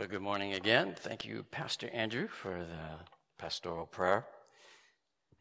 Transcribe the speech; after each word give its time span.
Well, 0.00 0.08
good 0.08 0.22
morning 0.22 0.54
again. 0.54 0.94
Thank 0.96 1.26
you, 1.26 1.44
Pastor 1.50 1.90
Andrew, 1.92 2.26
for 2.26 2.56
the 2.56 3.04
pastoral 3.36 3.84
prayer. 3.84 4.24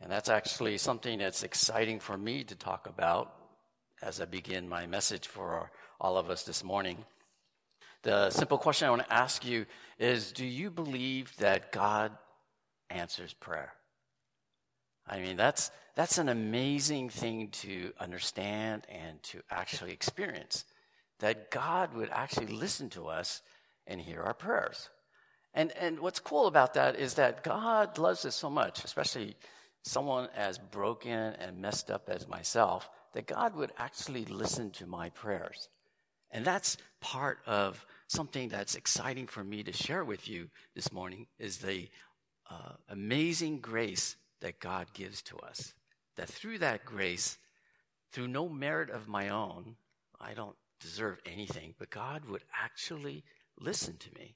And 0.02 0.12
that's 0.12 0.28
actually 0.28 0.78
something 0.78 1.20
that's 1.20 1.44
exciting 1.44 2.02
for 2.02 2.18
me 2.18 2.44
to 2.44 2.56
talk 2.56 2.86
about 2.86 3.34
as 4.02 4.20
I 4.20 4.26
begin 4.26 4.68
my 4.68 4.86
message 4.86 5.30
for 5.30 5.72
all 6.02 6.18
of 6.18 6.30
us 6.30 6.44
this 6.44 6.62
morning. 6.62 7.06
The 8.04 8.32
simple 8.32 8.58
question 8.58 8.86
I 8.86 8.90
want 8.90 9.04
to 9.04 9.14
ask 9.14 9.46
you 9.46 9.66
is 9.98 10.34
Do 10.34 10.46
you 10.46 10.70
believe 10.70 11.34
that 11.38 11.72
God 11.72 12.12
answers 12.90 13.32
prayer? 13.34 13.72
I 15.08 15.22
mean, 15.22 15.38
that's, 15.38 15.72
that's 15.96 16.18
an 16.18 16.28
amazing 16.28 17.08
thing 17.08 17.48
to 17.62 17.94
understand 17.98 18.86
and 18.90 19.24
to 19.24 19.40
actually 19.50 19.94
experience. 19.94 20.66
That 21.20 21.50
God 21.50 21.94
would 21.94 22.10
actually 22.12 22.48
listen 22.48 22.90
to 22.90 23.08
us 23.08 23.42
and 23.90 24.00
hear 24.00 24.22
our 24.22 24.34
prayers. 24.34 24.90
And, 25.54 25.74
and 25.78 26.00
what's 26.00 26.20
cool 26.20 26.48
about 26.48 26.76
that 26.76 26.96
is 26.96 27.16
that 27.16 27.44
God 27.44 27.98
loves 27.98 28.24
us 28.24 28.36
so 28.36 28.50
much, 28.50 28.86
especially 28.86 29.36
someone 29.84 30.30
as 30.36 30.58
broken 30.58 31.12
and 31.12 31.58
messed 31.58 31.90
up 31.90 32.08
as 32.08 32.28
myself, 32.28 32.90
that 33.14 33.26
God 33.26 33.56
would 33.56 33.72
actually 33.78 34.26
listen 34.26 34.70
to 34.72 34.86
my 34.86 35.10
prayers. 35.10 35.68
And 36.32 36.46
that's 36.46 36.78
part 37.02 37.40
of 37.48 37.84
something 38.08 38.50
that's 38.50 38.76
exciting 38.76 39.26
for 39.26 39.44
me 39.44 39.64
to 39.64 39.74
share 39.74 40.06
with 40.06 40.30
you 40.30 40.50
this 40.76 40.92
morning 40.92 41.26
is 41.40 41.58
the 41.58 41.90
uh, 42.50 42.74
amazing 42.90 43.60
grace 43.60 44.16
that 44.42 44.60
God 44.60 44.94
gives 44.94 45.24
to 45.24 45.38
us. 45.38 45.74
That 46.18 46.30
through 46.30 46.60
that 46.60 46.86
grace, 46.86 47.40
through 48.12 48.28
no 48.28 48.48
merit 48.48 48.92
of 48.92 49.08
my 49.08 49.30
own, 49.30 49.76
I 50.20 50.34
don't 50.34 50.56
deserve 50.80 51.20
anything, 51.26 51.74
but 51.80 51.90
God 51.90 52.26
would 52.26 52.44
actually 52.64 53.24
listen 53.60 53.98
to 53.98 54.14
me 54.16 54.36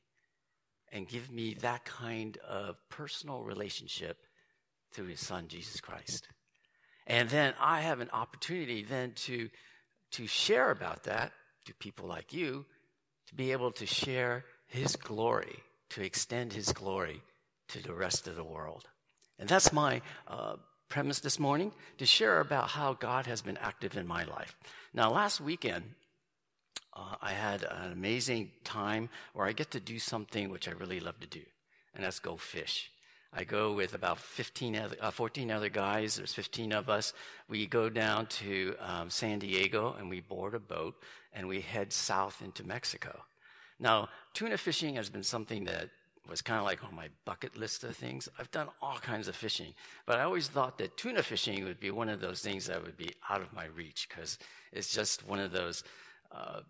and 0.92 1.08
give 1.08 1.32
me 1.32 1.56
that 1.56 1.86
kind 1.86 2.38
of 2.48 2.78
personal 2.90 3.44
relationship 3.44 4.18
through 4.92 5.08
his 5.08 5.20
son, 5.20 5.48
Jesus 5.48 5.82
Christ. 5.82 6.28
And 7.08 7.30
then 7.30 7.54
I 7.60 7.82
have 7.82 8.00
an 8.00 8.10
opportunity 8.14 8.84
then 8.84 9.14
to, 9.26 9.50
to 10.12 10.28
share 10.28 10.72
about 10.72 11.04
that 11.04 11.32
to 11.66 11.74
people 11.76 12.08
like 12.08 12.34
you, 12.34 12.66
to 13.28 13.36
be 13.36 13.52
able 13.52 13.72
to 13.72 13.86
share 13.86 14.46
his 14.68 14.96
glory, 14.96 15.60
to 15.90 16.04
extend 16.04 16.54
his 16.54 16.72
glory 16.72 17.22
to 17.70 17.82
the 17.82 17.94
rest 17.94 18.28
of 18.28 18.36
the 18.36 18.44
world. 18.44 18.86
And 19.40 19.50
that's 19.50 19.74
my 19.74 20.02
uh, 20.28 20.56
premise 20.90 21.20
this 21.20 21.40
morning 21.40 21.72
to 21.98 22.06
share 22.06 22.40
about 22.40 22.70
how 22.70 22.94
God 22.94 23.26
has 23.26 23.42
been 23.42 23.58
active 23.58 23.98
in 23.98 24.06
my 24.06 24.24
life. 24.26 24.56
Now, 24.94 25.12
last 25.12 25.42
weekend, 25.42 25.84
uh, 26.96 27.16
I 27.22 27.32
had 27.32 27.64
an 27.64 27.92
amazing 27.92 28.52
time 28.64 29.10
where 29.34 29.48
I 29.48 29.52
get 29.54 29.72
to 29.72 29.80
do 29.80 30.00
something 30.00 30.50
which 30.50 30.68
I 30.68 30.72
really 30.72 31.00
love 31.00 31.20
to 31.20 31.28
do, 31.28 31.42
and 31.96 32.04
that's 32.04 32.20
go 32.20 32.38
fish. 32.38 32.92
I 33.36 33.44
go 33.44 33.74
with 33.74 33.96
about 33.96 34.20
15 34.20 34.76
other, 34.76 34.96
uh, 35.02 35.10
14 35.10 35.50
other 35.50 35.70
guys. 35.70 36.16
There's 36.16 36.34
15 36.34 36.72
of 36.72 36.90
us. 36.90 37.14
We 37.50 37.66
go 37.66 37.90
down 37.90 38.28
to 38.28 38.76
um, 38.80 39.10
San 39.10 39.40
Diego 39.40 39.96
and 39.98 40.08
we 40.08 40.20
board 40.22 40.54
a 40.54 40.60
boat 40.60 40.96
and 41.34 41.48
we 41.48 41.62
head 41.62 41.92
south 41.92 42.44
into 42.44 42.64
Mexico. 42.64 43.24
Now, 43.80 44.10
tuna 44.36 44.58
fishing 44.58 44.96
has 44.96 45.10
been 45.10 45.24
something 45.24 45.64
that 45.66 45.90
was 46.30 46.42
kind 46.42 46.60
of 46.60 46.66
like 46.66 46.84
on 46.84 46.96
my 46.96 47.10
bucket 47.26 47.58
list 47.58 47.84
of 47.84 47.96
things. 47.98 48.30
I've 48.40 48.52
done 48.52 48.68
all 48.82 48.98
kinds 48.98 49.28
of 49.28 49.36
fishing, 49.36 49.74
but 50.06 50.20
I 50.20 50.24
always 50.24 50.48
thought 50.48 50.78
that 50.78 50.96
tuna 50.96 51.24
fishing 51.24 51.64
would 51.64 51.80
be 51.80 51.92
one 51.92 52.10
of 52.10 52.22
those 52.22 52.42
things 52.42 52.68
that 52.68 52.82
would 52.84 52.98
be 52.98 53.14
out 53.30 53.42
of 53.42 53.52
my 53.52 53.66
reach 53.76 54.08
because 54.08 54.38
it's 54.72 54.94
just 54.94 55.28
one 55.28 55.40
of 55.40 55.52
those 55.52 55.84
uh, 56.32 56.62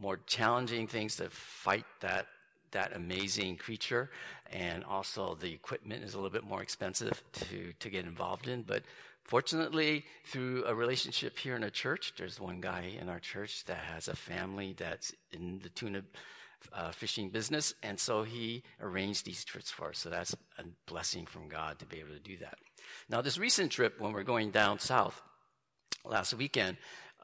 more 0.00 0.18
challenging 0.26 0.86
things 0.86 1.16
to 1.16 1.28
fight 1.30 1.86
that 2.00 2.26
that 2.72 2.94
amazing 2.94 3.56
creature, 3.56 4.10
and 4.52 4.84
also 4.84 5.36
the 5.40 5.52
equipment 5.52 6.04
is 6.04 6.14
a 6.14 6.16
little 6.16 6.30
bit 6.30 6.44
more 6.44 6.62
expensive 6.62 7.22
to 7.32 7.72
to 7.80 7.90
get 7.90 8.04
involved 8.04 8.48
in. 8.48 8.62
But 8.62 8.82
fortunately, 9.24 10.04
through 10.24 10.64
a 10.66 10.74
relationship 10.74 11.38
here 11.38 11.56
in 11.56 11.64
a 11.64 11.70
church, 11.70 12.14
there's 12.16 12.40
one 12.40 12.60
guy 12.60 12.92
in 13.00 13.08
our 13.08 13.20
church 13.20 13.64
that 13.64 13.78
has 13.78 14.08
a 14.08 14.16
family 14.16 14.74
that's 14.76 15.12
in 15.32 15.60
the 15.62 15.68
tuna 15.70 16.02
uh, 16.72 16.92
fishing 16.92 17.30
business, 17.30 17.74
and 17.82 17.98
so 17.98 18.22
he 18.22 18.62
arranged 18.80 19.24
these 19.24 19.44
trips 19.44 19.70
for 19.70 19.88
us. 19.88 19.98
So 19.98 20.10
that's 20.10 20.34
a 20.58 20.64
blessing 20.86 21.26
from 21.26 21.48
God 21.48 21.78
to 21.78 21.86
be 21.86 21.98
able 21.98 22.14
to 22.14 22.20
do 22.20 22.36
that. 22.38 22.58
Now, 23.08 23.20
this 23.20 23.38
recent 23.38 23.72
trip, 23.72 24.00
when 24.00 24.12
we're 24.12 24.22
going 24.22 24.50
down 24.50 24.78
south 24.78 25.20
last 26.04 26.34
weekend, 26.34 26.76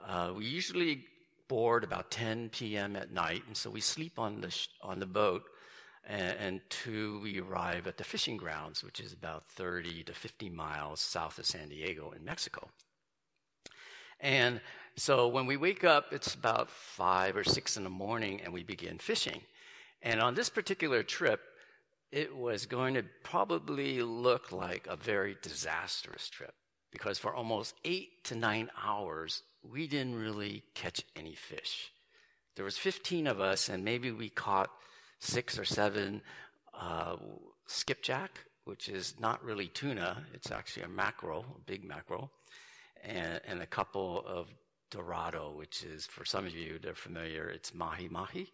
uh, 0.06 0.32
we 0.36 0.46
usually 0.46 1.04
board 1.48 1.84
about 1.84 2.10
10 2.10 2.50
p.m. 2.50 2.96
at 2.96 3.12
night, 3.12 3.42
and 3.46 3.56
so 3.56 3.70
we 3.70 3.80
sleep 3.80 4.18
on 4.18 4.40
the 4.40 4.50
sh- 4.50 4.68
on 4.82 4.98
the 4.98 5.06
boat 5.06 5.44
and, 6.08 6.60
two, 6.68 7.18
we 7.20 7.40
arrive 7.40 7.88
at 7.88 7.96
the 7.96 8.04
fishing 8.04 8.36
grounds, 8.36 8.84
which 8.84 9.00
is 9.00 9.12
about 9.12 9.46
30 9.48 10.04
to 10.04 10.14
50 10.14 10.48
miles 10.50 11.00
south 11.00 11.38
of 11.38 11.46
San 11.46 11.68
Diego 11.68 12.12
in 12.16 12.24
Mexico. 12.24 12.68
And 14.20 14.60
so 14.96 15.26
when 15.26 15.46
we 15.46 15.56
wake 15.56 15.82
up, 15.82 16.06
it's 16.12 16.34
about 16.34 16.70
five 16.70 17.36
or 17.36 17.42
six 17.42 17.76
in 17.76 17.82
the 17.82 17.90
morning, 17.90 18.40
and 18.40 18.54
we 18.54 18.62
begin 18.62 18.98
fishing. 18.98 19.40
And 20.00 20.20
on 20.20 20.34
this 20.34 20.48
particular 20.48 21.02
trip, 21.02 21.40
it 22.12 22.34
was 22.34 22.66
going 22.66 22.94
to 22.94 23.04
probably 23.24 24.00
look 24.00 24.52
like 24.52 24.86
a 24.86 24.96
very 24.96 25.36
disastrous 25.42 26.30
trip 26.30 26.54
because 26.96 27.18
for 27.18 27.34
almost 27.34 27.74
eight 27.84 28.24
to 28.24 28.34
nine 28.34 28.70
hours, 28.82 29.42
we 29.70 29.86
didn't 29.86 30.14
really 30.14 30.62
catch 30.72 31.04
any 31.14 31.34
fish. 31.34 31.92
There 32.54 32.64
was 32.64 32.78
15 32.78 33.26
of 33.26 33.38
us, 33.38 33.68
and 33.68 33.84
maybe 33.84 34.10
we 34.12 34.30
caught 34.30 34.70
six 35.18 35.58
or 35.58 35.66
seven 35.66 36.22
uh, 36.72 37.16
skipjack, 37.66 38.40
which 38.64 38.88
is 38.88 39.14
not 39.20 39.44
really 39.44 39.66
tuna. 39.68 40.24
It's 40.32 40.50
actually 40.50 40.84
a 40.84 40.88
mackerel, 40.88 41.44
a 41.54 41.60
big 41.66 41.84
mackerel, 41.84 42.30
and, 43.04 43.42
and 43.46 43.60
a 43.60 43.66
couple 43.66 44.24
of 44.26 44.48
dorado, 44.90 45.52
which 45.54 45.82
is, 45.82 46.06
for 46.06 46.24
some 46.24 46.46
of 46.46 46.54
you 46.54 46.78
that 46.78 46.88
are 46.88 46.94
familiar, 46.94 47.46
it's 47.46 47.74
mahi 47.74 48.08
mahi. 48.08 48.50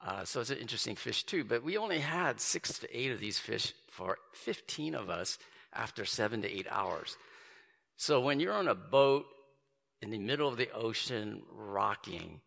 Uh, 0.00 0.24
so 0.24 0.40
it's 0.40 0.50
an 0.50 0.58
interesting 0.58 0.94
fish 0.94 1.24
too. 1.24 1.42
But 1.42 1.64
we 1.64 1.76
only 1.76 1.98
had 1.98 2.40
six 2.40 2.78
to 2.78 2.96
eight 2.96 3.10
of 3.10 3.18
these 3.18 3.40
fish 3.40 3.72
for 3.90 4.18
15 4.32 4.94
of 4.94 5.10
us 5.10 5.38
after 5.72 6.04
seven 6.04 6.40
to 6.42 6.48
eight 6.48 6.68
hours. 6.70 7.16
So 7.96 8.20
when 8.20 8.40
you're 8.40 8.52
on 8.52 8.68
a 8.68 8.74
boat 8.74 9.26
in 10.02 10.10
the 10.10 10.18
middle 10.18 10.48
of 10.48 10.56
the 10.56 10.70
ocean 10.72 11.42
rocking, 11.52 12.40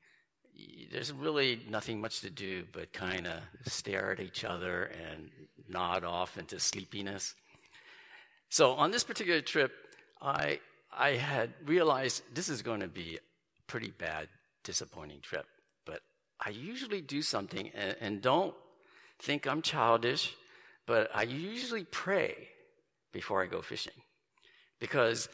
there's 0.92 1.14
really 1.14 1.62
nothing 1.70 2.02
much 2.02 2.22
to 2.22 2.30
do 2.30 2.66
but 2.72 2.92
kind 2.94 3.28
of 3.28 3.40
stare 3.66 4.12
at 4.12 4.20
each 4.20 4.44
other 4.44 4.86
and 4.86 5.30
nod 5.70 6.04
off 6.04 6.38
into 6.38 6.60
sleepiness. 6.60 7.36
So 8.50 8.74
on 8.74 8.92
this 8.92 9.04
particular 9.04 9.42
trip, 9.42 9.72
I 10.22 10.60
I 10.96 11.12
had 11.12 11.54
realized 11.66 12.24
this 12.34 12.50
is 12.50 12.62
going 12.62 12.80
to 12.80 12.88
be 12.88 13.18
a 13.18 13.72
pretty 13.72 13.92
bad, 13.92 14.30
disappointing 14.64 15.20
trip. 15.22 15.46
But 15.86 16.02
I 16.44 16.50
usually 16.50 17.02
do 17.02 17.22
something 17.22 17.70
and, 17.76 17.96
and 18.00 18.22
don't 18.22 18.56
think 19.20 19.46
I'm 19.46 19.62
childish, 19.62 20.36
but 20.86 21.12
I 21.14 21.24
usually 21.24 21.84
pray 21.84 22.48
before 23.12 23.44
I 23.44 23.48
go 23.48 23.62
fishing 23.62 23.94
because 24.80 25.30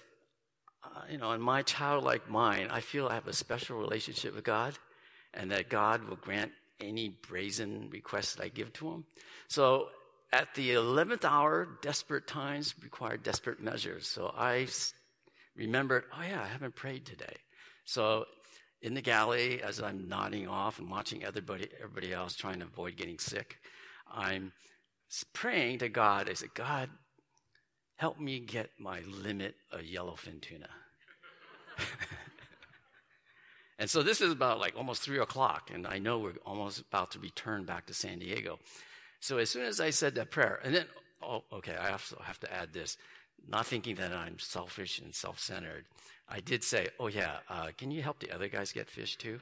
uh, 0.84 1.02
you 1.09 1.18
know, 1.18 1.31
in 1.31 1.42
my 1.42 1.62
childlike 1.62 2.30
mind, 2.30 2.70
I 2.72 2.81
feel 2.81 3.08
I 3.08 3.14
have 3.16 3.28
a 3.28 3.34
special 3.34 3.78
relationship 3.78 4.36
with 4.36 4.44
God 4.44 4.78
and 5.34 5.52
that 5.52 5.70
God 5.70 6.04
will 6.04 6.18
grant 6.18 6.52
any 6.80 7.09
brazen 7.09 7.90
request 7.92 8.38
that 8.38 8.44
I 8.44 8.50
give 8.50 8.74
to 8.74 8.90
him. 8.90 9.06
So 9.48 9.88
at 10.31 10.54
the 10.56 10.72
11th 10.72 11.24
hour, 11.24 11.78
desperate 11.81 12.28
times 12.28 12.76
require 12.84 13.18
desperate 13.18 13.62
measures. 13.62 14.08
So 14.08 14.34
I 14.36 14.68
remembered, 15.56 16.04
oh 16.18 16.24
yeah, 16.24 16.42
I 16.42 16.48
haven't 16.48 16.75
prayed 16.75 17.06
today. 17.06 17.36
So 17.86 18.25
in 18.81 18.94
the 18.94 19.02
galley, 19.02 19.62
as 19.62 19.81
I'm 19.81 20.10
nodding 20.10 20.48
off 20.48 20.80
and 20.80 20.90
watching 20.90 21.24
everybody, 21.24 21.70
everybody 21.81 22.14
else 22.14 22.36
trying 22.36 22.60
to 22.60 22.66
avoid 22.66 22.98
getting 22.98 23.20
sick, 23.20 23.58
I'm 24.12 24.51
praying 25.34 25.80
to 25.80 25.90
God. 25.90 26.30
I 26.30 26.34
said, 26.34 26.54
God, 26.54 26.90
help 28.04 28.20
me 28.20 28.38
get 28.38 28.70
my 28.78 29.00
limit 29.24 29.56
of 29.72 29.80
yellowfin 29.80 30.42
tuna. 30.42 30.68
and 33.80 33.90
so 33.90 34.04
this 34.04 34.20
is 34.20 34.30
about 34.30 34.60
like 34.60 34.74
almost 34.76 35.04
three 35.04 35.20
o'clock, 35.20 35.72
and 35.74 35.88
I 35.88 36.00
know 36.00 36.20
we're 36.20 36.34
almost 36.46 36.82
about 36.82 37.12
to 37.12 37.20
return 37.20 37.64
back 37.64 37.86
to 37.86 37.94
San 37.94 38.20
Diego. 38.20 38.60
So 39.22 39.38
as 39.38 39.52
soon 39.52 39.64
as 39.64 39.80
I 39.80 39.92
said 39.92 40.16
that 40.16 40.32
prayer, 40.32 40.60
and 40.66 40.76
then, 40.76 40.86
oh, 41.22 41.46
okay, 41.54 41.78
I 41.78 41.94
also 41.94 42.22
have 42.22 42.42
to 42.42 42.54
add 42.54 42.74
this, 42.74 42.98
not 43.48 43.68
thinking 43.68 43.96
that 43.96 44.12
I'm 44.12 44.38
selfish 44.38 45.00
and 45.00 45.16
self 45.16 45.40
centered. 45.40 45.86
I 46.28 46.42
did 46.42 46.62
say, 46.62 46.90
oh, 47.00 47.08
yeah, 47.08 47.38
uh, 47.50 47.70
can 47.78 47.90
you 47.90 48.02
help 48.02 48.20
the 48.20 48.36
other 48.36 48.50
guys 48.50 48.74
get 48.74 48.90
fish 48.90 49.16
too? 49.16 49.40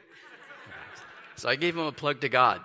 so 1.35 1.49
I 1.49 1.55
gave 1.55 1.75
him 1.75 1.87
a 1.87 1.91
plug 1.91 2.21
to 2.21 2.29
God. 2.29 2.61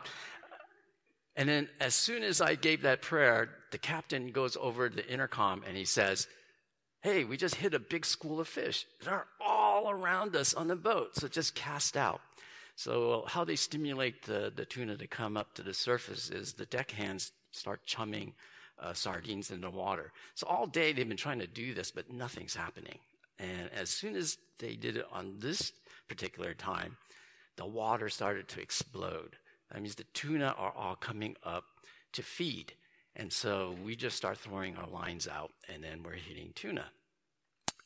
And 1.37 1.49
then 1.49 1.69
as 1.81 1.95
soon 1.95 2.23
as 2.23 2.41
I 2.41 2.55
gave 2.55 2.83
that 2.83 3.03
prayer, 3.03 3.51
the 3.71 3.79
captain 3.79 4.29
goes 4.33 4.57
over 4.57 4.89
to 4.89 4.97
the 4.97 5.07
intercom 5.07 5.63
and 5.67 5.77
he 5.77 5.85
says, 5.85 6.27
Hey, 7.03 7.25
we 7.25 7.37
just 7.37 7.57
hit 7.57 7.75
a 7.75 7.79
big 7.79 8.05
school 8.05 8.41
of 8.41 8.49
fish. 8.49 8.87
They're 9.05 9.27
all 9.41 9.91
around 9.91 10.35
us 10.35 10.55
on 10.55 10.67
the 10.67 10.77
boat, 10.77 11.15
so 11.15 11.29
just 11.29 11.55
cast 11.55 11.97
out. 11.97 12.21
So, 12.75 13.25
how 13.29 13.45
they 13.45 13.57
stimulate 13.57 14.25
the, 14.25 14.53
the 14.55 14.65
tuna 14.65 14.97
to 14.97 15.07
come 15.07 15.37
up 15.37 15.55
to 15.55 15.63
the 15.63 15.73
surface 15.73 16.31
is 16.31 16.53
the 16.53 16.67
deckhands 16.67 17.33
start 17.53 17.87
chumming 17.87 18.35
uh, 18.79 18.93
sardines 18.93 19.51
in 19.51 19.61
the 19.61 19.71
water. 19.71 20.13
So, 20.35 20.47
all 20.47 20.67
day 20.67 20.93
they've 20.93 21.09
been 21.09 21.17
trying 21.17 21.39
to 21.39 21.47
do 21.47 21.73
this, 21.75 21.91
but 21.91 22.11
nothing's 22.11 22.55
happening. 22.55 22.99
And 23.39 23.71
as 23.75 23.89
soon 23.89 24.17
as 24.17 24.37
they 24.59 24.75
did 24.75 24.97
it 24.97 25.07
on 25.13 25.37
this 25.39 25.73
particular 26.09 26.55
time, 26.55 26.97
the 27.57 27.67
water 27.67 28.09
started 28.09 28.49
to 28.49 28.61
explode. 28.61 29.37
That 29.71 29.83
means 29.83 29.95
the 29.95 30.05
tuna 30.15 30.55
are 30.57 30.73
all 30.77 30.95
coming 30.97 31.37
up 31.43 31.65
to 32.13 32.23
feed. 32.23 32.73
And 33.17 33.33
so 33.33 33.75
we 33.85 33.97
just 33.97 34.17
start 34.17 34.39
throwing 34.39 34.77
our 34.77 34.89
lines 34.89 35.27
out, 35.27 35.53
and 35.73 35.83
then 35.83 36.03
we're 36.03 36.13
hitting 36.13 36.53
tuna. 36.55 36.85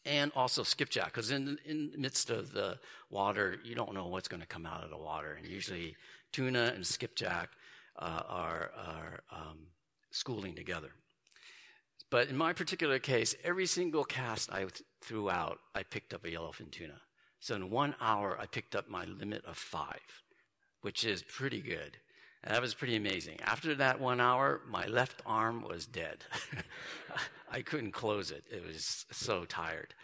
And 0.05 0.33
also 0.35 0.63
skipjack 0.63 1.07
because 1.07 1.31
in 1.31 1.59
in 1.67 1.91
the 1.93 1.99
midst 1.99 2.31
of 2.31 2.53
the 2.53 2.79
water 3.11 3.59
you 3.63 3.75
don't 3.75 3.93
know 3.93 4.07
what's 4.07 4.29
going 4.29 4.41
to 4.41 4.47
come 4.47 4.65
out 4.65 4.83
of 4.83 4.89
the 4.91 4.97
water. 4.97 5.35
And 5.35 5.47
usually 5.47 5.95
tuna 6.33 6.73
and 6.75 6.87
skipjack 6.87 7.51
uh, 7.99 8.23
are 8.27 8.71
are 8.77 9.21
um, 9.31 9.59
schooling 10.11 10.55
together. 10.55 10.91
But 12.09 12.29
in 12.29 12.37
my 12.37 12.55
particular 12.55 12.99
case 12.99 13.35
every 13.45 13.67
single 13.67 14.05
cast 14.05 14.51
i 14.51 14.65
threw 15.03 15.29
out 15.29 15.59
i 15.75 15.83
picked 15.83 16.15
up 16.15 16.25
a 16.25 16.29
yellowfin 16.29 16.71
tuna. 16.71 17.01
So 17.39 17.55
in 17.55 17.69
one 17.69 17.95
hour 18.01 18.39
i 18.41 18.47
picked 18.47 18.75
up 18.75 18.89
my 18.89 19.05
limit 19.05 19.45
of 19.45 19.59
five 19.59 20.23
which 20.83 21.05
is 21.05 21.23
pretty 21.23 21.61
good 21.61 21.99
that 22.45 22.63
was 22.63 22.75
pretty 22.75 22.97
amazing. 22.97 23.39
After 23.43 23.75
that 23.77 24.01
one 24.01 24.21
hour, 24.21 24.63
my 24.69 24.87
left 24.87 25.23
arm 25.27 25.63
was 25.63 25.87
dead. 25.87 26.25
I 27.53 27.61
couldn't 27.63 27.93
close 27.93 28.31
it. 28.31 28.45
It 28.51 28.65
was 28.67 29.05
so 29.11 29.45
tired. 29.45 29.95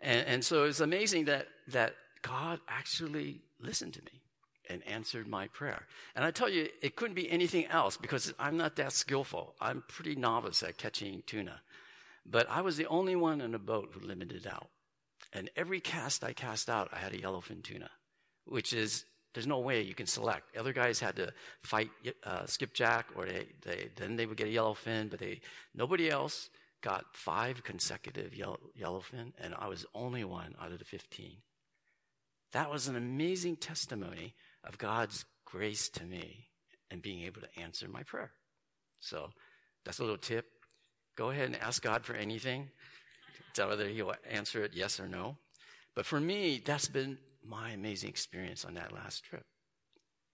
And, 0.00 0.26
and 0.26 0.44
so 0.44 0.64
it 0.64 0.66
was 0.66 0.80
amazing 0.80 1.24
that, 1.26 1.46
that 1.68 1.94
God 2.20 2.60
actually 2.68 3.40
listened 3.60 3.94
to 3.94 4.02
me 4.02 4.20
and 4.68 4.86
answered 4.86 5.26
my 5.26 5.46
prayer. 5.48 5.86
And 6.14 6.24
I 6.24 6.30
tell 6.30 6.50
you, 6.50 6.68
it 6.82 6.96
couldn't 6.96 7.14
be 7.14 7.30
anything 7.30 7.66
else 7.66 7.96
because 7.96 8.34
I'm 8.38 8.56
not 8.58 8.76
that 8.76 8.92
skillful. 8.92 9.54
I'm 9.60 9.84
pretty 9.88 10.16
novice 10.16 10.62
at 10.62 10.76
catching 10.76 11.22
tuna. 11.26 11.60
But 12.26 12.48
I 12.50 12.60
was 12.60 12.76
the 12.76 12.86
only 12.86 13.16
one 13.16 13.40
in 13.40 13.52
the 13.52 13.58
boat 13.58 13.90
who 13.92 14.06
limited 14.06 14.46
out. 14.46 14.68
And 15.32 15.50
every 15.56 15.80
cast 15.80 16.22
I 16.24 16.32
cast 16.32 16.68
out, 16.68 16.90
I 16.92 16.98
had 16.98 17.14
a 17.14 17.18
yellowfin 17.18 17.62
tuna, 17.62 17.90
which 18.44 18.72
is 18.72 19.04
there's 19.34 19.46
no 19.46 19.58
way 19.58 19.82
you 19.82 19.94
can 19.94 20.06
select. 20.06 20.56
Other 20.56 20.72
guys 20.72 21.00
had 21.00 21.16
to 21.16 21.32
fight 21.62 21.90
uh, 22.24 22.46
skipjack, 22.46 23.06
or 23.16 23.26
they, 23.26 23.46
they 23.62 23.90
then 23.96 24.16
they 24.16 24.26
would 24.26 24.36
get 24.36 24.46
a 24.46 24.50
yellowfin, 24.50 25.10
but 25.10 25.18
they 25.18 25.40
nobody 25.74 26.08
else 26.08 26.48
got 26.80 27.04
five 27.12 27.64
consecutive 27.64 28.34
yellow, 28.34 28.60
yellowfin, 28.78 29.32
and 29.40 29.54
I 29.58 29.68
was 29.68 29.84
only 29.94 30.22
one 30.22 30.54
out 30.60 30.70
of 30.70 30.78
the 30.78 30.84
15. 30.84 31.32
That 32.52 32.70
was 32.70 32.88
an 32.88 32.94
amazing 32.94 33.56
testimony 33.56 34.34
of 34.62 34.78
God's 34.78 35.24
grace 35.44 35.88
to 35.90 36.04
me 36.04 36.48
and 36.90 37.02
being 37.02 37.22
able 37.22 37.40
to 37.40 37.60
answer 37.60 37.88
my 37.88 38.02
prayer. 38.02 38.32
So 39.00 39.30
that's 39.84 39.98
a 39.98 40.02
little 40.02 40.18
tip. 40.18 40.46
Go 41.16 41.30
ahead 41.30 41.46
and 41.46 41.56
ask 41.56 41.82
God 41.82 42.04
for 42.04 42.14
anything. 42.14 42.68
Tell 43.54 43.68
whether 43.68 43.88
He'll 43.88 44.14
answer 44.30 44.62
it 44.62 44.72
yes 44.74 45.00
or 45.00 45.08
no. 45.08 45.36
But 45.94 46.06
for 46.06 46.20
me, 46.20 46.62
that's 46.64 46.88
been 46.88 47.18
my 47.44 47.70
amazing 47.70 48.08
experience 48.08 48.64
on 48.64 48.74
that 48.74 48.92
last 48.92 49.24
trip. 49.24 49.44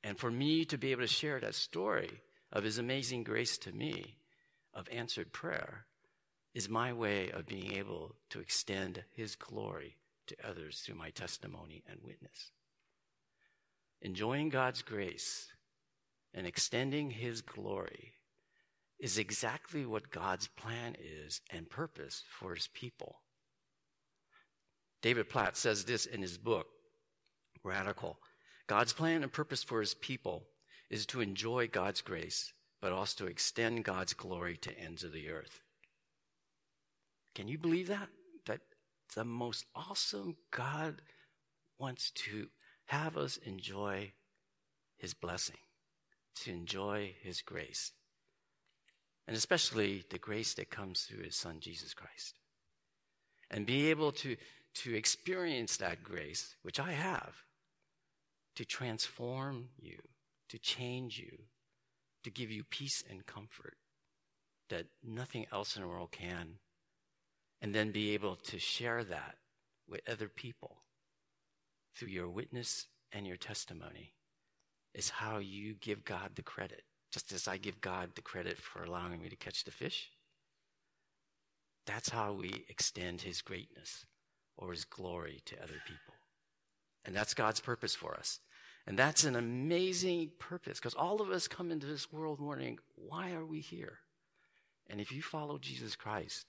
And 0.03 0.19
for 0.19 0.31
me 0.31 0.65
to 0.67 0.79
be 0.79 0.93
able 0.93 1.03
to 1.03 1.09
share 1.09 1.41
that 1.41 1.55
story 1.55 2.11
of 2.53 2.65
His 2.65 2.79
amazing 2.79 3.25
grace 3.25 3.59
to 3.59 3.73
me, 3.73 4.17
of 4.73 4.89
answered 4.91 5.33
prayer, 5.33 5.87
is 6.55 6.69
my 6.69 6.93
way 6.93 7.31
of 7.31 7.47
being 7.47 7.73
able 7.73 8.15
to 8.31 8.41
extend 8.41 9.05
His 9.15 9.37
glory 9.37 9.97
to 10.29 10.37
others 10.49 10.81
through 10.81 10.97
my 10.97 11.11
testimony 11.11 11.83
and 11.89 11.99
witness. 12.03 12.53
Enjoying 14.01 14.49
God's 14.49 14.83
grace 14.83 15.49
and 16.33 16.47
extending 16.47 17.11
His 17.11 17.43
glory 17.43 18.15
is 18.99 19.19
exactly 19.19 19.85
what 19.85 20.11
God's 20.11 20.49
plan 20.49 20.97
is 20.99 21.41
and 21.51 21.69
purpose 21.69 22.23
for 22.29 22.55
His 22.55 22.69
people. 22.69 23.17
David 25.03 25.29
Platt 25.29 25.57
says 25.57 25.85
this 25.85 26.07
in 26.07 26.21
his 26.21 26.37
book, 26.37 26.67
Radical. 27.63 28.19
God's 28.67 28.93
plan 28.93 29.23
and 29.23 29.33
purpose 29.33 29.63
for 29.63 29.81
His 29.81 29.95
people 29.95 30.45
is 30.91 31.07
to 31.07 31.21
enjoy 31.21 31.69
God's 31.69 32.01
grace, 32.01 32.53
but 32.81 32.93
also 32.93 33.25
to 33.25 33.31
extend 33.31 33.85
God's 33.85 34.15
glory 34.15 34.57
to 34.59 34.79
ends 34.79 35.05
of 35.05 35.13
the 35.13 35.29
earth. 35.29 35.61
Can 37.35 37.49
you 37.49 37.59
believe 37.59 37.89
that? 37.89 38.09
That 38.47 38.61
the 39.15 39.25
most 39.25 39.67
awesome 39.75 40.37
God 40.51 41.03
wants 41.79 42.11
to 42.11 42.49
have 42.87 43.17
us 43.17 43.37
enjoy 43.39 44.13
his 44.99 45.15
blessing, 45.15 45.57
to 46.37 46.51
enjoy 46.51 47.15
his 47.23 47.41
grace, 47.41 47.93
and 49.27 49.37
especially 49.37 50.05
the 50.11 50.19
grace 50.19 50.55
that 50.55 50.71
comes 50.71 51.03
through 51.03 51.23
his 51.23 51.37
son, 51.37 51.59
Jesus 51.61 51.95
Christ. 51.95 52.39
And 53.51 53.67
be 53.67 53.91
able 53.91 54.13
to, 54.13 54.37
to 54.75 54.95
experience 54.95 55.77
that 55.77 56.03
grace, 56.03 56.57
which 56.63 56.79
I 56.79 56.93
have, 56.93 57.35
to 58.61 58.67
transform 58.67 59.71
you, 59.79 59.97
to 60.51 60.59
change 60.59 61.19
you, 61.19 61.45
to 62.23 62.31
give 62.31 62.51
you 62.51 62.63
peace 62.63 63.03
and 63.09 63.25
comfort 63.25 63.79
that 64.69 64.85
nothing 65.03 65.47
else 65.51 65.77
in 65.77 65.83
the 65.83 65.89
world 65.89 66.11
can 66.13 66.57
and 67.63 67.75
then 67.75 67.91
be 67.91 68.13
able 68.13 68.37
to 68.37 68.59
share 68.59 69.03
that 69.03 69.37
with 69.89 70.07
other 70.07 70.29
people 70.29 70.83
through 71.97 72.11
your 72.11 72.29
witness 72.29 72.89
and 73.13 73.27
your 73.27 73.39
testimony 73.39 74.13
is 74.93 75.09
how 75.09 75.39
you 75.39 75.73
give 75.81 76.05
God 76.05 76.33
the 76.35 76.43
credit. 76.43 76.83
Just 77.11 77.33
as 77.33 77.49
I 77.49 77.57
give 77.57 77.81
God 77.81 78.11
the 78.15 78.21
credit 78.21 78.59
for 78.59 78.83
allowing 78.83 79.23
me 79.23 79.31
to 79.31 79.37
catch 79.37 79.65
the 79.65 79.71
fish, 79.71 80.11
that's 81.87 82.11
how 82.11 82.35
we 82.35 82.67
extend 82.69 83.23
his 83.23 83.41
greatness 83.41 84.05
or 84.59 84.73
his 84.73 84.85
glory 84.85 85.41
to 85.47 85.57
other 85.63 85.81
people. 85.87 86.15
And 87.07 87.17
that's 87.17 87.33
God's 87.33 87.61
purpose 87.61 87.95
for 87.95 88.15
us. 88.15 88.39
And 88.91 88.99
that's 88.99 89.23
an 89.23 89.37
amazing 89.37 90.33
purpose 90.41 90.81
because 90.81 90.95
all 90.97 91.23
of 91.23 91.31
us 91.31 91.47
come 91.47 91.71
into 91.71 91.87
this 91.87 92.13
world 92.13 92.41
wondering, 92.41 92.81
why 92.97 93.31
are 93.35 93.47
we 93.47 93.61
here? 93.61 94.01
And 94.89 95.01
if 95.01 95.13
you 95.13 95.23
follow 95.23 95.59
Jesus 95.59 95.95
Christ, 95.95 96.47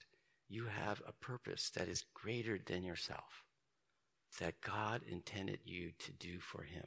you 0.48 0.64
have 0.64 1.00
a 1.06 1.12
purpose 1.24 1.70
that 1.76 1.86
is 1.86 2.04
greater 2.14 2.58
than 2.58 2.82
yourself, 2.82 3.44
that 4.40 4.60
God 4.60 5.02
intended 5.08 5.60
you 5.64 5.92
to 6.00 6.10
do 6.10 6.40
for 6.40 6.64
Him. 6.64 6.82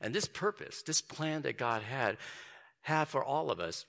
And 0.00 0.12
this 0.12 0.26
purpose, 0.26 0.82
this 0.82 1.02
plan 1.02 1.42
that 1.42 1.56
God 1.56 1.82
had, 1.82 2.16
had 2.80 3.06
for 3.06 3.22
all 3.22 3.52
of 3.52 3.60
us, 3.60 3.86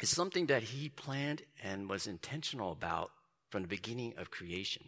is 0.00 0.08
something 0.08 0.46
that 0.46 0.62
He 0.62 0.88
planned 0.88 1.42
and 1.62 1.90
was 1.90 2.06
intentional 2.06 2.72
about 2.72 3.10
from 3.50 3.60
the 3.60 3.68
beginning 3.68 4.14
of 4.16 4.30
creation. 4.30 4.84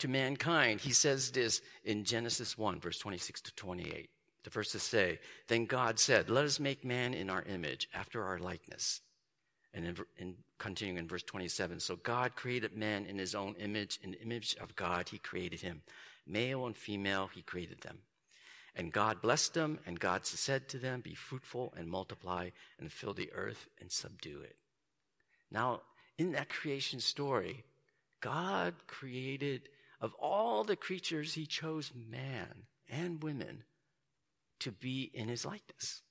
To 0.00 0.08
mankind, 0.08 0.80
He 0.80 0.92
says 0.92 1.30
this 1.30 1.62
in 1.84 2.04
Genesis 2.04 2.58
1, 2.58 2.80
verse 2.80 2.98
26 2.98 3.40
to 3.42 3.54
28. 3.54 4.10
The 4.42 4.50
verses 4.50 4.82
say, 4.82 5.18
Then 5.48 5.66
God 5.66 5.98
said, 5.98 6.30
Let 6.30 6.44
us 6.44 6.58
make 6.58 6.84
man 6.84 7.14
in 7.14 7.30
our 7.30 7.42
image, 7.42 7.88
after 7.94 8.24
our 8.24 8.38
likeness. 8.38 9.00
And 9.72 9.86
in, 9.86 9.96
in 10.18 10.34
continuing 10.58 10.98
in 10.98 11.06
verse 11.06 11.22
27. 11.22 11.80
So 11.80 11.96
God 11.96 12.34
created 12.34 12.76
man 12.76 13.06
in 13.06 13.18
his 13.18 13.34
own 13.34 13.54
image. 13.60 14.00
In 14.02 14.12
the 14.12 14.22
image 14.22 14.56
of 14.60 14.74
God, 14.74 15.08
he 15.08 15.18
created 15.18 15.60
him. 15.60 15.82
Male 16.26 16.66
and 16.66 16.76
female, 16.76 17.28
he 17.32 17.42
created 17.42 17.80
them. 17.82 17.98
And 18.74 18.92
God 18.92 19.20
blessed 19.20 19.54
them, 19.54 19.80
and 19.84 19.98
God 19.98 20.24
said 20.24 20.68
to 20.68 20.78
them, 20.78 21.00
Be 21.00 21.14
fruitful 21.14 21.74
and 21.76 21.88
multiply 21.88 22.50
and 22.78 22.90
fill 22.90 23.12
the 23.12 23.32
earth 23.32 23.68
and 23.80 23.90
subdue 23.90 24.40
it. 24.40 24.56
Now, 25.50 25.82
in 26.18 26.32
that 26.32 26.48
creation 26.48 27.00
story, 27.00 27.64
God 28.20 28.74
created, 28.86 29.68
of 30.00 30.14
all 30.14 30.64
the 30.64 30.76
creatures, 30.76 31.34
he 31.34 31.46
chose 31.46 31.92
man 31.94 32.66
and 32.88 33.22
women 33.22 33.64
to 34.60 34.72
be 34.72 35.10
in 35.14 35.28
his 35.28 35.44
likeness. 35.44 36.02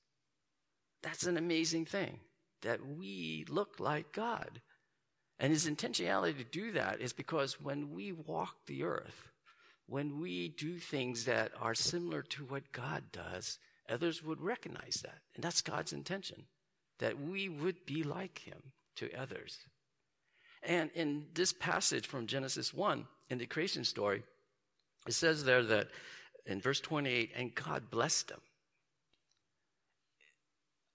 That's 1.02 1.26
an 1.26 1.36
amazing 1.36 1.86
thing 1.86 2.20
that 2.62 2.86
we 2.86 3.44
look 3.48 3.80
like 3.80 4.12
God. 4.12 4.60
And 5.38 5.52
his 5.52 5.66
intentionality 5.68 6.36
to 6.38 6.44
do 6.44 6.72
that 6.72 7.00
is 7.00 7.12
because 7.12 7.60
when 7.60 7.90
we 7.90 8.12
walk 8.12 8.54
the 8.66 8.84
earth, 8.84 9.28
when 9.86 10.20
we 10.20 10.48
do 10.48 10.78
things 10.78 11.24
that 11.24 11.52
are 11.60 11.74
similar 11.74 12.22
to 12.22 12.44
what 12.44 12.72
God 12.72 13.04
does, 13.12 13.58
others 13.88 14.22
would 14.22 14.40
recognize 14.40 15.00
that. 15.02 15.18
And 15.34 15.42
that's 15.42 15.62
God's 15.62 15.92
intention, 15.92 16.44
that 16.98 17.18
we 17.18 17.48
would 17.48 17.86
be 17.86 18.02
like 18.02 18.38
him 18.38 18.72
to 18.96 19.10
others. 19.18 19.58
And 20.62 20.90
in 20.94 21.26
this 21.34 21.52
passage 21.52 22.06
from 22.06 22.26
Genesis 22.26 22.74
1, 22.74 23.06
in 23.30 23.38
the 23.38 23.46
creation 23.46 23.84
story, 23.84 24.22
it 25.06 25.12
says 25.12 25.44
there 25.44 25.62
that 25.62 25.88
in 26.46 26.60
verse 26.60 26.80
28, 26.80 27.30
and 27.36 27.54
God 27.54 27.90
blessed 27.90 28.28
them 28.28 28.40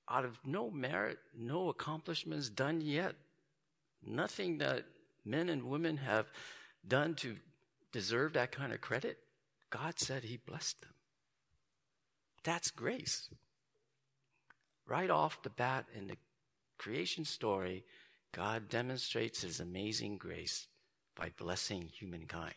out 0.09 0.25
of 0.25 0.37
no 0.45 0.69
merit, 0.69 1.17
no 1.37 1.69
accomplishments 1.69 2.49
done 2.49 2.81
yet, 2.81 3.15
nothing 4.05 4.59
that 4.59 4.85
men 5.23 5.49
and 5.49 5.63
women 5.63 5.97
have 5.97 6.27
done 6.87 7.15
to 7.15 7.35
deserve 7.91 8.33
that 8.33 8.51
kind 8.51 8.73
of 8.73 8.81
credit, 8.81 9.17
God 9.69 9.99
said 9.99 10.23
he 10.23 10.37
blessed 10.37 10.81
them. 10.81 10.91
That's 12.43 12.69
grace. 12.69 13.29
Right 14.87 15.09
off 15.09 15.41
the 15.41 15.49
bat 15.49 15.85
in 15.95 16.07
the 16.07 16.17
creation 16.77 17.25
story, 17.25 17.83
God 18.31 18.69
demonstrates 18.69 19.41
his 19.41 19.59
amazing 19.59 20.17
grace 20.17 20.67
by 21.15 21.31
blessing 21.37 21.89
humankind. 21.93 22.53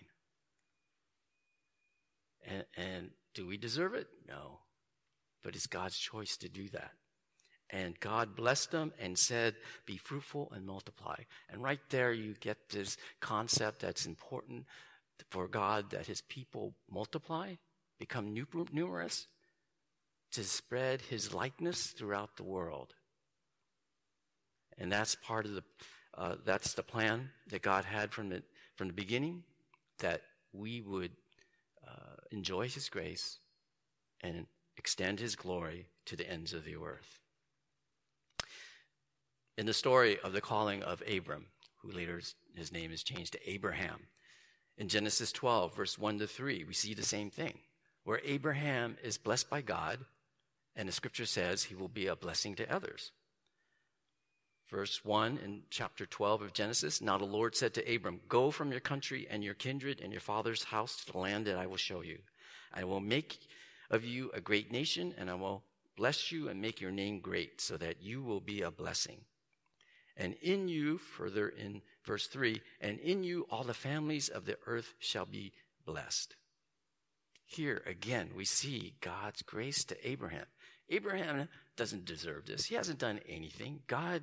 And, 2.47 2.65
and 2.77 3.11
do 3.35 3.47
we 3.47 3.57
deserve 3.57 3.95
it? 3.95 4.09
No. 4.27 4.61
But 5.43 5.55
it's 5.55 5.67
God's 5.67 5.99
choice 5.99 6.37
to 6.39 6.49
do 6.49 6.69
that. 6.71 6.93
And 7.71 7.99
God 8.01 8.35
blessed 8.35 8.71
them 8.71 8.93
and 8.99 9.19
said, 9.19 9.55
Be 9.85 9.99
fruitful 9.99 10.51
and 10.55 10.67
multiply. 10.67 11.17
And 11.51 11.63
right 11.63 11.81
there, 11.91 12.13
you 12.13 12.35
get 12.41 12.71
this 12.71 12.97
concept 13.21 13.81
that's 13.81 14.07
important 14.07 14.65
for 15.31 15.49
God 15.49 15.91
that 15.91 16.07
his 16.07 16.23
people 16.23 16.75
multiply, 16.91 17.55
become 17.99 18.35
numerous, 18.73 19.27
to 20.33 20.45
spread 20.45 21.03
his 21.03 21.35
likeness 21.35 21.89
throughout 21.89 22.37
the 22.37 22.45
world. 22.45 22.95
And 24.79 24.91
that's 24.91 25.17
part 25.17 25.45
of 25.45 25.55
the, 25.55 25.65
uh, 26.19 26.35
that's 26.45 26.75
the 26.75 26.83
plan 26.83 27.31
that 27.49 27.63
God 27.63 27.85
had 27.85 28.13
from 28.13 28.29
the, 28.29 28.43
from 28.77 28.89
the 28.89 28.95
beginning, 28.95 29.45
that 30.01 30.23
we 30.53 30.81
would 30.81 31.13
uh, 31.87 32.17
enjoy 32.33 32.69
his 32.69 32.89
grace 32.89 33.39
and 34.23 34.47
extend 34.77 35.21
his 35.21 35.37
glory 35.37 35.87
to 36.07 36.17
the 36.17 36.29
ends 36.29 36.53
of 36.53 36.65
the 36.65 36.77
earth. 36.77 37.21
In 39.57 39.67
the 39.67 39.75
story 39.75 40.19
of 40.23 40.33
the 40.33 40.41
calling 40.41 40.83
of 40.83 41.03
Abram, 41.09 41.47
who 41.83 41.93
later 41.93 42.21
his 42.55 42.73
name 42.73 42.91
is 42.91 43.05
changed 43.05 43.33
to 43.35 43.51
Abraham, 43.51 44.09
in 44.77 44.89
Genesis 44.89 45.33
12, 45.33 45.75
verse 45.75 45.99
1 45.99 46.19
to 46.19 46.27
3, 46.27 46.65
we 46.65 46.75
see 46.75 46.95
the 46.95 47.03
same 47.03 47.31
thing, 47.31 47.59
where 48.05 48.21
Abraham 48.25 48.97
is 49.03 49.19
blessed 49.19 49.51
by 49.51 49.61
God, 49.61 49.99
and 50.75 50.89
the 50.89 50.93
scripture 50.93 51.27
says 51.27 51.65
he 51.65 51.75
will 51.75 51.89
be 51.89 52.07
a 52.07 52.17
blessing 52.17 52.55
to 52.57 52.73
others. 52.73 53.13
Verse 54.71 55.03
1 55.03 55.39
in 55.43 55.63
chapter 55.71 56.05
12 56.05 56.43
of 56.43 56.53
Genesis 56.53 57.01
Now 57.01 57.17
the 57.17 57.25
Lord 57.25 57.57
said 57.57 57.73
to 57.75 57.95
Abram, 57.95 58.21
Go 58.29 58.51
from 58.51 58.71
your 58.71 58.81
country 58.81 59.27
and 59.31 59.43
your 59.43 59.55
kindred 59.55 60.01
and 60.01 60.13
your 60.13 60.21
father's 60.21 60.65
house 60.65 61.05
to 61.05 61.13
the 61.13 61.19
land 61.19 61.47
that 61.47 61.57
I 61.57 61.67
will 61.67 61.77
show 61.77 62.03
you. 62.03 62.19
I 62.75 62.85
will 62.85 63.01
make 63.01 63.39
of 63.91 64.05
you 64.05 64.31
a 64.35 64.41
great 64.41 64.71
nation, 64.71 65.15
and 65.17 65.31
I 65.31 65.35
will 65.35 65.65
bless 65.97 66.31
you 66.31 66.49
and 66.49 66.61
make 66.61 66.81
your 66.81 66.91
name 66.91 67.21
great, 67.21 67.61
so 67.61 67.79
that 67.79 68.03
you 68.03 68.23
will 68.23 68.41
be 68.41 68.61
a 68.61 68.71
blessing. 68.71 69.21
And 70.19 70.35
in 70.43 70.69
you, 70.69 70.99
further 70.99 71.49
in 71.49 71.81
verse 72.05 72.27
3, 72.27 72.61
and 72.81 72.99
in 72.99 73.25
you 73.25 73.47
all 73.51 73.65
the 73.65 73.73
families 73.73 74.29
of 74.29 74.45
the 74.45 74.59
earth 74.67 74.95
shall 74.99 75.25
be 75.25 75.53
blessed. 75.87 76.37
Here 77.47 77.83
again, 77.87 78.33
we 78.37 78.45
see 78.45 78.95
God's 79.01 79.41
grace 79.41 79.85
to 79.85 80.09
Abraham. 80.09 80.45
Abraham 80.91 81.49
doesn't 81.77 82.05
deserve 82.05 82.47
this. 82.47 82.67
He 82.67 82.75
hasn't 82.75 82.99
done 82.99 83.21
anything. 83.27 83.81
God, 83.87 84.23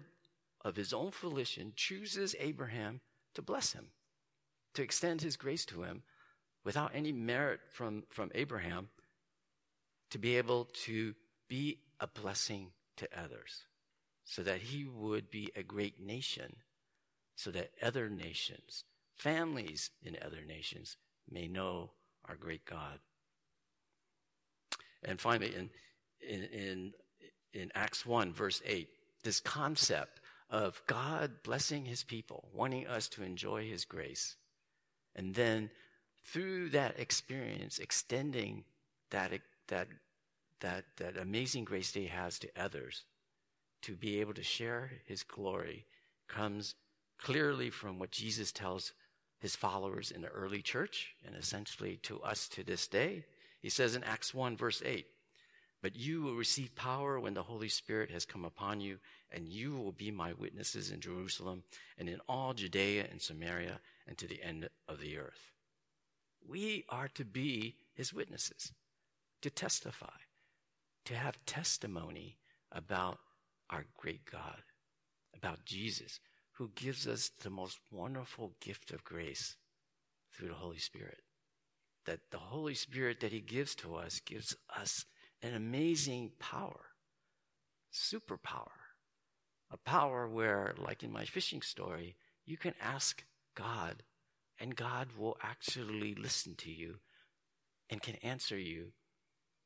of 0.66 0.76
his 0.76 0.92
own 0.92 1.12
volition, 1.12 1.72
chooses 1.76 2.36
Abraham 2.40 3.00
to 3.36 3.42
bless 3.44 3.74
him, 3.74 3.86
to 4.74 4.82
extend 4.82 5.22
his 5.22 5.38
grace 5.38 5.64
to 5.66 5.84
him 5.84 6.02
without 6.66 6.92
any 6.96 7.12
merit 7.12 7.60
from, 7.72 8.04
from 8.10 8.32
Abraham 8.34 8.90
to 10.10 10.18
be 10.18 10.38
able 10.38 10.66
to 10.86 11.14
be 11.48 11.78
a 12.00 12.08
blessing 12.08 12.72
to 12.98 13.08
others 13.16 13.68
so 14.24 14.42
that 14.42 14.60
he 14.60 14.86
would 14.86 15.30
be 15.30 15.52
a 15.56 15.62
great 15.62 16.00
nation, 16.00 16.56
so 17.36 17.52
that 17.52 17.70
other 17.84 18.10
nations, 18.10 18.86
families 19.14 19.92
in 20.02 20.18
other 20.26 20.44
nations, 20.48 20.98
may 21.30 21.48
know 21.48 21.92
our 22.28 22.36
great 22.36 22.66
God. 22.66 23.00
And 25.04 25.22
finally, 25.22 25.54
in, 25.56 25.70
in, 26.28 26.44
in, 26.46 26.94
in 27.54 27.72
Acts 27.76 28.04
1, 28.04 28.34
verse 28.34 28.64
8, 28.66 28.90
this 29.24 29.40
concept 29.40 30.22
of 30.50 30.82
God 30.88 31.44
blessing 31.44 31.86
his 31.86 32.04
people, 32.04 32.50
wanting 32.54 32.88
us 32.88 33.08
to 33.10 33.24
enjoy 33.24 33.68
his 33.68 33.86
grace, 33.86 34.36
and 35.16 35.34
then 35.34 35.70
through 36.26 36.70
that 36.70 37.00
experience, 37.00 37.80
extending 37.80 38.64
that, 39.12 39.32
that, 39.68 39.88
that, 40.62 40.86
that 40.98 41.18
amazing 41.18 41.64
grace 41.64 41.92
that 41.92 42.00
he 42.00 42.08
has 42.08 42.40
to 42.40 42.50
others 42.60 43.06
to 43.84 43.96
be 43.96 44.20
able 44.20 44.34
to 44.34 44.44
share 44.44 44.92
his 45.06 45.24
glory 45.24 45.86
comes 46.28 46.76
clearly 47.20 47.70
from 47.70 48.00
what 48.00 48.12
Jesus 48.12 48.52
tells 48.52 48.94
his 49.40 49.56
followers 49.56 50.12
in 50.12 50.22
the 50.22 50.28
early 50.30 50.62
church 50.62 51.14
and 51.26 51.36
essentially 51.36 51.98
to 51.98 52.20
us 52.22 52.48
to 52.50 52.64
this 52.64 52.88
day. 52.88 53.26
He 53.62 53.70
says 53.70 53.96
in 53.96 54.04
Acts 54.04 54.34
1 54.34 54.58
verse 54.58 54.82
8, 54.84 55.06
but 55.86 55.96
you 55.96 56.24
will 56.24 56.34
receive 56.34 56.74
power 56.74 57.20
when 57.20 57.36
the 57.36 57.44
Holy 57.44 57.70
Spirit 57.70 58.10
has 58.10 58.26
come 58.26 58.44
upon 58.44 58.82
you, 58.82 58.98
and 59.32 59.48
you 59.48 59.76
will 59.76 59.92
be 59.92 60.10
my 60.10 60.34
witnesses 60.34 60.90
in 60.90 61.00
Jerusalem 61.00 61.62
and 62.00 62.10
in 62.10 62.20
all 62.28 62.56
Judea 62.56 63.06
and 63.12 63.22
Samaria 63.22 63.80
and 64.08 64.18
to 64.18 64.28
the 64.28 64.42
end 64.42 64.68
of 64.88 65.00
the 65.00 65.20
earth. 65.20 65.52
We 66.50 66.86
are 66.90 67.08
to 67.10 67.24
be 67.24 67.76
his 67.94 68.12
witnesses, 68.12 68.74
to 69.44 69.52
testify, 69.52 70.18
to 71.06 71.14
have 71.14 71.46
testimony 71.46 72.40
about 72.72 73.20
our 73.70 73.86
great 73.96 74.26
God, 74.26 74.64
about 75.38 75.66
Jesus, 75.66 76.20
who 76.54 76.72
gives 76.74 77.08
us 77.08 77.30
the 77.44 77.52
most 77.52 77.78
wonderful 77.92 78.54
gift 78.60 78.90
of 78.90 79.04
grace 79.04 79.56
through 80.34 80.48
the 80.48 80.56
Holy 80.56 80.80
Spirit. 80.80 81.22
That 82.06 82.32
the 82.32 82.40
Holy 82.40 82.74
Spirit 82.74 83.20
that 83.20 83.32
He 83.32 83.40
gives 83.40 83.76
to 83.76 83.94
us 83.94 84.20
gives 84.20 84.56
us 84.76 85.06
an 85.46 85.56
amazing 85.56 86.32
power, 86.40 86.82
superpower, 87.94 88.72
a 89.72 89.78
power 89.78 90.28
where, 90.28 90.74
like 90.78 91.04
in 91.04 91.12
my 91.12 91.24
fishing 91.24 91.62
story, 91.62 92.16
you 92.46 92.58
can 92.58 92.74
ask 92.82 93.24
God, 93.56 94.04
and 94.60 94.76
God 94.76 95.10
will 95.18 95.38
actually 95.44 96.16
listen 96.16 96.56
to 96.56 96.72
you 96.72 96.96
and 97.90 98.02
can 98.02 98.16
answer 98.16 98.58
you 98.58 98.88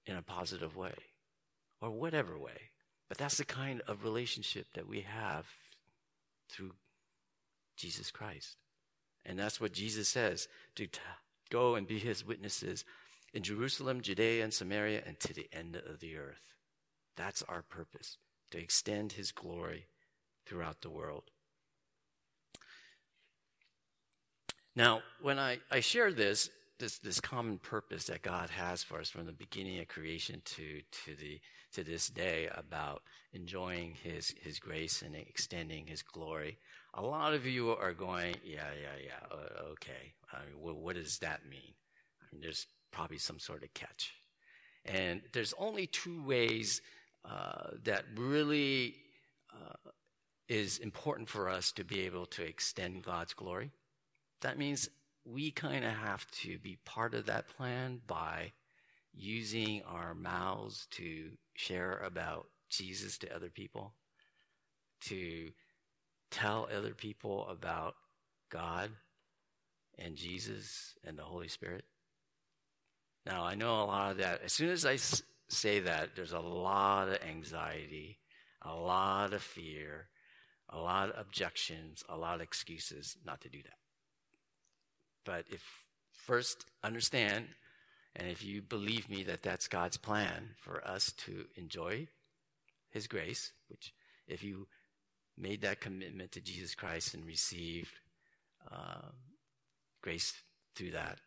in 0.05 0.17
a 0.17 0.21
positive 0.21 0.75
way 0.75 0.95
or 1.81 1.91
whatever 1.91 2.37
way. 2.37 2.71
But 3.07 3.17
that's 3.17 3.37
the 3.37 3.45
kind 3.45 3.81
of 3.87 4.03
relationship 4.03 4.67
that 4.73 4.87
we 4.87 5.01
have 5.01 5.45
through 6.49 6.73
Jesus 7.77 8.11
Christ. 8.11 8.57
And 9.25 9.39
that's 9.39 9.61
what 9.61 9.71
Jesus 9.71 10.09
says 10.09 10.49
to 10.75 10.87
go 11.49 11.75
and 11.75 11.87
be 11.87 11.99
his 11.99 12.25
witnesses 12.25 12.83
in 13.33 13.43
Jerusalem, 13.43 14.01
Judea, 14.01 14.43
and 14.43 14.53
Samaria, 14.53 15.03
and 15.05 15.19
to 15.19 15.33
the 15.33 15.47
end 15.51 15.75
of 15.75 15.99
the 15.99 16.17
earth. 16.17 16.55
That's 17.15 17.43
our 17.43 17.61
purpose, 17.61 18.17
to 18.51 18.57
extend 18.57 19.13
his 19.13 19.31
glory 19.31 19.87
throughout 20.45 20.81
the 20.81 20.89
world. 20.89 21.23
Now, 24.75 25.01
when 25.21 25.37
I, 25.37 25.59
I 25.69 25.81
share 25.81 26.13
this, 26.13 26.49
this, 26.79 26.99
this 26.99 27.19
common 27.19 27.57
purpose 27.57 28.05
that 28.05 28.21
God 28.21 28.49
has 28.49 28.81
for 28.83 28.99
us 28.99 29.09
from 29.09 29.25
the 29.25 29.33
beginning 29.33 29.79
of 29.79 29.89
creation 29.89 30.41
to, 30.45 30.81
to, 31.03 31.15
the, 31.15 31.39
to 31.73 31.83
this 31.83 32.07
day 32.07 32.49
about 32.55 33.03
enjoying 33.33 33.95
his, 34.01 34.33
his 34.41 34.59
grace 34.59 35.01
and 35.01 35.15
extending 35.15 35.85
his 35.85 36.01
glory. 36.01 36.57
A 36.93 37.01
lot 37.01 37.33
of 37.33 37.45
you 37.45 37.71
are 37.71 37.93
going, 37.93 38.35
yeah, 38.43 38.69
yeah, 38.81 39.03
yeah, 39.05 39.37
okay. 39.71 40.13
I 40.31 40.45
mean, 40.45 40.61
what, 40.61 40.77
what 40.77 40.95
does 40.95 41.19
that 41.19 41.41
mean? 41.49 41.73
I 42.21 42.25
mean, 42.31 42.41
there's 42.41 42.65
probably 42.91 43.17
some 43.17 43.39
sort 43.39 43.63
of 43.63 43.73
catch. 43.73 44.13
And 44.85 45.21
there's 45.33 45.53
only 45.57 45.87
two 45.87 46.23
ways 46.23 46.81
uh, 47.25 47.71
that 47.83 48.05
really 48.15 48.95
uh, 49.53 49.89
is 50.47 50.77
important 50.79 51.29
for 51.29 51.49
us 51.49 51.71
to 51.73 51.83
be 51.83 52.01
able 52.01 52.25
to 52.27 52.43
extend 52.43 53.03
God's 53.03 53.33
glory. 53.33 53.71
That 54.41 54.57
means 54.57 54.89
we 55.25 55.51
kind 55.51 55.83
of 55.85 55.91
have 55.91 56.29
to 56.31 56.57
be 56.59 56.77
part 56.85 57.13
of 57.13 57.25
that 57.27 57.49
plan 57.49 58.01
by 58.07 58.53
using 59.13 59.81
our 59.83 60.13
mouths 60.13 60.87
to 60.91 61.31
share 61.55 61.97
about 61.97 62.47
Jesus 62.69 63.17
to 63.19 63.35
other 63.35 63.49
people, 63.49 63.93
to 65.01 65.51
tell 66.31 66.67
other 66.75 66.93
people 66.93 67.47
about 67.49 67.95
God 68.49 68.91
and 69.97 70.15
Jesus 70.15 70.95
and 71.03 71.17
the 71.17 71.23
Holy 71.23 71.47
Spirit. 71.47 71.83
Now, 73.25 73.43
I 73.43 73.55
know 73.55 73.81
a 73.81 73.85
lot 73.85 74.11
of 74.11 74.17
that. 74.17 74.41
As 74.43 74.53
soon 74.53 74.69
as 74.69 74.85
I 74.85 74.97
say 75.49 75.79
that, 75.81 76.15
there's 76.15 76.33
a 76.33 76.39
lot 76.39 77.09
of 77.09 77.17
anxiety, 77.27 78.19
a 78.61 78.73
lot 78.73 79.33
of 79.33 79.41
fear, 79.41 80.07
a 80.69 80.77
lot 80.77 81.09
of 81.09 81.19
objections, 81.19 82.03
a 82.07 82.17
lot 82.17 82.35
of 82.35 82.41
excuses 82.41 83.17
not 83.25 83.41
to 83.41 83.49
do 83.49 83.61
that. 83.63 83.77
But 85.25 85.45
if 85.49 85.63
first 86.11 86.65
understand, 86.83 87.47
and 88.15 88.29
if 88.29 88.43
you 88.43 88.61
believe 88.61 89.09
me 89.09 89.23
that 89.23 89.43
that's 89.43 89.67
God's 89.67 89.97
plan 89.97 90.49
for 90.57 90.85
us 90.87 91.11
to 91.25 91.45
enjoy 91.55 92.07
His 92.89 93.07
grace, 93.07 93.51
which 93.67 93.93
if 94.27 94.43
you 94.43 94.67
made 95.37 95.61
that 95.61 95.81
commitment 95.81 96.31
to 96.33 96.41
Jesus 96.41 96.75
Christ 96.75 97.13
and 97.13 97.25
received 97.25 97.91
um, 98.71 99.13
grace 100.01 100.33
through 100.75 100.91
that, 100.91 101.19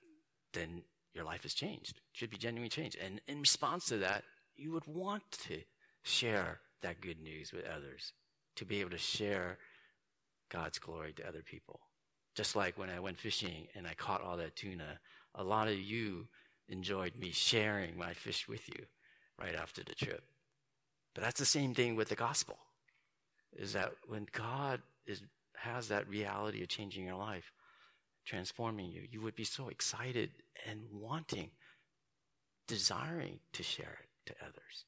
then 0.53 0.83
your 1.15 1.25
life 1.25 1.43
has 1.43 1.55
changed. 1.55 1.97
It 1.97 2.03
should 2.13 2.31
be 2.31 2.37
genuinely 2.37 2.69
changed. 2.69 2.97
And 3.03 3.21
in 3.27 3.41
response 3.41 3.87
to 3.87 3.99
that, 3.99 4.25
you 4.57 4.73
would 4.73 4.87
want 4.87 5.23
to 5.49 5.61
share 6.03 6.61
that 6.83 7.01
good 7.01 7.21
news 7.21 7.53
with 7.53 7.65
others, 7.65 8.13
to 8.57 8.65
be 8.65 8.81
able 8.81 8.91
to 8.91 8.99
share 8.99 9.59
God's 10.51 10.79
glory 10.79 11.13
to 11.15 11.29
other 11.29 11.43
people. 11.43 11.81
Just 12.35 12.57
like 12.57 12.79
when 12.79 12.91
I 12.91 13.01
went 13.01 13.19
fishing 13.19 13.69
and 13.75 13.87
I 13.87 13.95
caught 13.95 14.23
all 14.23 14.37
that 14.39 14.57
tuna, 14.57 14.99
a 15.35 15.45
lot 15.45 15.69
of 15.69 15.79
you 15.79 16.29
enjoyed 16.69 17.15
me 17.17 17.31
sharing 17.31 17.97
my 17.97 18.15
fish 18.15 18.49
with 18.49 18.69
you 18.69 18.85
right 19.41 19.55
after 19.55 19.83
the 19.83 19.95
trip. 19.95 20.23
But 21.15 21.25
that's 21.25 21.39
the 21.39 21.47
same 21.47 21.75
thing 21.75 21.97
with 21.97 22.09
the 22.09 22.15
gospel. 22.15 22.59
Is 23.55 23.75
that 23.75 23.93
when 24.07 24.27
God 24.33 24.81
is, 25.07 25.23
has 25.57 25.89
that 25.89 26.09
reality 26.09 26.63
of 26.63 26.69
changing 26.69 27.05
your 27.05 27.17
life, 27.17 27.53
transforming 28.25 28.91
you, 28.91 29.03
you 29.11 29.21
would 29.21 29.35
be 29.35 29.45
so 29.45 29.69
excited 29.69 30.31
and 30.69 30.81
wanting, 30.93 31.51
desiring 32.69 33.39
to 33.53 33.63
share 33.63 33.99
it 34.03 34.09
to 34.27 34.35
others. 34.45 34.85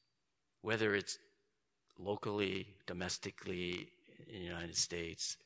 Whether 0.61 0.95
it's 0.95 1.17
locally, 1.99 2.67
domestically, 2.87 3.89
in 4.27 4.39
the 4.39 4.45
United 4.45 4.77
States, 4.77 5.37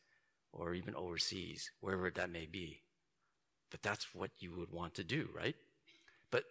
or 0.51 0.73
even 0.73 0.95
overseas, 0.95 1.69
wherever 1.81 2.09
that 2.11 2.29
may 2.29 2.45
be. 2.45 2.81
But 3.69 3.81
that's 3.81 4.15
what 4.15 4.31
you 4.39 4.55
would 4.57 4.71
want 4.71 4.95
to 4.95 5.03
do, 5.03 5.29
right? 5.35 5.55
But 6.31 6.43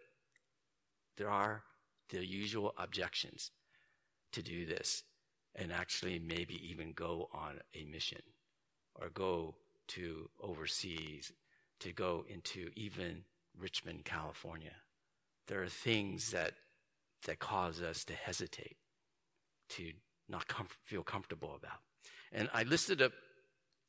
there 1.17 1.31
are 1.31 1.63
the 2.11 2.25
usual 2.25 2.75
objections 2.79 3.51
to 4.33 4.43
do 4.43 4.67
this 4.67 5.03
and 5.55 5.73
actually 5.73 6.19
maybe 6.19 6.61
even 6.71 6.93
go 6.93 7.29
on 7.33 7.59
a 7.75 7.85
mission 7.85 8.23
or 8.95 9.09
go 9.11 9.55
to 9.89 10.29
overseas, 10.41 11.33
to 11.81 11.93
go 11.93 12.25
into 12.29 12.71
even 12.77 13.25
Richmond, 13.59 14.05
California. 14.05 14.75
There 15.47 15.63
are 15.63 15.69
things 15.69 16.31
that, 16.31 16.53
that 17.27 17.39
cause 17.39 17.81
us 17.81 18.05
to 18.05 18.13
hesitate, 18.13 18.77
to 19.71 19.93
not 20.29 20.47
com- 20.49 20.69
feel 20.85 21.03
comfortable 21.03 21.55
about. 21.57 21.79
And 22.33 22.49
I 22.53 22.63
listed 22.65 23.01
up 23.01 23.13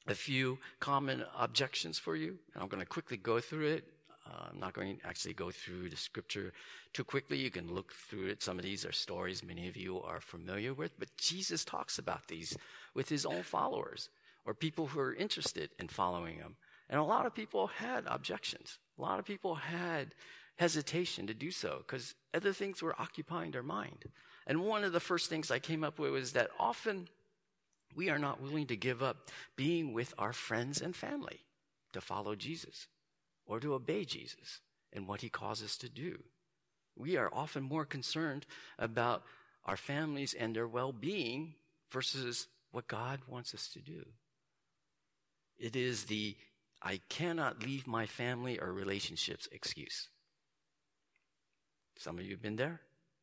a 0.08 0.16
few 0.16 0.58
common 0.80 1.24
objections 1.38 2.00
for 2.00 2.16
you, 2.16 2.38
and 2.54 2.64
I'm 2.64 2.70
going 2.70 2.82
to 2.82 2.86
quickly 2.86 3.18
go 3.18 3.40
through 3.40 3.68
it. 3.68 3.86
Uh, 4.26 4.48
I'm 4.52 4.60
not 4.60 4.74
going 4.74 4.98
to 4.98 5.08
actually 5.08 5.34
go 5.34 5.52
through 5.52 5.90
the 5.90 5.98
scripture 5.98 6.54
too 6.94 7.04
quickly. 7.04 7.38
You 7.38 7.50
can 7.50 7.74
look 7.74 7.94
through 7.94 8.28
it. 8.28 8.44
Some 8.44 8.58
of 8.58 8.64
these 8.64 8.86
are 8.86 8.92
stories 8.92 9.44
many 9.44 9.68
of 9.68 9.76
you 9.76 10.02
are 10.02 10.22
familiar 10.22 10.74
with, 10.74 10.98
but 11.00 11.16
Jesus 11.18 11.66
talks 11.66 11.98
about 11.98 12.28
these 12.28 12.58
with 12.94 13.10
his 13.10 13.26
own 13.26 13.44
followers 13.44 14.10
or 14.50 14.56
people 14.56 14.88
who 14.88 15.00
are 15.00 15.14
interested 15.14 15.70
in 15.78 15.88
following 15.88 16.38
him. 16.38 16.56
And 16.90 17.00
a 17.00 17.04
lot 17.04 17.28
of 17.28 17.36
people 17.36 17.68
had 17.68 18.06
objections. 18.08 18.80
A 18.98 19.02
lot 19.04 19.20
of 19.20 19.26
people 19.26 19.54
had 19.54 20.16
hesitation 20.56 21.28
to 21.28 21.36
do 21.36 21.52
so 21.52 21.84
because 21.86 22.16
other 22.34 22.52
things 22.52 22.82
were 22.82 23.00
occupying 23.00 23.52
their 23.52 23.62
mind. 23.62 24.06
And 24.48 24.62
one 24.62 24.84
of 24.84 24.92
the 24.92 25.00
first 25.00 25.30
things 25.30 25.52
I 25.52 25.60
came 25.60 25.84
up 25.84 26.00
with 26.00 26.12
was 26.12 26.32
that 26.32 26.50
often 26.60 27.08
we 27.96 28.10
are 28.10 28.18
not 28.18 28.42
willing 28.42 28.66
to 28.66 28.76
give 28.76 29.04
up 29.04 29.30
being 29.56 29.94
with 29.94 30.16
our 30.18 30.34
friends 30.34 30.82
and 30.82 30.96
family 30.96 31.42
to 31.94 32.02
follow 32.02 32.34
Jesus 32.34 32.88
or 33.46 33.60
to 33.60 33.76
obey 33.76 34.04
Jesus 34.04 34.62
and 34.92 35.08
what 35.08 35.22
he 35.22 35.30
calls 35.30 35.62
us 35.62 35.78
to 35.78 35.90
do. 35.90 36.18
We 36.98 37.18
are 37.18 37.30
often 37.32 37.62
more 37.62 37.86
concerned 37.86 38.48
about 38.80 39.22
our 39.66 39.78
families 39.78 40.34
and 40.34 40.56
their 40.56 40.68
well 40.68 40.92
being 40.92 41.54
versus 41.92 42.48
what 42.72 42.88
God 42.88 43.20
wants 43.28 43.54
us 43.54 43.68
to 43.74 43.80
do. 43.80 44.06
It 45.60 45.76
is 45.76 46.06
the 46.06 46.36
I 46.82 47.02
cannot 47.10 47.64
leave 47.64 47.88
my 47.88 48.06
family 48.06 48.60
or 48.60 48.72
relationships 48.72 49.48
excuse. 49.52 50.08
Some 51.98 52.18
of 52.18 52.24
you 52.24 52.32
have 52.32 52.42
been 52.42 52.56
there, 52.56 52.80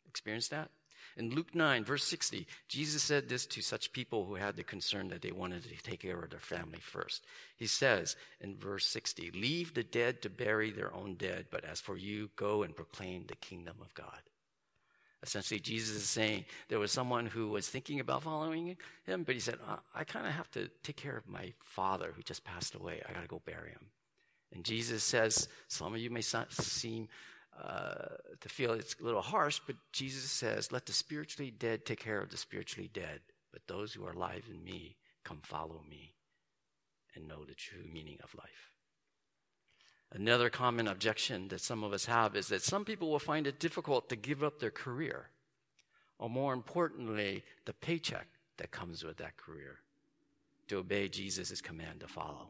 experienced 0.07 0.51
that. 0.51 0.71
In 1.17 1.31
Luke 1.31 1.55
9, 1.55 1.83
verse 1.83 2.05
60, 2.05 2.47
Jesus 2.69 3.03
said 3.03 3.27
this 3.27 3.47
to 3.47 3.63
such 3.63 3.93
people 3.93 4.27
who 4.27 4.35
had 4.35 4.55
the 4.55 4.63
concern 4.63 5.09
that 5.09 5.23
they 5.23 5.33
wanted 5.33 5.63
to 5.63 5.83
take 5.83 6.01
care 6.01 6.21
of 6.21 6.29
their 6.29 6.41
family 6.41 6.81
first. 6.81 7.25
He 7.57 7.67
says 7.67 8.17
in 8.41 8.59
verse 8.59 8.85
60, 8.87 9.31
Leave 9.31 9.73
the 9.73 9.83
dead 9.83 10.21
to 10.23 10.29
bury 10.29 10.71
their 10.71 10.93
own 10.95 11.15
dead, 11.15 11.47
but 11.51 11.65
as 11.65 11.81
for 11.81 11.97
you, 11.97 12.29
go 12.37 12.65
and 12.65 12.77
proclaim 12.77 13.25
the 13.27 13.37
kingdom 13.37 13.77
of 13.81 13.95
God. 13.95 14.21
Essentially, 15.23 15.59
Jesus 15.59 15.97
is 15.97 16.09
saying 16.09 16.45
there 16.69 16.79
was 16.79 16.93
someone 16.93 17.27
who 17.27 17.49
was 17.49 17.69
thinking 17.69 18.01
about 18.01 18.23
following 18.23 18.77
him, 19.05 19.23
but 19.25 19.35
he 19.35 19.41
said, 19.41 19.57
I, 19.67 20.01
I 20.01 20.05
kind 20.05 20.27
of 20.27 20.33
have 20.33 20.51
to 20.53 20.69
take 20.83 20.97
care 20.97 21.17
of 21.17 21.29
my 21.29 21.53
father 21.65 22.13
who 22.15 22.23
just 22.23 22.45
passed 22.45 22.75
away. 22.75 23.03
I 23.09 23.13
got 23.13 23.23
to 23.23 23.29
go 23.29 23.41
bury 23.45 23.71
him. 23.71 23.87
And 24.53 24.65
Jesus 24.65 25.03
says, 25.03 25.49
some 25.69 25.95
of 25.95 26.01
you 26.01 26.11
may 26.11 26.21
seem 26.21 27.09
uh, 27.63 28.17
to 28.41 28.49
feel 28.49 28.73
it's 28.73 28.97
a 29.01 29.05
little 29.05 29.23
harsh, 29.23 29.61
but 29.67 29.77
Jesus 29.93 30.31
says, 30.31 30.73
Let 30.73 30.85
the 30.85 30.93
spiritually 30.93 31.51
dead 31.51 31.87
take 31.87 32.01
care 32.01 32.21
of 32.21 32.31
the 32.31 32.37
spiritually 32.37 32.91
dead, 32.93 33.21
but 33.53 33.63
those 33.67 33.95
who 33.95 34.05
are 34.05 34.13
alive 34.13 34.45
in 34.51 34.63
me, 34.63 34.97
come 35.25 35.41
follow 35.43 35.83
me 35.89 36.15
and 37.15 37.27
know 37.27 37.45
the 37.45 37.55
true 37.55 37.85
meaning 37.91 38.19
of 38.23 38.35
life. 38.35 38.76
Another 40.13 40.49
common 40.49 40.87
objection 40.87 41.49
that 41.49 41.61
some 41.61 41.83
of 41.83 41.93
us 41.93 42.07
have 42.07 42.37
is 42.37 42.49
that 42.49 42.63
some 42.63 42.85
people 42.85 43.11
will 43.11 43.19
find 43.19 43.47
it 43.47 43.59
difficult 43.59 44.09
to 44.09 44.17
give 44.17 44.43
up 44.43 44.59
their 44.59 44.71
career, 44.71 45.29
or 46.19 46.31
more 46.31 46.53
importantly, 46.53 47.43
the 47.65 47.73
paycheck 47.73 48.27
that 48.57 48.71
comes 48.71 49.05
with 49.05 49.17
that 49.19 49.37
career, 49.37 49.79
to 50.69 50.79
obey 50.79 51.09
Jesus' 51.09 51.61
command 51.61 52.01
to 52.01 52.09
follow. 52.09 52.49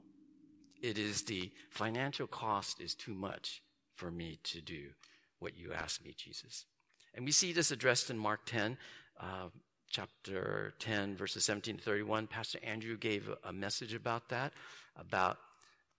It 0.83 0.99
is 0.99 1.23
the 1.23 1.51
financial 1.71 2.27
cost 2.27 2.81
is 2.81 2.95
too 2.95 3.15
much 3.15 3.63
for 3.95 4.11
me 4.11 4.39
to 4.45 4.61
do 4.61 4.91
what 5.39 5.57
you 5.57 5.73
asked 5.73 6.05
me, 6.05 6.15
Jesus. 6.17 6.67
And 7.15 7.25
we 7.25 7.33
see 7.33 7.53
this 7.53 7.71
addressed 7.71 8.11
in 8.11 8.19
Mark 8.19 8.45
10, 8.45 8.77
uh, 9.19 9.49
chapter 9.89 10.75
10, 10.79 11.17
verses 11.17 11.45
17 11.45 11.79
to 11.79 11.83
31. 11.83 12.27
Pastor 12.27 12.59
Andrew 12.63 12.99
gave 12.99 13.31
a 13.45 13.53
message 13.53 13.95
about 13.95 14.29
that, 14.29 14.53
about 14.97 15.39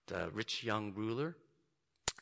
the 0.06 0.30
rich 0.32 0.62
young 0.62 0.94
ruler 0.94 1.36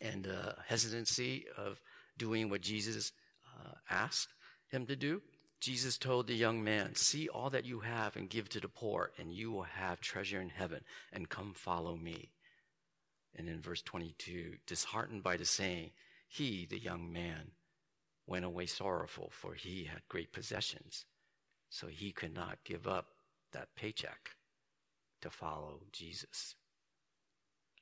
and 0.00 0.24
the 0.24 0.54
hesitancy 0.66 1.46
of 1.56 1.80
doing 2.18 2.48
what 2.48 2.60
Jesus 2.60 3.12
uh, 3.58 3.72
asked 3.90 4.28
him 4.68 4.86
to 4.86 4.96
do. 4.96 5.22
Jesus 5.60 5.96
told 5.96 6.26
the 6.26 6.34
young 6.34 6.62
man, 6.62 6.94
See 6.94 7.28
all 7.28 7.50
that 7.50 7.64
you 7.64 7.80
have 7.80 8.16
and 8.16 8.28
give 8.28 8.48
to 8.50 8.60
the 8.60 8.68
poor, 8.68 9.10
and 9.18 9.32
you 9.32 9.50
will 9.50 9.62
have 9.62 10.00
treasure 10.00 10.40
in 10.40 10.50
heaven, 10.50 10.82
and 11.12 11.28
come 11.28 11.54
follow 11.54 11.96
me. 11.96 12.30
And 13.34 13.48
in 13.48 13.60
verse 13.60 13.82
22, 13.82 14.54
disheartened 14.66 15.22
by 15.22 15.36
the 15.36 15.44
saying, 15.44 15.90
he, 16.28 16.66
the 16.66 16.78
young 16.78 17.12
man, 17.12 17.52
went 18.26 18.44
away 18.44 18.66
sorrowful, 18.66 19.30
for 19.32 19.54
he 19.54 19.84
had 19.84 20.08
great 20.08 20.32
possessions. 20.32 21.04
So 21.70 21.86
he 21.86 22.12
could 22.12 22.34
not 22.34 22.64
give 22.64 22.86
up 22.86 23.06
that 23.52 23.74
paycheck 23.76 24.30
to 25.22 25.30
follow 25.30 25.80
Jesus. 25.92 26.54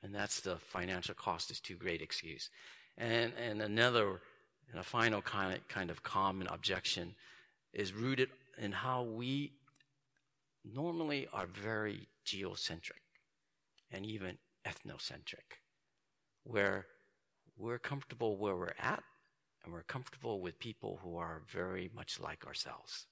And 0.05 0.13
that's 0.13 0.39
the 0.39 0.57
financial 0.57 1.15
cost 1.15 1.49
is 1.49 1.59
too 1.59 1.73
great 1.73 1.99
excuse. 1.99 2.51
And, 2.95 3.33
and 3.43 3.59
another, 3.59 4.21
and 4.69 4.79
a 4.79 4.83
final 4.83 5.19
kind 5.19 5.55
of, 5.55 5.67
kind 5.67 5.89
of 5.89 6.03
common 6.03 6.45
objection 6.45 7.15
is 7.73 7.91
rooted 7.91 8.29
in 8.59 8.71
how 8.71 9.01
we 9.01 9.53
normally 10.63 11.27
are 11.33 11.47
very 11.47 12.07
geocentric 12.23 13.01
and 13.91 14.05
even 14.05 14.37
ethnocentric, 14.63 15.57
where 16.43 16.85
we're 17.57 17.79
comfortable 17.79 18.37
where 18.37 18.55
we're 18.55 18.73
at 18.79 19.03
and 19.63 19.73
we're 19.73 19.83
comfortable 19.83 20.39
with 20.39 20.59
people 20.59 20.99
who 21.01 21.17
are 21.17 21.41
very 21.51 21.89
much 21.95 22.19
like 22.19 22.45
ourselves. 22.45 23.07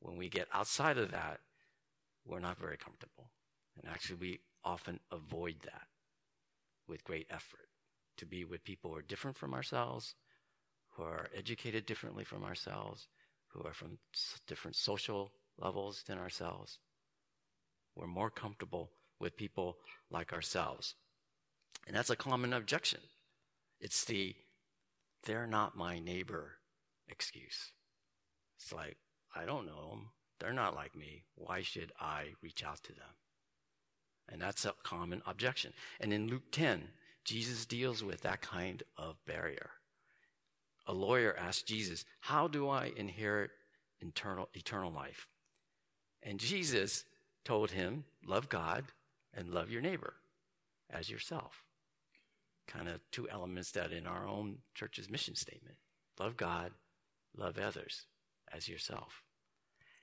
When 0.00 0.18
we 0.18 0.28
get 0.28 0.48
outside 0.52 0.98
of 0.98 1.10
that, 1.12 1.40
we're 2.26 2.40
not 2.40 2.58
very 2.58 2.76
comfortable. 2.76 3.30
And 3.76 3.90
actually, 3.90 4.16
we 4.16 4.40
often 4.66 5.00
avoid 5.10 5.56
that 5.64 5.86
with 6.86 7.04
great 7.04 7.26
effort 7.30 7.68
to 8.18 8.26
be 8.26 8.44
with 8.44 8.64
people 8.64 8.90
who 8.90 8.96
are 8.96 9.02
different 9.02 9.36
from 9.36 9.54
ourselves, 9.54 10.14
who 10.90 11.04
are 11.04 11.28
educated 11.34 11.86
differently 11.86 12.24
from 12.24 12.44
ourselves, 12.44 13.08
who 13.48 13.62
are 13.62 13.72
from 13.72 13.98
different 14.46 14.76
social 14.76 15.32
levels 15.58 16.02
than 16.06 16.18
ourselves. 16.18 16.78
We're 17.94 18.06
more 18.06 18.30
comfortable 18.30 18.90
with 19.20 19.36
people 19.36 19.78
like 20.10 20.32
ourselves. 20.32 20.94
And 21.86 21.96
that's 21.96 22.10
a 22.10 22.16
common 22.16 22.52
objection. 22.52 23.00
It's 23.80 24.04
the 24.04 24.34
they're 25.24 25.46
not 25.46 25.76
my 25.76 25.98
neighbor 25.98 26.52
excuse. 27.08 27.72
It's 28.58 28.72
like, 28.72 28.96
I 29.34 29.44
don't 29.44 29.66
know 29.66 29.90
them. 29.90 30.10
They're 30.38 30.52
not 30.52 30.74
like 30.74 30.94
me. 30.94 31.24
Why 31.34 31.62
should 31.62 31.92
I 32.00 32.34
reach 32.42 32.64
out 32.64 32.82
to 32.84 32.92
them? 32.92 33.25
And 34.28 34.40
that's 34.40 34.64
a 34.64 34.74
common 34.82 35.22
objection. 35.26 35.72
And 36.00 36.12
in 36.12 36.28
Luke 36.28 36.50
10, 36.52 36.88
Jesus 37.24 37.66
deals 37.66 38.02
with 38.02 38.22
that 38.22 38.40
kind 38.40 38.82
of 38.96 39.16
barrier. 39.26 39.70
A 40.86 40.92
lawyer 40.92 41.36
asked 41.36 41.66
Jesus, 41.66 42.04
How 42.20 42.48
do 42.48 42.68
I 42.68 42.92
inherit 42.96 43.50
eternal, 44.00 44.48
eternal 44.54 44.92
life? 44.92 45.26
And 46.22 46.38
Jesus 46.38 47.04
told 47.44 47.70
him, 47.70 48.04
Love 48.24 48.48
God 48.48 48.84
and 49.34 49.50
love 49.50 49.70
your 49.70 49.82
neighbor 49.82 50.14
as 50.90 51.10
yourself. 51.10 51.62
kind 52.66 52.88
of 52.88 53.00
two 53.12 53.28
elements 53.30 53.70
that 53.72 53.92
in 53.92 54.06
our 54.06 54.26
own 54.26 54.58
church's 54.74 55.08
mission 55.08 55.36
statement 55.36 55.76
love 56.18 56.36
God, 56.36 56.72
love 57.36 57.58
others 57.58 58.06
as 58.52 58.68
yourself. 58.68 59.22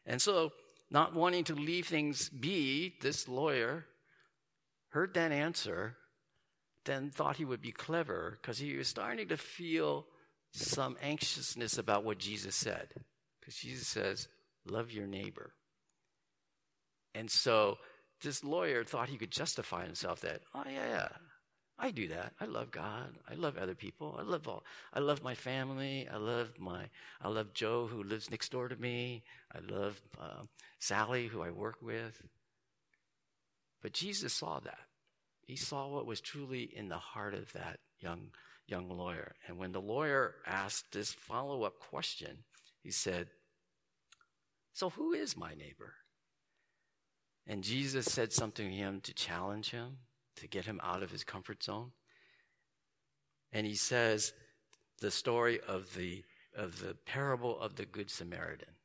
And 0.06 0.22
so, 0.22 0.52
not 0.90 1.16
wanting 1.16 1.44
to 1.46 1.56
leave 1.56 1.88
things 1.88 2.30
be, 2.30 2.96
this 3.02 3.28
lawyer 3.28 3.86
heard 4.94 5.14
that 5.16 5.32
answer, 5.32 5.96
then 6.86 7.10
thought 7.10 7.38
he 7.38 7.46
would 7.46 7.62
be 7.62 7.72
clever 7.72 8.38
because 8.42 8.60
he 8.60 8.76
was 8.76 8.88
starting 8.88 9.28
to 9.28 9.38
feel 9.38 10.06
some 10.52 10.98
anxiousness 11.02 11.78
about 11.78 12.04
what 12.04 12.20
Jesus 12.20 12.56
said. 12.56 12.90
Because 13.40 13.56
Jesus 13.56 13.88
says, 13.88 14.28
Love 14.66 14.92
your 14.92 15.08
neighbor. 15.08 15.54
And 17.16 17.30
so 17.30 17.80
this 18.22 18.44
lawyer 18.44 18.84
thought 18.84 19.10
he 19.10 19.18
could 19.18 19.32
justify 19.32 19.84
himself 19.84 20.22
that, 20.22 20.42
oh, 20.56 20.64
yeah, 20.66 20.88
yeah, 20.88 21.08
I 21.78 21.92
do 21.92 22.08
that. 22.10 22.34
I 22.40 22.46
love 22.46 22.72
God. 22.72 23.16
I 23.30 23.34
love 23.34 23.58
other 23.58 23.76
people. 23.76 24.16
I 24.18 24.24
love 24.24 24.48
all. 24.48 24.64
I 24.94 25.00
love 25.00 25.24
my 25.24 25.36
family. 25.36 26.08
I 26.12 26.18
love 26.18 26.52
my. 26.60 26.86
I 27.22 27.28
love 27.28 27.54
Joe 27.54 27.88
who 27.88 28.04
lives 28.04 28.32
next 28.32 28.52
door 28.52 28.70
to 28.70 28.76
me. 28.76 29.24
I 29.54 29.60
love 29.60 30.02
uh, 30.20 30.44
Sally 30.80 31.28
who 31.28 31.42
I 31.42 31.50
work 31.50 31.78
with. 31.82 32.22
But 33.84 33.94
Jesus 33.94 34.34
saw 34.34 34.60
that. 34.62 34.88
He 35.42 35.56
saw 35.56 35.88
what 35.90 36.08
was 36.08 36.22
truly 36.22 36.64
in 36.64 36.90
the 36.90 36.98
heart 36.98 37.36
of 37.36 37.54
that 37.54 37.80
young 38.00 38.32
young 38.66 38.90
lawyer. 38.90 39.36
And 39.46 39.60
when 39.60 39.74
the 39.74 39.82
lawyer 39.82 40.36
asked 40.48 40.94
this 40.94 41.12
follow 41.12 41.64
up 41.64 41.80
question, 41.80 42.46
he 42.82 42.90
said, 42.90 43.30
"So 44.72 44.90
who 44.90 45.14
is 45.14 45.38
my 45.38 45.54
neighbor?" 45.54 45.94
And 47.46 47.64
Jesus 47.64 48.06
said 48.06 48.32
something 48.32 48.70
to 48.70 48.76
him 48.76 49.02
to 49.02 49.14
challenge 49.14 49.70
him 49.72 49.98
to 50.36 50.48
get 50.48 50.66
him 50.66 50.80
out 50.84 51.04
of 51.04 51.12
his 51.12 51.24
comfort 51.24 51.64
zone. 51.64 51.92
And 53.52 53.68
he 53.68 53.76
says 53.76 54.34
the 55.00 55.12
story 55.12 55.60
of 55.60 55.94
the, 55.96 56.24
of 56.56 56.80
the 56.80 56.96
parable 57.06 57.60
of 57.60 57.76
the 57.76 57.86
Good 57.86 58.10
Samaritan, 58.10 58.76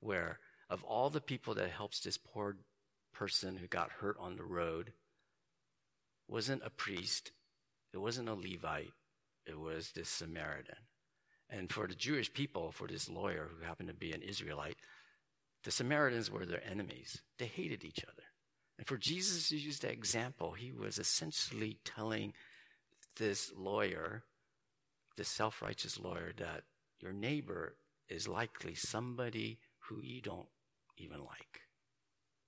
where 0.00 0.40
of 0.70 0.82
all 0.84 1.10
the 1.10 1.20
people 1.20 1.54
that 1.54 1.70
helps 1.70 2.00
this 2.00 2.18
poor 2.18 2.56
person 3.14 3.56
who 3.56 3.66
got 3.66 3.90
hurt 3.90 4.16
on 4.20 4.36
the 4.36 4.44
road, 4.44 4.92
wasn't 6.28 6.62
a 6.64 6.70
priest, 6.70 7.32
it 7.92 7.98
wasn't 7.98 8.28
a 8.28 8.34
Levite, 8.34 8.92
it 9.46 9.58
was 9.58 9.92
this 9.92 10.08
Samaritan. 10.08 10.76
And 11.50 11.70
for 11.70 11.86
the 11.86 11.94
Jewish 11.94 12.32
people, 12.32 12.72
for 12.72 12.88
this 12.88 13.08
lawyer 13.08 13.48
who 13.48 13.64
happened 13.64 13.88
to 13.88 13.94
be 13.94 14.12
an 14.12 14.22
Israelite, 14.22 14.76
the 15.62 15.70
Samaritans 15.70 16.30
were 16.30 16.46
their 16.46 16.62
enemies. 16.68 17.22
They 17.38 17.46
hated 17.46 17.84
each 17.84 18.04
other. 18.04 18.24
And 18.78 18.86
for 18.86 18.96
Jesus 18.96 19.48
to 19.48 19.56
use 19.56 19.78
that 19.80 19.92
example, 19.92 20.52
he 20.52 20.72
was 20.72 20.98
essentially 20.98 21.78
telling 21.84 22.32
this 23.16 23.52
lawyer, 23.56 24.24
this 25.16 25.28
self 25.28 25.62
righteous 25.62 25.98
lawyer, 25.98 26.32
that 26.38 26.62
your 27.00 27.12
neighbor 27.12 27.76
is 28.08 28.26
likely 28.28 28.74
somebody 28.74 29.58
who 29.78 30.00
you 30.02 30.20
don't 30.20 30.48
even 30.98 31.20
like, 31.20 31.60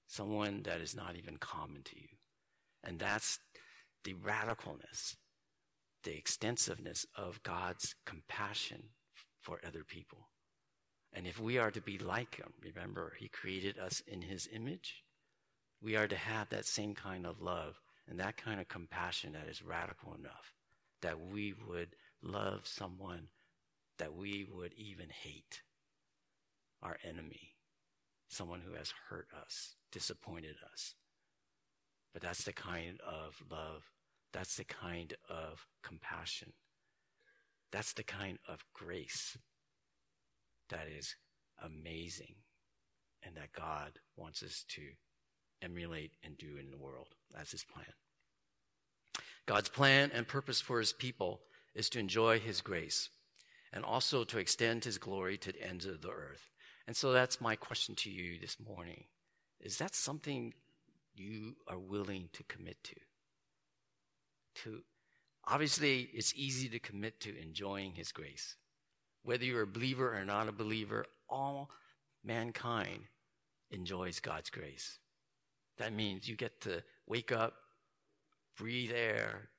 someone 0.06 0.62
that 0.64 0.80
is 0.80 0.94
not 0.94 1.16
even 1.16 1.36
common 1.36 1.82
to 1.84 1.96
you. 1.96 2.08
And 2.84 2.98
that's 2.98 3.38
the 4.04 4.14
radicalness, 4.14 5.16
the 6.04 6.16
extensiveness 6.16 7.06
of 7.16 7.42
God's 7.42 7.94
compassion 8.04 8.82
for 9.40 9.60
other 9.66 9.84
people. 9.84 10.28
And 11.12 11.26
if 11.26 11.40
we 11.40 11.58
are 11.58 11.70
to 11.70 11.80
be 11.80 11.98
like 11.98 12.36
Him, 12.36 12.52
remember, 12.62 13.14
He 13.18 13.28
created 13.28 13.78
us 13.78 14.02
in 14.06 14.22
His 14.22 14.48
image 14.52 15.04
we 15.82 15.96
are 15.96 16.08
to 16.08 16.16
have 16.16 16.48
that 16.48 16.66
same 16.66 16.94
kind 16.94 17.26
of 17.26 17.40
love 17.40 17.80
and 18.08 18.18
that 18.18 18.36
kind 18.36 18.60
of 18.60 18.68
compassion 18.68 19.32
that 19.32 19.48
is 19.48 19.62
radical 19.62 20.14
enough 20.14 20.52
that 21.02 21.20
we 21.20 21.54
would 21.68 21.90
love 22.22 22.60
someone 22.64 23.28
that 23.98 24.14
we 24.14 24.46
would 24.50 24.72
even 24.74 25.08
hate 25.08 25.62
our 26.82 26.96
enemy, 27.04 27.54
someone 28.28 28.60
who 28.60 28.74
has 28.74 28.92
hurt 29.08 29.28
us, 29.40 29.76
disappointed 29.92 30.56
us. 30.72 30.94
But 32.12 32.22
that's 32.22 32.44
the 32.44 32.52
kind 32.52 33.00
of 33.06 33.42
love, 33.50 33.82
that's 34.32 34.56
the 34.56 34.64
kind 34.64 35.14
of 35.28 35.66
compassion, 35.82 36.52
that's 37.72 37.92
the 37.92 38.04
kind 38.04 38.38
of 38.48 38.64
grace 38.72 39.36
that 40.70 40.86
is 40.88 41.14
amazing 41.62 42.36
and 43.22 43.36
that 43.36 43.52
God 43.52 43.98
wants 44.16 44.42
us 44.42 44.64
to 44.70 44.82
emulate 45.62 46.12
and 46.22 46.36
do 46.36 46.56
in 46.58 46.70
the 46.70 46.78
world. 46.78 47.08
That's 47.34 47.52
his 47.52 47.64
plan. 47.64 47.86
God's 49.46 49.68
plan 49.68 50.10
and 50.12 50.26
purpose 50.26 50.60
for 50.60 50.80
his 50.80 50.92
people 50.92 51.40
is 51.74 51.88
to 51.90 51.98
enjoy 51.98 52.38
his 52.38 52.60
grace 52.60 53.10
and 53.72 53.84
also 53.84 54.24
to 54.24 54.38
extend 54.38 54.84
his 54.84 54.98
glory 54.98 55.36
to 55.38 55.52
the 55.52 55.62
ends 55.62 55.86
of 55.86 56.02
the 56.02 56.10
earth. 56.10 56.50
And 56.86 56.96
so 56.96 57.12
that's 57.12 57.40
my 57.40 57.56
question 57.56 57.94
to 57.96 58.10
you 58.10 58.38
this 58.38 58.56
morning. 58.64 59.04
Is 59.60 59.78
that 59.78 59.94
something 59.94 60.54
you 61.14 61.56
are 61.66 61.78
willing 61.78 62.28
to 62.34 62.44
commit 62.44 62.82
to? 62.84 62.94
To 64.62 64.82
obviously 65.44 66.08
it's 66.12 66.32
easy 66.36 66.68
to 66.68 66.78
commit 66.78 67.20
to 67.20 67.40
enjoying 67.40 67.94
his 67.94 68.12
grace. 68.12 68.56
Whether 69.24 69.44
you're 69.44 69.62
a 69.62 69.66
believer 69.66 70.16
or 70.16 70.24
not 70.24 70.48
a 70.48 70.52
believer, 70.52 71.06
all 71.28 71.70
mankind 72.22 73.00
enjoys 73.70 74.20
God's 74.20 74.50
grace. 74.50 74.98
That 75.78 75.92
means 75.92 76.28
you 76.28 76.36
get 76.36 76.60
to 76.62 76.82
wake 77.06 77.32
up, 77.32 77.54
breathe 78.56 78.92
air, 78.94 79.50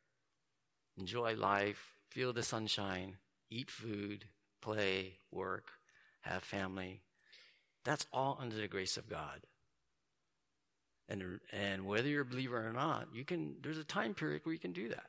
enjoy 0.97 1.35
life, 1.35 1.93
feel 2.09 2.31
the 2.31 2.43
sunshine, 2.43 3.17
eat 3.49 3.69
food, 3.69 4.25
play, 4.61 5.19
work, 5.31 5.71
have 6.21 6.43
family. 6.43 7.01
That's 7.87 8.05
all 8.11 8.37
under 8.41 8.57
the 8.57 8.67
grace 8.67 8.97
of 8.97 9.09
God. 9.09 9.39
And, 11.07 11.39
and 11.53 11.85
whether 11.85 12.09
you're 12.09 12.23
a 12.23 12.25
believer 12.25 12.67
or 12.67 12.73
not, 12.73 13.07
you 13.13 13.23
can, 13.23 13.55
there's 13.63 13.77
a 13.77 13.85
time 13.85 14.13
period 14.13 14.41
where 14.43 14.51
you 14.51 14.59
can 14.59 14.73
do 14.73 14.89
that. 14.89 15.05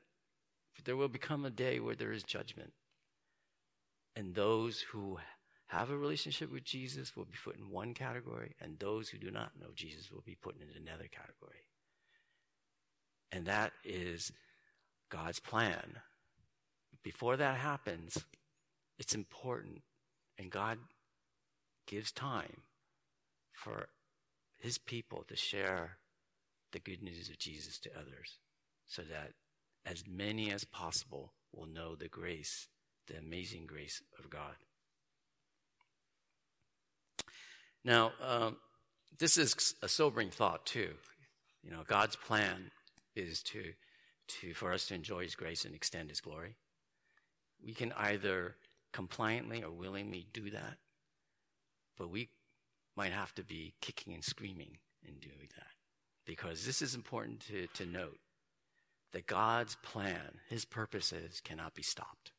But 0.76 0.84
there 0.84 0.94
will 0.94 1.08
become 1.08 1.44
a 1.44 1.50
day 1.50 1.80
where 1.80 1.96
there 1.96 2.12
is 2.12 2.22
judgment. 2.22 2.72
And 4.14 4.32
those 4.32 4.80
who 4.80 5.18
have 5.66 5.90
a 5.90 5.96
relationship 5.96 6.52
with 6.52 6.62
Jesus 6.62 7.16
will 7.16 7.24
be 7.24 7.34
put 7.44 7.58
in 7.58 7.68
one 7.68 7.94
category, 7.94 8.54
and 8.60 8.78
those 8.78 9.08
who 9.08 9.18
do 9.18 9.32
not 9.32 9.58
know 9.60 9.70
Jesus 9.74 10.12
will 10.12 10.22
be 10.24 10.36
put 10.40 10.54
in 10.54 10.68
another 10.80 11.08
category. 11.10 11.66
And 13.32 13.46
that 13.46 13.72
is 13.84 14.30
God's 15.10 15.40
plan. 15.40 15.98
Before 17.02 17.36
that 17.36 17.56
happens, 17.56 18.24
it's 19.00 19.16
important, 19.16 19.82
and 20.38 20.48
God 20.48 20.78
gives 21.88 22.12
time 22.12 22.62
for 23.58 23.88
his 24.56 24.78
people 24.78 25.24
to 25.28 25.36
share 25.36 25.98
the 26.72 26.78
good 26.78 27.02
news 27.02 27.28
of 27.28 27.38
Jesus 27.38 27.78
to 27.80 27.90
others 27.98 28.38
so 28.86 29.02
that 29.02 29.32
as 29.84 30.04
many 30.06 30.52
as 30.52 30.64
possible 30.64 31.32
will 31.54 31.66
know 31.66 31.94
the 31.94 32.08
grace, 32.08 32.68
the 33.06 33.16
amazing 33.16 33.66
grace 33.66 34.02
of 34.18 34.30
God. 34.30 34.54
Now, 37.84 38.12
um, 38.22 38.56
this 39.18 39.36
is 39.38 39.74
a 39.82 39.88
sobering 39.88 40.30
thought 40.30 40.66
too. 40.66 40.90
You 41.62 41.70
know, 41.70 41.82
God's 41.86 42.16
plan 42.16 42.70
is 43.16 43.42
to, 43.44 43.62
to 44.28 44.54
for 44.54 44.72
us 44.72 44.86
to 44.86 44.94
enjoy 44.94 45.22
His 45.24 45.34
grace 45.34 45.64
and 45.64 45.74
extend 45.74 46.10
His 46.10 46.20
glory. 46.20 46.56
We 47.64 47.72
can 47.72 47.92
either 47.92 48.56
compliantly 48.92 49.62
or 49.62 49.70
willingly 49.70 50.26
do 50.32 50.50
that, 50.50 50.76
but 51.96 52.10
we 52.10 52.28
might 52.98 53.12
have 53.12 53.32
to 53.36 53.44
be 53.44 53.74
kicking 53.80 54.12
and 54.12 54.24
screaming 54.24 54.76
in 55.06 55.14
doing 55.20 55.48
that, 55.56 55.72
because 56.26 56.66
this 56.66 56.82
is 56.82 56.96
important 56.96 57.40
to, 57.46 57.68
to 57.68 57.86
note 57.86 58.18
that 59.12 59.26
God's 59.26 59.76
plan, 59.76 60.40
His 60.48 60.64
purposes, 60.64 61.40
cannot 61.42 61.74
be 61.74 61.82
stopped. 61.82 62.32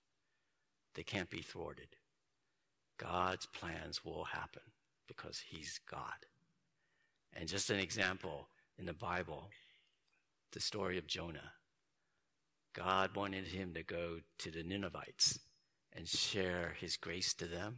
They 0.96 1.04
can't 1.04 1.30
be 1.30 1.42
thwarted. 1.42 1.96
God's 2.98 3.46
plans 3.46 4.04
will 4.04 4.26
happen 4.26 4.62
because 5.08 5.42
he's 5.50 5.80
God. 5.90 6.26
And 7.34 7.48
just 7.48 7.70
an 7.70 7.80
example 7.80 8.50
in 8.78 8.86
the 8.86 8.94
Bible, 8.94 9.50
the 10.52 10.60
story 10.60 10.98
of 10.98 11.08
Jonah. 11.08 11.54
God 12.76 13.16
wanted 13.16 13.46
him 13.46 13.74
to 13.74 13.84
go 13.84 14.20
to 14.40 14.52
the 14.52 14.64
Ninevites 14.64 15.40
and 15.94 16.08
share 16.08 16.76
his 16.80 16.98
grace 16.98 17.34
to 17.36 17.46
them. 17.46 17.78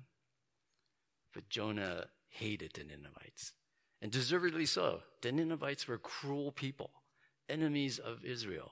But 1.34 1.48
Jonah 1.48 2.08
hated 2.32 2.72
the 2.74 2.84
Ninevites, 2.84 3.54
and 4.02 4.12
deservedly 4.12 4.66
so. 4.66 5.02
The 5.22 5.32
Ninevites 5.32 5.88
were 5.88 5.98
cruel 5.98 6.52
people, 6.52 6.92
enemies 7.48 8.00
of 8.00 8.26
Israel. 8.26 8.72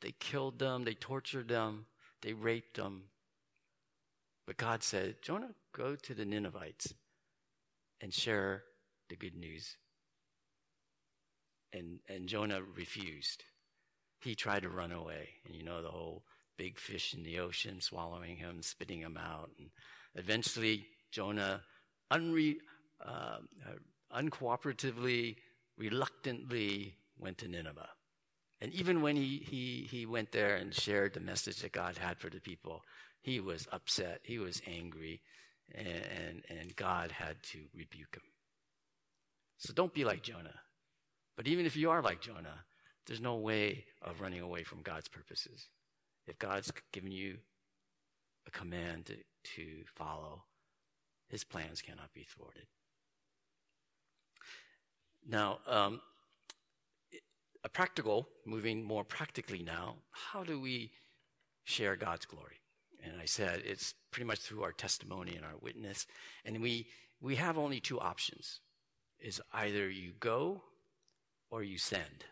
They 0.00 0.12
killed 0.12 0.58
them, 0.58 0.84
they 0.84 0.94
tortured 0.94 1.48
them, 1.48 1.86
they 2.22 2.32
raped 2.32 2.76
them. 2.76 3.04
But 4.46 4.56
God 4.56 4.82
said, 4.82 5.16
Jonah, 5.22 5.50
go 5.76 5.96
to 5.96 6.14
the 6.14 6.24
Ninevites 6.24 6.94
and 8.00 8.14
share 8.14 8.62
the 9.08 9.16
good 9.16 9.34
news. 9.34 9.76
And, 11.72 11.98
and 12.08 12.28
Jonah 12.28 12.60
refused. 12.62 13.44
he 14.22 14.34
tried 14.34 14.62
to 14.62 14.68
run 14.68 14.92
away. 14.92 15.28
And 15.44 15.54
you 15.54 15.64
know 15.64 15.82
the 15.82 15.90
whole 15.90 16.24
big 16.56 16.78
fish 16.78 17.14
in 17.14 17.22
the 17.22 17.38
ocean 17.40 17.80
swallowing 17.80 18.36
him, 18.36 18.62
spitting 18.62 19.00
him 19.00 19.18
out. 19.18 19.50
And 19.58 19.68
eventually, 20.14 20.86
Jonah, 21.10 21.62
unre, 22.12 22.56
uh, 23.04 23.38
uncooperatively, 24.14 25.36
reluctantly 25.76 26.94
went 27.18 27.38
to 27.38 27.48
Nineveh. 27.48 27.88
And 28.60 28.72
even 28.72 29.02
when 29.02 29.16
he, 29.16 29.38
he, 29.48 29.86
he 29.90 30.06
went 30.06 30.32
there 30.32 30.56
and 30.56 30.74
shared 30.74 31.14
the 31.14 31.20
message 31.20 31.60
that 31.60 31.72
God 31.72 31.96
had 31.96 32.18
for 32.18 32.28
the 32.28 32.40
people, 32.40 32.82
he 33.20 33.40
was 33.40 33.68
upset, 33.72 34.20
he 34.24 34.38
was 34.38 34.60
angry, 34.66 35.20
and, 35.74 35.86
and, 35.86 36.42
and 36.48 36.76
God 36.76 37.12
had 37.12 37.42
to 37.52 37.58
rebuke 37.74 38.16
him. 38.16 38.22
So 39.58 39.72
don't 39.72 39.94
be 39.94 40.04
like 40.04 40.22
Jonah. 40.22 40.54
But 41.36 41.46
even 41.46 41.66
if 41.66 41.76
you 41.76 41.90
are 41.90 42.02
like 42.02 42.20
Jonah, 42.20 42.64
there's 43.06 43.20
no 43.20 43.36
way 43.36 43.84
of 44.02 44.20
running 44.20 44.40
away 44.40 44.64
from 44.64 44.82
God's 44.82 45.08
purposes. 45.08 45.68
If 46.26 46.38
God's 46.38 46.72
given 46.92 47.12
you 47.12 47.38
a 48.46 48.50
command 48.50 49.06
to, 49.06 49.16
to 49.54 49.66
follow, 49.94 50.42
his 51.28 51.44
plans 51.44 51.80
cannot 51.80 52.12
be 52.12 52.24
thwarted. 52.24 52.66
Now, 55.26 55.58
um, 55.66 56.00
a 57.64 57.68
practical, 57.68 58.28
moving 58.46 58.82
more 58.82 59.04
practically 59.04 59.62
now, 59.62 59.96
how 60.10 60.44
do 60.44 60.60
we 60.60 60.92
share 61.64 61.96
God's 61.96 62.26
glory? 62.26 62.60
And 63.04 63.20
I 63.20 63.26
said 63.26 63.62
it's 63.64 63.94
pretty 64.10 64.26
much 64.26 64.40
through 64.40 64.62
our 64.62 64.72
testimony 64.72 65.36
and 65.36 65.44
our 65.44 65.56
witness. 65.60 66.06
And 66.44 66.60
we, 66.60 66.86
we 67.20 67.36
have 67.36 67.58
only 67.58 67.80
two 67.80 68.00
options. 68.00 68.60
Is 69.20 69.40
either 69.52 69.90
you 69.90 70.12
go 70.20 70.62
or 71.50 71.64
you 71.64 71.76
send. 71.76 72.24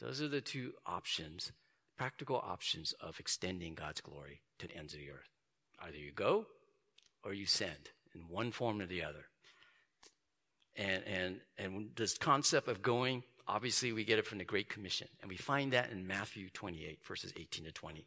Those 0.00 0.22
are 0.22 0.28
the 0.28 0.40
two 0.40 0.72
options, 0.86 1.52
practical 1.98 2.36
options 2.36 2.94
of 3.00 3.20
extending 3.20 3.74
God's 3.74 4.00
glory 4.00 4.40
to 4.58 4.66
the 4.66 4.76
ends 4.76 4.94
of 4.94 5.00
the 5.00 5.10
earth. 5.10 5.28
Either 5.80 5.98
you 5.98 6.12
go 6.12 6.46
or 7.22 7.34
you 7.34 7.46
send 7.46 7.90
in 8.14 8.22
one 8.22 8.50
form 8.50 8.80
or 8.80 8.86
the 8.86 9.04
other. 9.04 9.26
And, 10.76 11.02
and, 11.04 11.40
and 11.58 11.90
this 11.94 12.18
concept 12.18 12.68
of 12.68 12.82
going, 12.82 13.22
obviously 13.46 13.92
we 13.92 14.04
get 14.04 14.18
it 14.18 14.26
from 14.26 14.38
the 14.38 14.44
Great 14.44 14.68
Commission. 14.68 15.08
And 15.20 15.30
we 15.30 15.36
find 15.36 15.72
that 15.72 15.90
in 15.90 16.06
Matthew 16.06 16.48
28, 16.50 17.04
verses 17.04 17.32
18 17.36 17.64
to 17.64 17.72
20, 17.72 18.06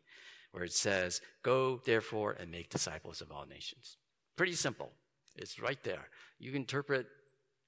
where 0.51 0.63
it 0.63 0.73
says, 0.73 1.21
Go 1.43 1.81
therefore 1.85 2.35
and 2.39 2.51
make 2.51 2.69
disciples 2.69 3.21
of 3.21 3.31
all 3.31 3.45
nations. 3.45 3.97
Pretty 4.35 4.53
simple. 4.53 4.91
It's 5.35 5.59
right 5.59 5.81
there. 5.83 6.09
You 6.39 6.51
can 6.51 6.61
interpret 6.61 7.07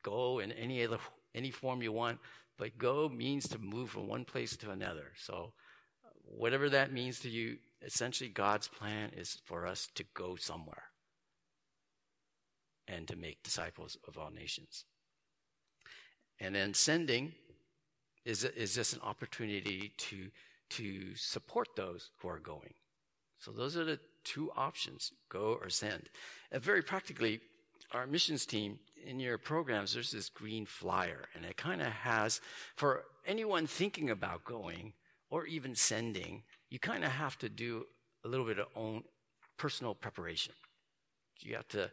go 0.04 0.40
in 0.40 0.52
any 0.54 0.84
other, 0.84 0.98
any 1.36 1.52
form 1.52 1.82
you 1.82 1.92
want, 1.92 2.20
but 2.58 2.78
go 2.78 3.10
means 3.10 3.48
to 3.50 3.60
move 3.60 3.92
from 3.92 4.08
one 4.08 4.26
place 4.26 4.58
to 4.58 4.72
another. 4.72 5.12
So 5.18 5.54
whatever 6.26 6.70
that 6.70 6.92
means 6.92 7.20
to 7.22 7.30
you, 7.30 7.58
essentially 7.82 8.30
God's 8.30 8.68
plan 8.68 9.12
is 9.16 9.40
for 9.46 9.66
us 9.66 9.88
to 9.96 10.04
go 10.14 10.36
somewhere 10.36 10.84
and 12.90 13.08
to 13.08 13.16
make 13.16 13.44
disciples 13.44 13.98
of 14.08 14.18
all 14.18 14.32
nations. 14.32 14.86
And 16.40 16.56
then 16.56 16.74
sending 16.74 17.34
is, 18.26 18.44
is 18.44 18.76
just 18.76 18.94
an 18.94 19.02
opportunity 19.04 19.94
to, 19.98 20.30
to 20.72 21.16
support 21.16 21.70
those 21.76 22.10
who 22.18 22.30
are 22.30 22.40
going. 22.40 22.74
So 23.40 23.52
those 23.52 23.78
are 23.78 23.86
the 23.86 24.00
two 24.24 24.52
options, 24.56 25.12
go 25.30 25.58
or 25.62 25.70
send. 25.70 26.10
And 26.52 26.62
very 26.62 26.82
practically, 26.82 27.40
our 27.92 28.06
missions 28.06 28.46
team 28.46 28.80
in 29.06 29.20
your 29.20 29.38
programs, 29.38 29.94
there's 29.94 30.12
this 30.12 30.30
green 30.30 30.66
flyer, 30.66 31.30
and 31.34 31.46
it 31.46 31.58
kind 31.58 31.82
of 31.82 31.88
has, 31.88 32.42
for 32.76 33.06
anyone 33.26 33.66
thinking 33.66 34.10
about 34.10 34.44
going 34.44 34.94
or 35.30 35.46
even 35.46 35.76
sending, 35.76 36.44
you 36.70 36.80
kind 36.80 37.04
of 37.04 37.12
have 37.12 37.38
to 37.40 37.50
do 37.50 37.86
a 38.26 38.28
little 38.28 38.46
bit 38.46 38.60
of 38.60 38.68
own 38.76 39.04
personal 39.58 39.96
preparation. 39.96 40.54
You 41.40 41.56
have 41.56 41.68
to 41.70 41.90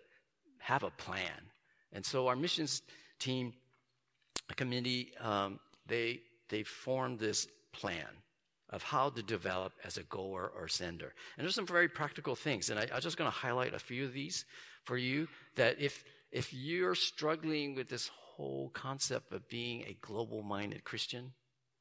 have 0.59 0.83
a 0.83 0.90
plan. 0.90 1.51
And 1.92 2.05
so 2.05 2.27
our 2.29 2.37
missions 2.37 2.83
team 3.19 3.55
committee, 4.57 5.12
um, 5.21 5.59
they, 5.87 6.21
they 6.49 6.62
formed 6.62 7.19
this 7.19 7.47
plan 7.73 8.07
of 8.71 8.83
how 8.83 9.11
to 9.11 9.23
develop 9.23 9.73
as 9.85 9.97
a 9.97 10.03
goer 10.05 10.51
or 10.57 10.69
sender. 10.69 11.12
And 11.37 11.45
there's 11.45 11.55
some 11.55 11.66
very 11.66 11.88
practical 11.88 12.35
things. 12.35 12.71
And 12.71 12.79
I, 12.79 12.88
I'm 12.92 13.01
just 13.01 13.16
going 13.16 13.31
to 13.31 13.37
highlight 13.37 13.75
a 13.75 13.79
few 13.79 14.05
of 14.05 14.12
these 14.12 14.45
for 14.85 14.97
you 14.97 15.29
that 15.55 15.81
if, 15.81 16.05
if 16.33 16.53
you're 16.53 16.95
struggling 16.95 17.75
with 17.75 17.88
this 17.88 18.11
whole 18.14 18.71
concept 18.71 19.33
of 19.33 19.49
being 19.49 19.83
a 19.83 19.97
global 20.01 20.42
minded 20.42 20.85
Christian, 20.85 21.33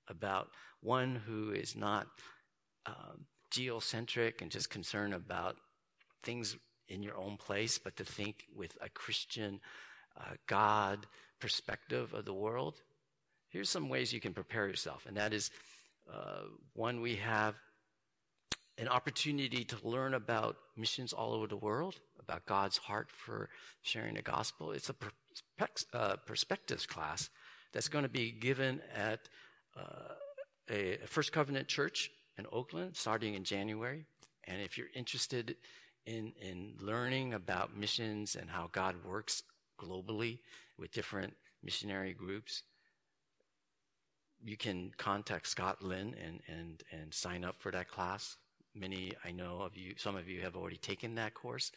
about 0.07 0.49
one 0.81 1.15
who 1.15 1.51
is 1.51 1.75
not 1.75 2.07
um, 2.85 3.25
geocentric 3.49 4.41
and 4.41 4.51
just 4.51 4.69
concerned 4.69 5.13
about 5.13 5.55
things 6.23 6.55
in 6.87 7.03
your 7.03 7.17
own 7.17 7.37
place, 7.37 7.77
but 7.77 7.95
to 7.97 8.05
think 8.05 8.45
with 8.55 8.77
a 8.81 8.89
Christian 8.89 9.59
uh, 10.17 10.35
God 10.47 11.05
perspective 11.39 12.13
of 12.13 12.25
the 12.25 12.33
world, 12.33 12.81
here's 13.49 13.69
some 13.69 13.89
ways 13.89 14.13
you 14.13 14.21
can 14.21 14.33
prepare 14.33 14.67
yourself. 14.67 15.05
And 15.07 15.17
that 15.17 15.33
is 15.33 15.51
uh, 16.11 16.43
one, 16.73 17.01
we 17.01 17.15
have 17.15 17.55
an 18.77 18.87
opportunity 18.87 19.63
to 19.63 19.77
learn 19.87 20.13
about 20.13 20.57
missions 20.75 21.13
all 21.13 21.33
over 21.33 21.47
the 21.47 21.55
world, 21.55 21.95
about 22.19 22.45
God's 22.45 22.77
heart 22.77 23.09
for 23.09 23.49
sharing 23.81 24.15
the 24.15 24.21
gospel. 24.21 24.71
It's 24.71 24.89
a 24.89 24.95
uh, 25.93 26.17
perspectives 26.25 26.85
class 26.85 27.29
that's 27.73 27.87
going 27.87 28.03
to 28.03 28.09
be 28.09 28.31
given 28.31 28.81
at 28.93 29.21
uh, 29.77 30.13
a 30.69 30.97
First 31.05 31.31
Covenant 31.31 31.67
Church 31.67 32.11
in 32.37 32.45
Oakland 32.51 32.95
starting 32.95 33.33
in 33.33 33.43
January. 33.43 34.05
And 34.45 34.61
if 34.61 34.77
you're 34.77 34.87
interested 34.93 35.55
in, 36.05 36.33
in 36.41 36.73
learning 36.79 37.33
about 37.33 37.75
missions 37.75 38.35
and 38.35 38.49
how 38.49 38.69
God 38.71 38.95
works 39.03 39.43
globally 39.79 40.39
with 40.77 40.91
different 40.91 41.33
missionary 41.63 42.13
groups, 42.13 42.63
you 44.43 44.57
can 44.57 44.91
contact 44.97 45.47
Scott 45.47 45.81
Lynn 45.81 46.15
and, 46.23 46.39
and, 46.47 46.83
and 46.91 47.13
sign 47.13 47.43
up 47.43 47.55
for 47.59 47.71
that 47.71 47.89
class. 47.89 48.37
Many, 48.75 49.13
I 49.23 49.31
know 49.31 49.61
of 49.61 49.77
you, 49.77 49.95
some 49.97 50.15
of 50.15 50.27
you 50.27 50.41
have 50.41 50.55
already 50.55 50.77
taken 50.77 51.15
that 51.15 51.33
course, 51.33 51.71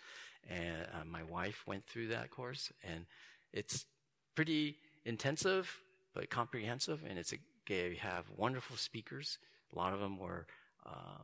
and 0.48 0.86
uh, 0.92 1.04
my 1.06 1.22
wife 1.22 1.62
went 1.66 1.86
through 1.86 2.08
that 2.08 2.30
course, 2.30 2.72
and 2.82 3.06
it's 3.52 3.86
pretty 4.34 4.76
intensive 5.04 5.74
but 6.14 6.28
comprehensive, 6.28 7.00
and 7.08 7.18
it's 7.18 7.32
a, 7.32 7.36
they 7.68 7.96
have 8.00 8.24
wonderful 8.36 8.76
speakers. 8.76 9.38
A 9.72 9.78
lot 9.78 9.92
of 9.92 10.00
them 10.00 10.18
were 10.18 10.46
uh, 10.84 11.22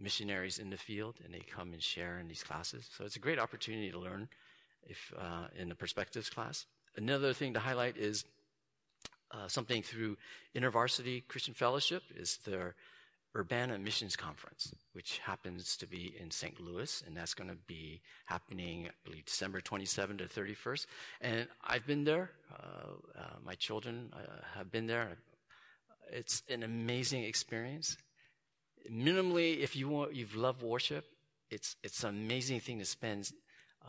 missionaries 0.00 0.58
in 0.58 0.70
the 0.70 0.76
field, 0.76 1.16
and 1.24 1.32
they 1.32 1.40
come 1.40 1.72
and 1.72 1.82
share 1.82 2.18
in 2.18 2.28
these 2.28 2.42
classes. 2.42 2.88
So 2.96 3.04
it's 3.04 3.16
a 3.16 3.20
great 3.20 3.38
opportunity 3.38 3.90
to 3.90 3.98
learn 3.98 4.28
if 4.82 5.12
uh, 5.18 5.48
in 5.56 5.68
the 5.68 5.74
perspectives 5.74 6.30
class. 6.30 6.66
Another 6.96 7.32
thing 7.32 7.54
to 7.54 7.60
highlight 7.60 7.96
is 7.96 8.24
uh, 9.30 9.46
something 9.48 9.82
through 9.82 10.16
InterVarsity 10.54 11.26
Christian 11.28 11.54
Fellowship 11.54 12.02
is 12.16 12.38
their 12.46 12.74
Urbana 13.36 13.78
Missions 13.78 14.16
Conference, 14.16 14.74
which 14.94 15.18
happens 15.18 15.76
to 15.76 15.86
be 15.86 16.14
in 16.18 16.30
St. 16.30 16.58
Louis, 16.60 17.02
and 17.06 17.16
that's 17.16 17.34
going 17.34 17.50
to 17.50 17.56
be 17.66 18.00
happening, 18.24 18.86
I 18.88 18.90
believe, 19.04 19.26
December 19.26 19.60
27 19.60 20.18
to 20.18 20.24
31st. 20.24 20.86
And 21.20 21.48
I've 21.62 21.86
been 21.86 22.04
there. 22.04 22.30
Uh, 22.52 23.18
uh, 23.18 23.22
my 23.44 23.54
children 23.54 24.10
uh, 24.14 24.18
have 24.56 24.72
been 24.72 24.86
there. 24.86 25.18
It's 26.10 26.42
an 26.48 26.62
amazing 26.62 27.24
experience. 27.24 27.98
Minimally, 28.90 29.60
if 29.60 29.76
you 29.76 29.88
want, 29.88 30.14
you've 30.14 30.34
loved 30.34 30.62
worship, 30.62 31.04
it's 31.50 31.76
it's 31.82 32.02
an 32.04 32.10
amazing 32.10 32.60
thing 32.60 32.78
to 32.78 32.84
spend 32.84 33.30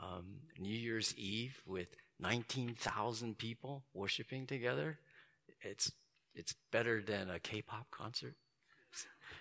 um, 0.01 0.25
New 0.57 0.75
Year's 0.75 1.15
Eve 1.17 1.61
with 1.65 1.87
19,000 2.19 3.37
people 3.37 3.83
worshiping 3.93 4.45
together. 4.45 4.99
It's 5.61 5.91
it's 6.35 6.55
better 6.71 7.01
than 7.01 7.29
a 7.29 7.39
K-pop 7.39 7.89
concert. 7.91 8.35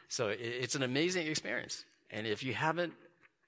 So 0.09 0.29
it's 0.29 0.75
an 0.75 0.83
amazing 0.83 1.27
experience. 1.27 1.85
And 2.11 2.27
if 2.27 2.43
you 2.43 2.55
haven't, 2.55 2.95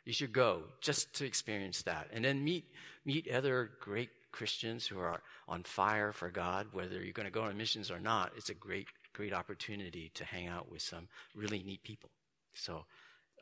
you 0.04 0.12
should 0.12 0.32
go 0.32 0.62
just 0.80 1.14
to 1.14 1.24
experience 1.24 1.82
that. 1.82 2.08
And 2.12 2.24
then 2.24 2.44
meet, 2.44 2.64
meet 3.04 3.30
other 3.30 3.70
great 3.80 4.10
Christians 4.32 4.86
who 4.86 4.98
are 4.98 5.22
on 5.48 5.62
fire 5.62 6.12
for 6.12 6.30
God, 6.30 6.68
whether 6.72 7.02
you're 7.02 7.12
going 7.12 7.26
to 7.26 7.32
go 7.32 7.42
on 7.42 7.56
missions 7.56 7.90
or 7.90 7.98
not. 7.98 8.32
It's 8.36 8.50
a 8.50 8.54
great, 8.54 8.86
great 9.20 9.34
opportunity 9.34 10.10
to 10.14 10.24
hang 10.24 10.48
out 10.48 10.70
with 10.72 10.80
some 10.80 11.06
really 11.34 11.62
neat 11.62 11.82
people. 11.82 12.08
So, 12.54 12.86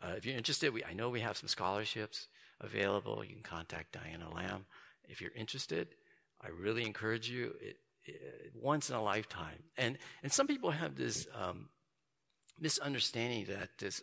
uh, 0.02 0.14
if 0.16 0.26
you're 0.26 0.36
interested, 0.36 0.74
we, 0.74 0.82
I 0.82 0.92
know 0.92 1.08
we 1.08 1.20
have 1.20 1.36
some 1.36 1.48
scholarships 1.48 2.26
available. 2.60 3.22
You 3.24 3.34
can 3.34 3.44
contact 3.44 3.92
Diana 3.92 4.28
Lamb. 4.34 4.66
If 5.08 5.20
you're 5.20 5.36
interested, 5.36 5.86
I 6.42 6.48
really 6.48 6.84
encourage 6.84 7.30
you. 7.30 7.54
It, 7.60 7.76
it, 8.06 8.52
once 8.60 8.90
in 8.90 8.96
a 8.96 9.02
lifetime. 9.02 9.62
And, 9.76 9.98
and 10.24 10.32
some 10.32 10.48
people 10.48 10.72
have 10.72 10.96
this 10.96 11.28
um, 11.32 11.68
misunderstanding 12.58 13.44
that 13.46 13.68
this 13.78 14.02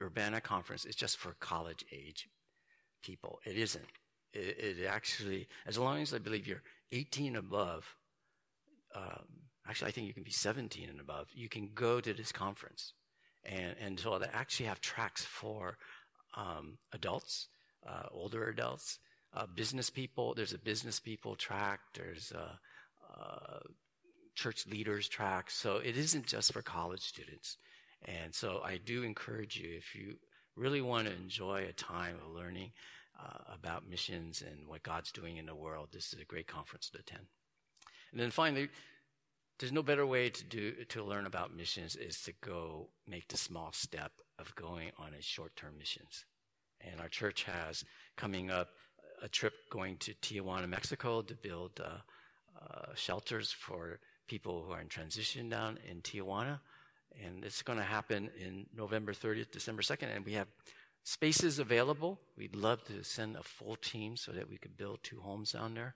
Urbana 0.00 0.40
conference 0.40 0.84
is 0.84 0.94
just 0.94 1.16
for 1.16 1.34
college 1.40 1.84
age 1.90 2.28
people. 3.02 3.40
It 3.44 3.56
isn't. 3.56 3.90
It, 4.32 4.78
it 4.80 4.86
actually, 4.86 5.48
as 5.66 5.76
long 5.76 6.02
as 6.02 6.14
I 6.14 6.18
believe 6.18 6.46
you're 6.46 6.62
18 6.92 7.34
above, 7.34 7.96
um, 8.94 9.49
actually, 9.70 9.88
I 9.88 9.92
think 9.92 10.08
you 10.08 10.14
can 10.14 10.24
be 10.24 10.32
17 10.32 10.88
and 10.88 11.00
above. 11.00 11.28
You 11.32 11.48
can 11.48 11.70
go 11.74 12.00
to 12.00 12.12
this 12.12 12.32
conference. 12.32 12.92
And, 13.44 13.76
and 13.80 14.00
so 14.00 14.18
they 14.18 14.26
actually 14.32 14.66
have 14.66 14.80
tracks 14.80 15.24
for 15.24 15.78
um, 16.36 16.76
adults, 16.92 17.46
uh, 17.88 18.08
older 18.10 18.48
adults, 18.48 18.98
uh, 19.32 19.46
business 19.54 19.88
people. 19.88 20.34
There's 20.34 20.52
a 20.52 20.58
business 20.58 20.98
people 20.98 21.36
track. 21.36 21.80
There's 21.94 22.32
a, 22.32 22.58
a 23.16 23.60
church 24.34 24.66
leaders 24.66 25.08
track. 25.08 25.50
So 25.50 25.76
it 25.76 25.96
isn't 25.96 26.26
just 26.26 26.52
for 26.52 26.62
college 26.62 27.02
students. 27.02 27.56
And 28.06 28.34
so 28.34 28.62
I 28.64 28.78
do 28.84 29.04
encourage 29.04 29.56
you, 29.56 29.76
if 29.76 29.94
you 29.94 30.16
really 30.56 30.80
want 30.80 31.06
to 31.06 31.14
enjoy 31.14 31.66
a 31.68 31.72
time 31.72 32.16
of 32.16 32.34
learning 32.34 32.72
uh, 33.22 33.54
about 33.54 33.88
missions 33.88 34.42
and 34.42 34.66
what 34.66 34.82
God's 34.82 35.12
doing 35.12 35.36
in 35.36 35.46
the 35.46 35.54
world, 35.54 35.90
this 35.92 36.12
is 36.12 36.18
a 36.20 36.24
great 36.24 36.48
conference 36.48 36.90
to 36.90 36.98
attend. 36.98 37.26
And 38.12 38.20
then 38.20 38.30
finally, 38.30 38.68
there's 39.60 39.72
no 39.72 39.82
better 39.82 40.06
way 40.06 40.30
to 40.30 40.44
do 40.44 40.72
to 40.88 41.04
learn 41.04 41.26
about 41.26 41.54
missions 41.54 41.94
is 41.94 42.22
to 42.22 42.32
go 42.40 42.88
make 43.06 43.28
the 43.28 43.36
small 43.36 43.70
step 43.72 44.10
of 44.38 44.54
going 44.56 44.90
on 44.98 45.12
a 45.12 45.20
short-term 45.20 45.74
missions. 45.78 46.24
And 46.80 46.98
our 46.98 47.08
church 47.08 47.44
has 47.44 47.84
coming 48.16 48.50
up 48.50 48.70
a 49.22 49.28
trip 49.28 49.52
going 49.70 49.98
to 49.98 50.14
Tijuana, 50.14 50.66
Mexico 50.66 51.20
to 51.20 51.34
build 51.34 51.78
uh, 51.78 51.98
uh, 52.58 52.94
shelters 52.94 53.52
for 53.52 54.00
people 54.26 54.64
who 54.66 54.72
are 54.72 54.80
in 54.80 54.88
transition 54.88 55.50
down 55.50 55.78
in 55.88 56.00
Tijuana. 56.00 56.58
And 57.22 57.44
it's 57.44 57.60
going 57.60 57.78
to 57.78 57.84
happen 57.84 58.30
in 58.40 58.64
November 58.74 59.12
30th, 59.12 59.50
December 59.50 59.82
2nd. 59.82 60.16
And 60.16 60.24
we 60.24 60.32
have 60.32 60.48
spaces 61.04 61.58
available. 61.58 62.18
We'd 62.34 62.56
love 62.56 62.82
to 62.84 63.04
send 63.04 63.36
a 63.36 63.42
full 63.42 63.76
team 63.76 64.16
so 64.16 64.32
that 64.32 64.48
we 64.48 64.56
could 64.56 64.78
build 64.78 65.00
two 65.02 65.20
homes 65.20 65.52
down 65.52 65.74
there. 65.74 65.94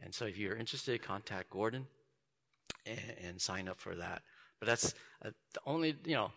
And 0.00 0.12
so 0.12 0.24
if 0.24 0.36
you're 0.36 0.56
interested, 0.56 1.00
contact 1.00 1.50
Gordon 1.50 1.86
and, 2.86 2.98
and 3.26 3.40
sign 3.40 3.68
up 3.68 3.80
for 3.80 3.94
that. 3.94 4.22
But 4.60 4.66
that's 4.66 4.94
uh, 5.24 5.30
the 5.52 5.60
only, 5.66 5.96
you 6.04 6.14
know, 6.14 6.30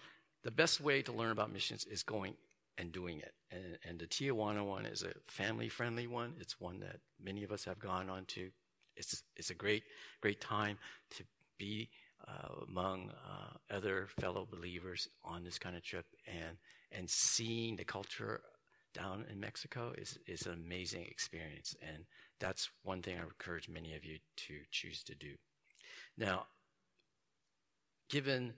the 0.43 0.51
best 0.51 0.81
way 0.81 1.01
to 1.01 1.11
learn 1.11 1.31
about 1.31 1.51
missions 1.51 1.85
is 1.85 2.03
going 2.03 2.33
and 2.77 2.91
doing 2.91 3.19
it. 3.19 3.33
And, 3.51 3.77
and 3.87 3.99
the 3.99 4.07
Tijuana 4.07 4.65
one 4.65 4.85
is 4.85 5.03
a 5.03 5.13
family 5.27 5.69
friendly 5.69 6.07
one. 6.07 6.33
It's 6.39 6.59
one 6.59 6.79
that 6.81 6.99
many 7.23 7.43
of 7.43 7.51
us 7.51 7.65
have 7.65 7.79
gone 7.79 8.09
on 8.09 8.25
to. 8.25 8.49
It's, 8.95 9.23
it's 9.35 9.49
a 9.49 9.55
great, 9.55 9.83
great 10.21 10.41
time 10.41 10.77
to 11.11 11.23
be 11.57 11.89
uh, 12.27 12.65
among 12.67 13.09
uh, 13.09 13.75
other 13.75 14.07
fellow 14.19 14.47
believers 14.49 15.07
on 15.23 15.43
this 15.43 15.59
kind 15.59 15.75
of 15.75 15.83
trip 15.83 16.05
and, 16.27 16.57
and 16.91 17.09
seeing 17.09 17.75
the 17.75 17.83
culture 17.83 18.41
down 18.93 19.25
in 19.31 19.39
Mexico 19.39 19.93
is, 19.97 20.17
is 20.27 20.45
an 20.45 20.53
amazing 20.53 21.05
experience. 21.05 21.75
And 21.81 22.05
that's 22.39 22.69
one 22.83 23.01
thing 23.01 23.17
I 23.17 23.23
encourage 23.23 23.69
many 23.69 23.95
of 23.95 24.03
you 24.03 24.17
to 24.47 24.53
choose 24.71 25.03
to 25.03 25.15
do. 25.15 25.35
Now, 26.17 26.47
given 28.09 28.53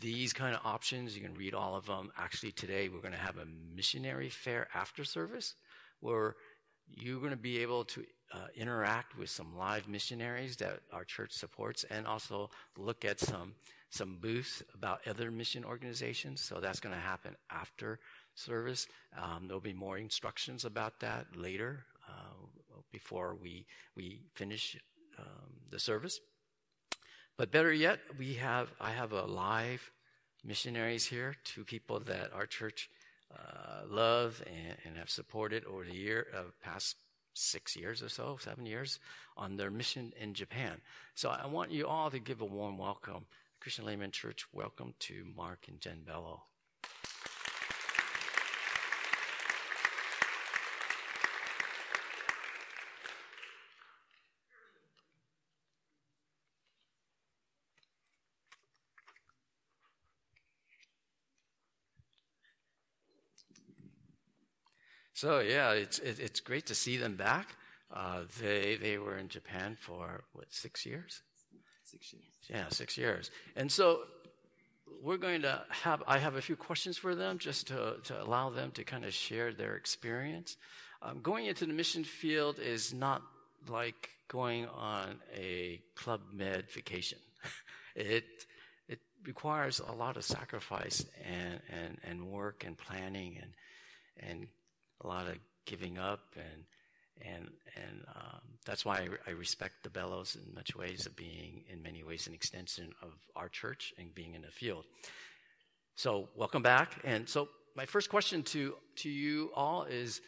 these 0.00 0.32
kind 0.32 0.54
of 0.54 0.60
options, 0.64 1.16
you 1.16 1.22
can 1.22 1.34
read 1.34 1.54
all 1.54 1.76
of 1.76 1.86
them. 1.86 2.10
Actually, 2.18 2.52
today 2.52 2.88
we're 2.88 3.00
going 3.00 3.12
to 3.12 3.18
have 3.18 3.38
a 3.38 3.46
missionary 3.74 4.28
fair 4.28 4.68
after 4.74 5.04
service 5.04 5.54
where 6.00 6.36
you're 6.88 7.20
going 7.20 7.30
to 7.30 7.36
be 7.36 7.58
able 7.58 7.84
to 7.84 8.04
uh, 8.34 8.46
interact 8.56 9.16
with 9.16 9.30
some 9.30 9.56
live 9.56 9.88
missionaries 9.88 10.56
that 10.56 10.80
our 10.92 11.04
church 11.04 11.32
supports 11.32 11.84
and 11.90 12.06
also 12.06 12.50
look 12.76 13.04
at 13.04 13.20
some 13.20 13.54
some 13.90 14.16
booths 14.22 14.62
about 14.74 15.06
other 15.06 15.30
mission 15.30 15.66
organizations. 15.66 16.40
So 16.40 16.60
that's 16.60 16.80
going 16.80 16.94
to 16.94 17.00
happen 17.00 17.36
after 17.50 17.98
service. 18.34 18.86
Um, 19.20 19.44
there'll 19.46 19.60
be 19.60 19.74
more 19.74 19.98
instructions 19.98 20.64
about 20.64 20.98
that 21.00 21.26
later 21.36 21.84
uh, 22.08 22.80
before 22.90 23.36
we 23.40 23.66
we 23.94 24.22
finish 24.34 24.78
um, 25.18 25.52
the 25.70 25.78
service. 25.78 26.20
But 27.36 27.50
better 27.50 27.72
yet, 27.72 28.00
we 28.18 28.34
have 28.34 28.72
I 28.80 28.90
have 28.90 29.12
a 29.12 29.24
live 29.24 29.90
missionaries 30.44 31.06
here, 31.06 31.36
two 31.44 31.64
people 31.64 32.00
that 32.00 32.32
our 32.32 32.46
church 32.46 32.90
uh, 33.34 33.86
love 33.88 34.42
and, 34.46 34.76
and, 34.84 34.96
have 34.98 35.08
supported 35.08 35.64
over 35.64 35.84
the 35.84 35.94
year 35.94 36.26
uh, 36.36 36.42
past 36.62 36.96
six 37.32 37.74
years 37.74 38.02
or 38.02 38.10
so, 38.10 38.36
seven 38.38 38.66
years, 38.66 38.98
on 39.38 39.56
their 39.56 39.70
mission 39.70 40.12
in 40.20 40.34
Japan. 40.34 40.82
So 41.14 41.30
I 41.30 41.46
want 41.46 41.70
you 41.70 41.86
all 41.86 42.10
to 42.10 42.18
give 42.18 42.42
a 42.42 42.44
warm 42.44 42.76
welcome. 42.76 43.24
Christian 43.60 43.86
Layman 43.86 44.10
Church, 44.10 44.44
welcome 44.52 44.92
to 45.00 45.24
Mark 45.34 45.64
and 45.68 45.80
Jen 45.80 46.02
Bello. 46.04 46.42
So 65.22 65.38
yeah, 65.38 65.70
it's 65.70 66.00
it, 66.00 66.18
it's 66.18 66.40
great 66.40 66.66
to 66.66 66.74
see 66.74 66.96
them 66.96 67.14
back. 67.14 67.46
Uh, 67.94 68.22
they 68.40 68.74
they 68.74 68.98
were 68.98 69.16
in 69.18 69.28
Japan 69.28 69.76
for 69.78 70.24
what 70.32 70.46
six 70.50 70.84
years? 70.84 71.22
Six 71.84 72.12
years. 72.12 72.24
Yeah, 72.50 72.68
six 72.70 72.98
years. 72.98 73.30
And 73.54 73.70
so 73.70 74.00
we're 75.00 75.18
going 75.18 75.42
to 75.42 75.62
have 75.68 76.02
I 76.08 76.18
have 76.18 76.34
a 76.34 76.42
few 76.42 76.56
questions 76.56 76.98
for 76.98 77.14
them 77.14 77.38
just 77.38 77.68
to 77.68 77.98
to 78.02 78.20
allow 78.20 78.50
them 78.50 78.72
to 78.72 78.82
kind 78.82 79.04
of 79.04 79.14
share 79.14 79.52
their 79.52 79.76
experience. 79.76 80.56
Um, 81.02 81.20
going 81.22 81.46
into 81.46 81.66
the 81.66 81.72
mission 81.72 82.02
field 82.02 82.58
is 82.58 82.92
not 82.92 83.22
like 83.68 84.10
going 84.26 84.66
on 84.66 85.20
a 85.36 85.80
club 85.94 86.22
med 86.32 86.68
vacation. 86.68 87.20
it 87.94 88.24
it 88.88 88.98
requires 89.24 89.78
a 89.78 89.92
lot 89.92 90.16
of 90.16 90.24
sacrifice 90.24 91.06
and, 91.24 91.60
and, 91.70 91.98
and 92.02 92.26
work 92.26 92.64
and 92.66 92.76
planning 92.76 93.38
and 93.40 93.52
and 94.28 94.48
a 95.02 95.06
lot 95.06 95.26
of 95.26 95.36
giving 95.66 95.98
up 95.98 96.20
and 96.36 96.64
and 97.20 97.48
and 97.76 98.04
um, 98.14 98.40
that's 98.64 98.84
why 98.84 98.96
I, 98.96 99.30
I, 99.30 99.32
respect 99.32 99.82
the 99.82 99.90
Bellows 99.90 100.36
in 100.36 100.54
much 100.54 100.74
ways 100.74 101.06
of 101.06 101.14
being 101.14 101.62
in 101.70 101.82
many 101.82 102.02
ways 102.02 102.26
an 102.26 102.34
extension 102.34 102.90
of 103.02 103.10
our 103.36 103.48
church 103.48 103.92
and 103.98 104.14
being 104.14 104.34
in 104.34 104.42
the 104.42 104.50
field. 104.50 104.84
So 105.94 106.28
welcome 106.34 106.62
back. 106.62 107.00
And 107.04 107.28
so 107.28 107.48
my 107.76 107.86
first 107.86 108.08
question 108.10 108.42
to 108.44 108.74
to 108.96 109.08
you 109.08 109.50
all 109.54 109.84
is, 109.84 110.20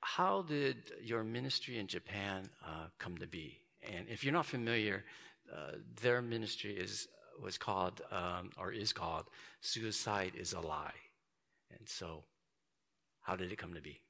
how 0.00 0.42
did 0.42 0.76
your 1.02 1.24
ministry 1.24 1.78
in 1.78 1.86
Japan 1.86 2.48
uh, 2.64 2.86
come 2.98 3.18
to 3.18 3.26
be? 3.26 3.58
And 3.82 4.08
if 4.08 4.24
you're 4.24 4.32
not 4.32 4.46
familiar, 4.46 5.04
uh, 5.54 5.72
their 6.00 6.22
ministry 6.22 6.76
is 6.76 7.08
was 7.42 7.58
called 7.58 8.00
um, 8.10 8.50
or 8.58 8.72
is 8.72 8.92
called 8.92 9.24
"Suicide 9.60 10.32
is 10.36 10.52
a 10.52 10.60
Lie," 10.60 11.00
and 11.76 11.88
so 11.88 12.24
how 13.26 13.34
did 13.34 13.50
it 13.50 13.56
come 13.56 13.74
to 13.74 13.80
be? 13.80 14.00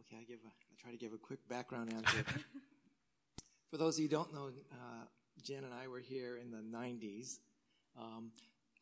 Okay, 0.00 0.16
I 0.20 0.24
give 0.24 0.40
a, 0.44 0.48
I 0.48 0.74
try 0.82 0.90
to 0.90 0.96
give 0.96 1.12
a 1.12 1.16
quick 1.16 1.38
background 1.48 1.92
answer. 1.92 2.24
For 3.70 3.76
those 3.76 3.94
of 3.94 4.00
you 4.00 4.08
who 4.08 4.16
don't 4.16 4.34
know, 4.34 4.50
uh, 4.72 5.04
Jen 5.44 5.62
and 5.62 5.72
I 5.72 5.86
were 5.86 6.00
here 6.00 6.38
in 6.38 6.50
the 6.50 6.58
90s. 6.76 7.38
Um, 7.96 8.32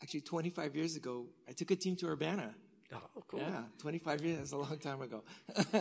actually, 0.02 0.22
25 0.22 0.74
years 0.74 0.96
ago, 0.96 1.26
I 1.46 1.52
took 1.52 1.70
a 1.70 1.76
team 1.76 1.94
to 1.96 2.06
Urbana. 2.06 2.54
Oh, 2.94 3.22
cool. 3.28 3.40
Yeah, 3.40 3.64
25 3.78 4.22
years, 4.22 4.38
that's 4.38 4.52
a 4.52 4.56
long 4.56 4.78
time 4.78 5.02
ago. 5.02 5.22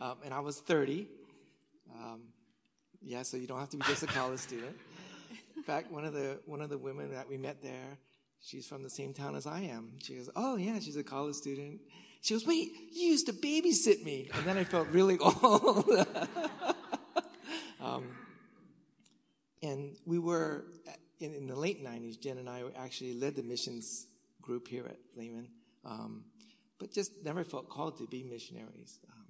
um, 0.00 0.16
and 0.24 0.34
I 0.34 0.40
was 0.40 0.58
30. 0.58 1.06
Um, 1.94 2.22
yeah, 3.00 3.22
so 3.22 3.36
you 3.36 3.46
don't 3.46 3.60
have 3.60 3.70
to 3.70 3.76
be 3.76 3.84
just 3.84 4.02
a 4.02 4.06
college 4.06 4.40
student. 4.40 4.76
In 5.56 5.62
fact, 5.62 5.92
one 5.92 6.04
of 6.04 6.12
the 6.12 6.40
one 6.46 6.60
of 6.60 6.70
the 6.70 6.78
women 6.78 7.12
that 7.12 7.28
we 7.28 7.36
met 7.36 7.62
there, 7.62 7.98
she's 8.42 8.66
from 8.66 8.82
the 8.82 8.90
same 8.90 9.12
town 9.12 9.34
as 9.34 9.46
I 9.46 9.62
am. 9.62 9.92
She 10.02 10.14
goes, 10.16 10.30
Oh, 10.36 10.56
yeah, 10.56 10.78
she's 10.78 10.96
a 10.96 11.04
college 11.04 11.36
student. 11.36 11.80
She 12.20 12.34
goes, 12.34 12.46
Wait, 12.46 12.72
you 12.92 13.08
used 13.08 13.26
to 13.26 13.32
babysit 13.32 14.04
me. 14.04 14.30
And 14.34 14.44
then 14.44 14.56
I 14.56 14.64
felt 14.64 14.88
really 14.88 15.18
old. 15.42 16.06
um, 17.80 18.04
and 19.62 19.96
we 20.04 20.18
were, 20.18 20.64
in, 21.20 21.34
in, 21.34 21.46
the 21.46 21.56
late 21.56 21.84
90s, 21.84 22.20
Jen 22.20 22.38
and 22.38 22.48
I 22.48 22.62
actually 22.76 23.14
led 23.14 23.36
the 23.36 23.42
missions 23.42 24.06
group 24.42 24.68
here 24.68 24.86
at 24.86 24.96
Layman, 25.16 25.48
um, 25.84 26.24
but 26.78 26.92
just 26.92 27.12
never 27.24 27.42
felt 27.42 27.68
called 27.68 27.98
to 27.98 28.06
be 28.06 28.22
missionaries. 28.22 29.00
Um, 29.10 29.24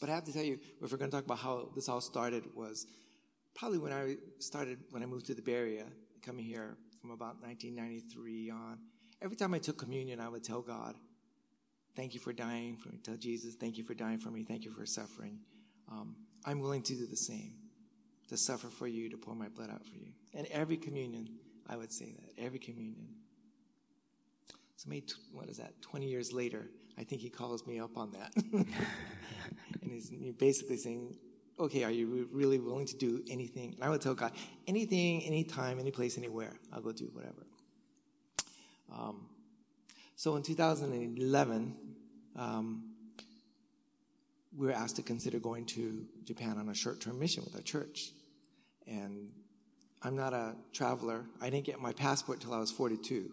but 0.00 0.08
I 0.08 0.14
have 0.14 0.24
to 0.24 0.32
tell 0.32 0.44
you, 0.44 0.58
if 0.80 0.90
we're 0.90 0.98
going 0.98 1.10
to 1.10 1.16
talk 1.16 1.26
about 1.26 1.38
how 1.38 1.68
this 1.74 1.88
all 1.88 2.00
started, 2.00 2.44
was 2.54 2.86
probably 3.54 3.78
when 3.78 3.92
I 3.92 4.16
started, 4.38 4.78
when 4.90 5.02
I 5.02 5.06
moved 5.06 5.26
to 5.26 5.34
the 5.34 5.42
Bay 5.42 5.54
Area, 5.54 5.84
coming 6.22 6.44
here 6.44 6.76
from 7.00 7.10
about 7.10 7.40
1993 7.42 8.50
on. 8.50 8.78
Every 9.22 9.36
time 9.36 9.54
I 9.54 9.58
took 9.58 9.78
communion, 9.78 10.20
I 10.20 10.28
would 10.28 10.44
tell 10.44 10.60
God, 10.62 10.94
Thank 11.96 12.14
you 12.14 12.20
for 12.20 12.32
dying 12.32 12.76
for 12.76 12.88
me. 12.88 12.98
Tell 13.02 13.16
Jesus, 13.16 13.56
Thank 13.56 13.76
you 13.76 13.84
for 13.84 13.94
dying 13.94 14.18
for 14.18 14.30
me. 14.30 14.44
Thank 14.44 14.64
you 14.64 14.70
for 14.70 14.86
suffering. 14.86 15.40
Um, 15.90 16.14
I'm 16.44 16.60
willing 16.60 16.82
to 16.82 16.94
do 16.94 17.06
the 17.06 17.16
same, 17.16 17.54
to 18.28 18.36
suffer 18.36 18.68
for 18.68 18.86
you, 18.86 19.10
to 19.10 19.16
pour 19.16 19.34
my 19.34 19.48
blood 19.48 19.70
out 19.70 19.84
for 19.84 19.96
you. 19.96 20.12
And 20.32 20.46
every 20.46 20.76
communion, 20.76 21.28
I 21.68 21.76
would 21.76 21.92
say 21.92 22.12
that. 22.12 22.42
Every 22.42 22.60
communion. 22.60 23.08
So 24.76 24.88
maybe, 24.88 25.06
what 25.32 25.48
is 25.48 25.58
that, 25.58 25.82
20 25.82 26.06
years 26.06 26.32
later, 26.32 26.70
I 26.96 27.02
think 27.02 27.20
he 27.20 27.28
calls 27.28 27.66
me 27.66 27.80
up 27.80 27.98
on 27.98 28.12
that. 28.12 28.32
and 28.52 28.66
he's 29.82 30.10
basically 30.38 30.76
saying, 30.76 31.16
okay, 31.60 31.84
are 31.84 31.90
you 31.90 32.28
really 32.32 32.58
willing 32.58 32.86
to 32.86 32.96
do 32.96 33.22
anything? 33.28 33.74
And 33.74 33.84
I 33.84 33.90
would 33.90 34.00
tell 34.00 34.14
God, 34.14 34.32
anything, 34.66 35.22
anytime, 35.22 35.78
any 35.78 35.90
place, 35.90 36.16
anywhere, 36.16 36.52
I'll 36.72 36.80
go 36.80 36.92
do 36.92 37.10
whatever. 37.12 37.46
Um, 38.92 39.26
so 40.16 40.36
in 40.36 40.42
2011, 40.42 41.76
um, 42.36 42.84
we 44.56 44.66
were 44.66 44.72
asked 44.72 44.96
to 44.96 45.02
consider 45.02 45.38
going 45.38 45.66
to 45.66 46.06
Japan 46.24 46.58
on 46.58 46.68
a 46.68 46.74
short 46.74 47.00
term 47.00 47.18
mission 47.18 47.44
with 47.44 47.54
our 47.54 47.62
church. 47.62 48.10
And 48.86 49.30
I'm 50.02 50.16
not 50.16 50.32
a 50.32 50.56
traveler. 50.72 51.24
I 51.40 51.50
didn't 51.50 51.66
get 51.66 51.80
my 51.80 51.92
passport 51.92 52.40
till 52.40 52.54
I 52.54 52.58
was 52.58 52.70
42. 52.72 53.30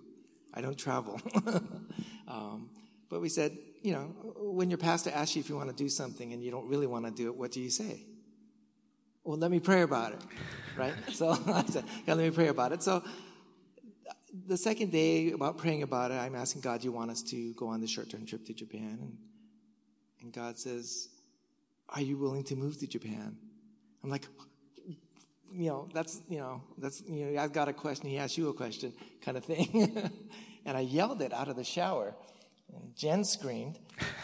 I 0.53 0.61
don't 0.61 0.77
travel. 0.77 1.19
um, 2.27 2.69
but 3.09 3.21
we 3.21 3.29
said, 3.29 3.57
you 3.81 3.93
know, 3.93 4.13
when 4.37 4.69
your 4.69 4.77
pastor 4.77 5.11
asks 5.13 5.35
you 5.35 5.39
if 5.39 5.49
you 5.49 5.55
want 5.55 5.69
to 5.69 5.75
do 5.75 5.89
something 5.89 6.33
and 6.33 6.43
you 6.43 6.51
don't 6.51 6.67
really 6.67 6.87
want 6.87 7.05
to 7.05 7.11
do 7.11 7.27
it, 7.27 7.35
what 7.35 7.51
do 7.51 7.61
you 7.61 7.69
say? 7.69 8.03
Well, 9.27 9.37
let 9.37 9.51
me 9.51 9.59
pray 9.59 9.81
about 9.81 10.13
it, 10.13 10.21
right? 10.77 10.93
so 11.11 11.31
I 11.47 11.65
said, 11.65 11.83
yeah, 12.07 12.13
let 12.13 12.23
me 12.23 12.31
pray 12.31 12.47
about 12.47 12.71
it. 12.71 12.81
So 12.81 13.03
the 14.47 14.55
second 14.55 14.93
day 14.93 15.31
about 15.31 15.57
praying 15.57 15.83
about 15.83 16.11
it, 16.11 16.13
I'm 16.13 16.33
asking 16.33 16.61
God, 16.61 16.79
do 16.79 16.85
you 16.85 16.93
want 16.93 17.11
us 17.11 17.23
to 17.23 17.53
go 17.55 17.67
on 17.67 17.81
the 17.81 17.87
short-term 17.87 18.25
trip 18.25 18.45
to 18.45 18.53
Japan? 18.53 18.97
And, 19.01 19.17
and 20.21 20.31
God 20.31 20.57
says, 20.57 21.09
are 21.89 21.99
you 21.99 22.17
willing 22.17 22.45
to 22.45 22.55
move 22.55 22.79
to 22.79 22.87
Japan? 22.87 23.35
I'm 24.01 24.09
like, 24.09 24.25
you 25.51 25.71
know, 25.71 25.89
that's, 25.93 26.21
you 26.29 26.37
know, 26.37 26.61
that's, 26.77 27.03
you 27.05 27.25
know, 27.25 27.41
I've 27.41 27.51
got 27.51 27.67
a 27.67 27.73
question, 27.73 28.07
he 28.07 28.17
asks 28.19 28.37
you 28.37 28.47
a 28.47 28.53
question 28.53 28.93
kind 29.25 29.35
of 29.35 29.43
thing. 29.43 30.09
and 30.65 30.77
I 30.77 30.81
yelled 30.81 31.21
it 31.21 31.33
out 31.33 31.49
of 31.49 31.57
the 31.57 31.65
shower. 31.65 32.15
And 32.73 32.95
Jen 32.95 33.25
screamed, 33.25 33.77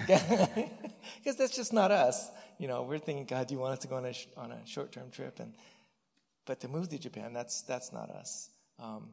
because 0.07 1.35
that's 1.37 1.57
just 1.57 1.73
not 1.73 1.91
us. 1.91 2.29
You 2.59 2.67
know, 2.67 2.83
we're 2.83 2.99
thinking, 2.99 3.25
God, 3.25 3.47
do 3.47 3.53
you 3.53 3.59
want 3.59 3.73
us 3.73 3.79
to 3.79 3.87
go 3.87 3.95
on 3.95 4.05
a, 4.05 4.13
on 4.37 4.51
a 4.51 4.65
short-term 4.65 5.11
trip? 5.11 5.39
And, 5.39 5.53
but 6.45 6.59
to 6.61 6.67
move 6.67 6.89
to 6.89 6.97
Japan, 6.97 7.33
that's, 7.33 7.61
that's 7.63 7.91
not 7.91 8.09
us. 8.09 8.49
Um, 8.79 9.09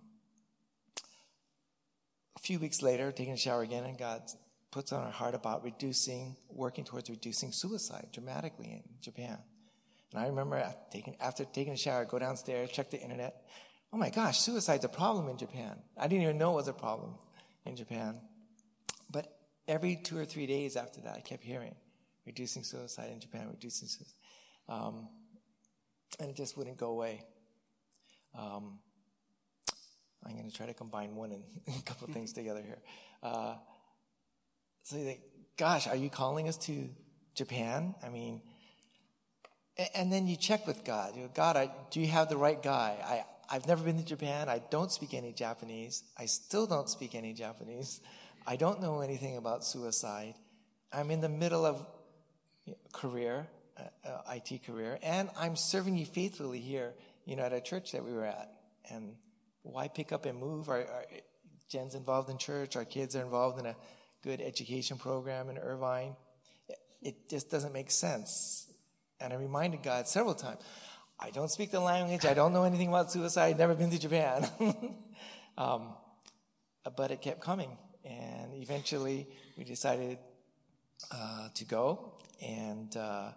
a 2.36 2.40
few 2.40 2.58
weeks 2.58 2.82
later, 2.82 3.12
taking 3.12 3.34
a 3.34 3.36
shower 3.36 3.62
again, 3.62 3.84
and 3.84 3.98
God 3.98 4.22
puts 4.70 4.92
on 4.92 5.02
our 5.02 5.10
heart 5.10 5.34
about 5.34 5.64
reducing, 5.64 6.36
working 6.48 6.84
towards 6.84 7.10
reducing 7.10 7.52
suicide 7.52 8.08
dramatically 8.12 8.66
in 8.66 8.82
Japan. 9.00 9.38
And 10.12 10.22
I 10.22 10.28
remember 10.28 10.64
taking, 10.90 11.16
after 11.20 11.44
taking 11.44 11.72
a 11.72 11.76
shower, 11.76 12.04
go 12.04 12.18
downstairs, 12.18 12.70
check 12.70 12.90
the 12.90 13.00
internet. 13.00 13.46
Oh 13.92 13.96
my 13.96 14.10
gosh, 14.10 14.38
suicide's 14.38 14.84
a 14.84 14.88
problem 14.88 15.28
in 15.28 15.36
Japan. 15.36 15.76
I 15.98 16.06
didn't 16.06 16.22
even 16.22 16.38
know 16.38 16.52
it 16.52 16.56
was 16.56 16.68
a 16.68 16.72
problem 16.72 17.14
in 17.64 17.76
Japan. 17.76 18.20
But 19.10 19.26
every 19.66 19.96
two 19.96 20.16
or 20.16 20.24
three 20.24 20.46
days 20.46 20.76
after 20.76 21.00
that, 21.02 21.16
I 21.16 21.20
kept 21.20 21.44
hearing 21.44 21.74
reducing 22.26 22.64
suicide 22.64 23.10
in 23.12 23.20
Japan, 23.20 23.48
reducing 23.50 23.88
suicide. 23.88 24.14
Um, 24.68 25.08
and 26.18 26.30
it 26.30 26.36
just 26.36 26.56
wouldn't 26.56 26.76
go 26.76 26.90
away. 26.90 27.24
Um, 28.38 28.78
I'm 30.24 30.32
going 30.36 30.50
to 30.50 30.56
try 30.56 30.66
to 30.66 30.74
combine 30.74 31.14
one 31.16 31.32
and 31.32 31.42
a 31.78 31.82
couple 31.82 32.06
of 32.06 32.14
things 32.14 32.32
together 32.32 32.62
here. 32.62 32.78
Uh, 33.22 33.54
so 34.82 34.96
you 34.96 35.04
think, 35.04 35.20
gosh, 35.56 35.86
are 35.86 35.96
you 35.96 36.10
calling 36.10 36.48
us 36.48 36.56
to 36.58 36.88
Japan? 37.34 37.94
I 38.02 38.08
mean, 38.08 38.42
and 39.94 40.12
then 40.12 40.26
you 40.26 40.36
check 40.36 40.66
with 40.66 40.84
God. 40.84 41.16
You 41.16 41.22
go, 41.22 41.30
God, 41.34 41.56
I, 41.56 41.70
do 41.90 42.00
you 42.00 42.08
have 42.08 42.28
the 42.28 42.36
right 42.36 42.62
guy? 42.62 42.96
I, 43.02 43.54
I've 43.54 43.66
never 43.66 43.82
been 43.82 43.98
to 43.98 44.04
Japan. 44.04 44.48
I 44.48 44.60
don't 44.70 44.92
speak 44.92 45.14
any 45.14 45.32
Japanese. 45.32 46.04
I 46.18 46.26
still 46.26 46.66
don't 46.66 46.88
speak 46.88 47.14
any 47.14 47.32
Japanese. 47.32 48.00
I 48.46 48.56
don't 48.56 48.80
know 48.80 49.00
anything 49.00 49.36
about 49.36 49.64
suicide. 49.64 50.34
I'm 50.92 51.10
in 51.10 51.20
the 51.20 51.28
middle 51.28 51.64
of 51.64 51.86
career, 52.92 53.46
uh, 53.78 54.08
uh, 54.08 54.34
IT 54.34 54.64
career, 54.64 54.98
and 55.02 55.30
I'm 55.36 55.56
serving 55.56 55.96
you 55.96 56.06
faithfully 56.06 56.60
here, 56.60 56.94
you 57.24 57.36
know, 57.36 57.42
at 57.42 57.52
a 57.52 57.60
church 57.60 57.92
that 57.92 58.04
we 58.04 58.12
were 58.12 58.24
at. 58.24 58.50
And 58.90 59.14
why 59.62 59.88
pick 59.88 60.12
up 60.12 60.26
and 60.26 60.38
move? 60.38 60.68
Our, 60.68 60.78
our, 60.78 61.04
Jen's 61.68 61.94
involved 61.94 62.30
in 62.30 62.38
church. 62.38 62.76
Our 62.76 62.84
kids 62.84 63.14
are 63.14 63.22
involved 63.22 63.58
in 63.60 63.66
a 63.66 63.76
good 64.22 64.40
education 64.40 64.98
program 64.98 65.48
in 65.48 65.58
Irvine. 65.58 66.16
It 67.02 67.28
just 67.28 67.50
doesn't 67.50 67.72
make 67.72 67.90
sense. 67.90 68.66
And 69.20 69.32
I 69.32 69.36
reminded 69.36 69.82
God 69.82 70.08
several 70.08 70.34
times, 70.34 70.60
I 71.18 71.30
don't 71.30 71.50
speak 71.50 71.70
the 71.70 71.80
language. 71.80 72.24
I 72.24 72.34
don't 72.34 72.52
know 72.52 72.64
anything 72.64 72.88
about 72.88 73.12
suicide. 73.12 73.50
I've 73.50 73.58
never 73.58 73.74
been 73.74 73.90
to 73.90 73.98
Japan. 73.98 74.48
um, 75.58 75.94
but 76.96 77.10
it 77.10 77.20
kept 77.20 77.40
coming. 77.40 77.76
And 78.04 78.54
eventually 78.54 79.28
we 79.56 79.64
decided 79.64 80.18
uh, 81.10 81.48
to 81.54 81.64
go. 81.64 82.14
And 82.40 82.96
uh, 82.96 83.30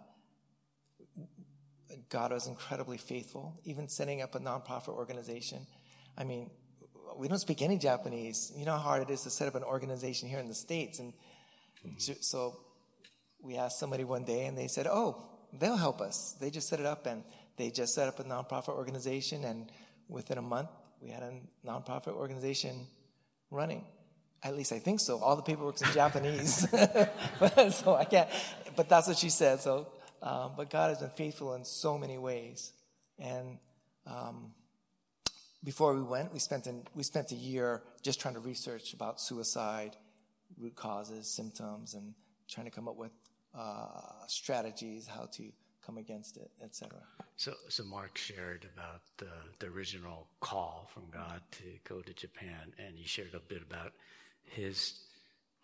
God 2.08 2.32
was 2.32 2.46
incredibly 2.46 2.98
faithful, 2.98 3.60
even 3.64 3.88
setting 3.88 4.22
up 4.22 4.34
a 4.34 4.40
nonprofit 4.40 4.88
organization. 4.88 5.66
I 6.16 6.24
mean, 6.24 6.50
we 7.16 7.28
don't 7.28 7.38
speak 7.38 7.62
any 7.62 7.78
Japanese. 7.78 8.52
You 8.56 8.64
know 8.64 8.72
how 8.72 8.78
hard 8.78 9.02
it 9.02 9.10
is 9.10 9.22
to 9.22 9.30
set 9.30 9.48
up 9.48 9.54
an 9.54 9.62
organization 9.62 10.28
here 10.28 10.38
in 10.38 10.48
the 10.48 10.54
States. 10.54 10.98
And 10.98 11.12
so 12.20 12.60
we 13.42 13.56
asked 13.56 13.78
somebody 13.78 14.04
one 14.04 14.24
day 14.24 14.46
and 14.46 14.56
they 14.56 14.68
said, 14.68 14.86
oh, 14.86 15.24
they'll 15.52 15.76
help 15.76 16.00
us. 16.00 16.36
They 16.40 16.50
just 16.50 16.68
set 16.68 16.80
it 16.80 16.86
up 16.86 17.06
and 17.06 17.22
they 17.56 17.70
just 17.70 17.94
set 17.94 18.08
up 18.08 18.18
a 18.18 18.24
nonprofit 18.24 18.70
organization. 18.70 19.44
And 19.44 19.70
within 20.08 20.38
a 20.38 20.42
month, 20.42 20.70
we 21.00 21.10
had 21.10 21.22
a 21.22 21.32
nonprofit 21.66 22.14
organization 22.14 22.86
running. 23.50 23.84
At 24.42 24.56
least 24.56 24.72
I 24.72 24.78
think 24.78 25.00
so. 25.00 25.18
All 25.18 25.36
the 25.36 25.42
paperwork's 25.42 25.82
in 25.82 25.88
Japanese. 25.94 26.68
so 27.74 27.94
I 27.94 28.04
can't, 28.04 28.28
but 28.76 28.88
that's 28.88 29.08
what 29.08 29.18
she 29.18 29.30
said. 29.30 29.60
So, 29.60 29.88
um, 30.22 30.52
but 30.56 30.70
God 30.70 30.90
has 30.90 30.98
been 30.98 31.10
faithful 31.10 31.54
in 31.54 31.64
so 31.64 31.98
many 31.98 32.18
ways. 32.18 32.72
And, 33.18 33.58
um, 34.06 34.52
before 35.62 35.94
we 35.94 36.02
went, 36.02 36.32
we 36.32 36.38
spent, 36.38 36.66
an, 36.66 36.86
we 36.94 37.02
spent 37.02 37.32
a 37.32 37.36
year 37.36 37.82
just 38.02 38.20
trying 38.20 38.34
to 38.34 38.40
research 38.40 38.92
about 38.92 39.20
suicide, 39.20 39.96
root 40.58 40.76
causes, 40.76 41.26
symptoms, 41.26 41.94
and 41.94 42.14
trying 42.48 42.66
to 42.66 42.70
come 42.70 42.86
up 42.86 42.96
with 42.96 43.12
uh, 43.54 44.26
strategies 44.26 45.06
how 45.06 45.26
to 45.32 45.44
come 45.84 45.98
against 45.98 46.36
it, 46.36 46.50
etc. 46.62 46.98
So, 47.36 47.54
so 47.68 47.84
Mark 47.84 48.16
shared 48.16 48.66
about 48.76 49.02
the, 49.16 49.28
the 49.58 49.66
original 49.72 50.28
call 50.40 50.88
from 50.92 51.04
God 51.10 51.40
to 51.52 51.64
go 51.88 52.00
to 52.00 52.12
Japan, 52.12 52.72
and 52.78 52.96
he 52.96 53.06
shared 53.06 53.34
a 53.34 53.40
bit 53.40 53.62
about 53.62 53.92
his 54.44 55.00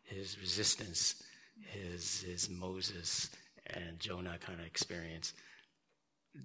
his 0.02 0.40
resistance, 0.40 1.22
his 1.66 2.22
his 2.22 2.48
Moses 2.50 3.30
and 3.66 3.98
Jonah 3.98 4.38
kind 4.38 4.60
of 4.60 4.66
experience. 4.66 5.34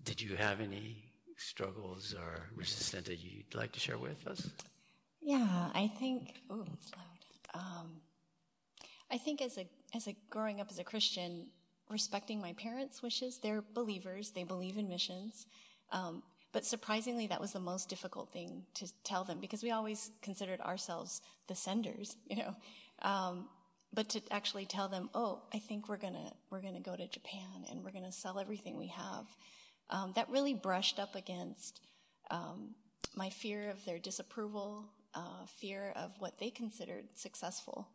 Did 0.04 0.22
you 0.22 0.36
have 0.36 0.62
any 0.62 1.04
struggles 1.38 2.14
or 2.14 2.50
resistance 2.56 3.08
that 3.08 3.20
you'd 3.20 3.54
like 3.54 3.72
to 3.74 3.80
share 3.80 3.98
with 3.98 4.26
us? 4.28 4.50
Yeah, 5.22 5.70
I 5.74 5.92
think. 6.00 6.34
Oh, 6.50 6.66
it's 6.74 6.92
loud. 6.96 7.62
Um, 7.62 8.02
I 9.12 9.18
think 9.18 9.42
as 9.42 9.58
a 9.58 9.68
as 9.94 10.08
a 10.08 10.16
growing 10.30 10.60
up 10.62 10.68
as 10.70 10.80
a 10.80 10.84
Christian, 10.84 11.48
respecting 11.90 12.42
my 12.42 12.54
parents' 12.54 13.02
wishes. 13.02 13.38
They're 13.38 13.64
believers. 13.74 14.32
They 14.32 14.44
believe 14.44 14.78
in 14.78 14.90
missions. 14.90 15.46
Um, 15.92 16.24
but 16.52 16.66
surprisingly, 16.66 17.28
that 17.28 17.42
was 17.42 17.52
the 17.52 17.60
most 17.60 17.90
difficult 17.90 18.32
thing 18.32 18.64
to 18.76 18.88
tell 19.04 19.24
them 19.24 19.40
because 19.40 19.62
we 19.62 19.72
always 19.72 20.12
considered 20.22 20.62
ourselves 20.62 21.22
the 21.48 21.56
senders, 21.56 22.16
you 22.30 22.38
know. 22.38 22.56
Um, 23.02 23.50
but 23.96 24.10
to 24.10 24.22
actually 24.32 24.66
tell 24.66 24.90
them, 24.90 25.10
oh, 25.14 25.42
I 25.54 25.60
think 25.60 25.88
we're 25.88 25.98
gonna 25.98 26.34
we're 26.50 26.62
gonna 26.62 26.82
go 26.82 26.96
to 26.96 27.08
Japan 27.08 27.66
and 27.70 27.84
we're 27.84 27.92
gonna 27.92 28.12
sell 28.12 28.38
everything 28.40 28.78
we 28.78 28.88
have 28.88 29.26
um, 29.90 30.14
that 30.16 30.30
really 30.30 30.54
brushed 30.54 31.00
up 31.00 31.16
against 31.16 31.82
um, 32.32 32.76
my 33.16 33.30
fear 33.30 33.70
of 33.70 33.84
their 33.86 34.00
disapproval, 34.00 34.86
uh, 35.14 35.46
fear 35.60 35.94
of 35.96 36.12
what 36.20 36.38
they 36.40 36.50
considered 36.50 37.06
successful. 37.16 37.88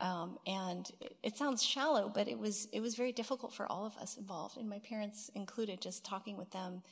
Um, 0.00 0.38
and 0.44 0.90
it, 1.00 1.16
it, 1.22 1.36
sounds 1.36 1.62
shallow, 1.62 2.10
but 2.12 2.26
it 2.26 2.36
was 2.36 2.66
it 2.72 2.80
was 2.80 2.96
very 2.96 3.12
difficult 3.12 3.52
for 3.52 3.70
all 3.70 3.86
of 3.86 3.96
us 3.96 4.16
involved, 4.16 4.56
and 4.56 4.68
my 4.68 4.80
parents 4.80 5.30
included. 5.36 5.80
Just 5.80 6.04
talking 6.04 6.36
with 6.36 6.50
them, 6.50 6.82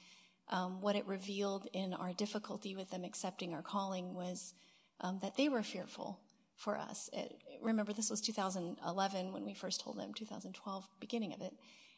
um, 0.51 0.81
what 0.81 0.95
it 0.95 1.05
revealed 1.05 1.69
in 1.73 1.95
our 1.95 2.13
difficulty 2.13 2.77
with 2.77 2.91
them 2.91 3.03
accepting 3.03 3.55
our 3.55 3.63
calling 3.63 4.15
was 4.15 4.55
um, 5.01 5.19
that 5.21 5.37
they 5.37 5.49
were 5.49 5.65
fearful 5.65 6.21
for 6.55 6.77
us. 6.77 7.11
It, 7.13 7.41
remember, 7.63 7.93
this 7.93 8.11
was 8.11 8.21
2011 8.21 9.33
when 9.33 9.45
we 9.45 9.55
first 9.55 9.81
told 9.81 9.99
them, 9.99 10.13
2012 10.15 10.87
beginning 11.01 11.33
of 11.33 11.41
it, 11.41 11.53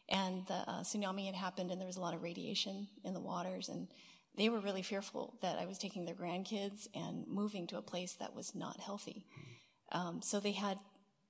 and 0.09 0.47
the 0.47 0.55
uh, 0.55 0.81
tsunami 0.81 1.27
had 1.27 1.35
happened 1.35 1.71
and 1.71 1.81
there 1.81 1.87
was 1.87 1.97
a 1.97 2.01
lot 2.01 2.15
of 2.15 2.23
radiation 2.23 2.89
in 3.05 3.15
the 3.15 3.21
waters 3.21 3.69
and 3.69 3.89
they 4.37 4.49
were 4.49 4.61
really 4.61 4.83
fearful 4.83 5.35
that 5.43 5.59
I 5.59 5.67
was 5.67 5.79
taking 5.79 6.05
their 6.05 6.15
grandkids 6.15 6.87
and 6.95 7.27
moving 7.27 7.67
to 7.69 7.79
a 7.79 7.83
place 7.83 8.13
that 8.15 8.35
was 8.35 8.55
not 8.55 8.79
healthy. 8.79 9.27
Um, 9.91 10.21
so 10.23 10.39
they 10.39 10.53
had 10.53 10.79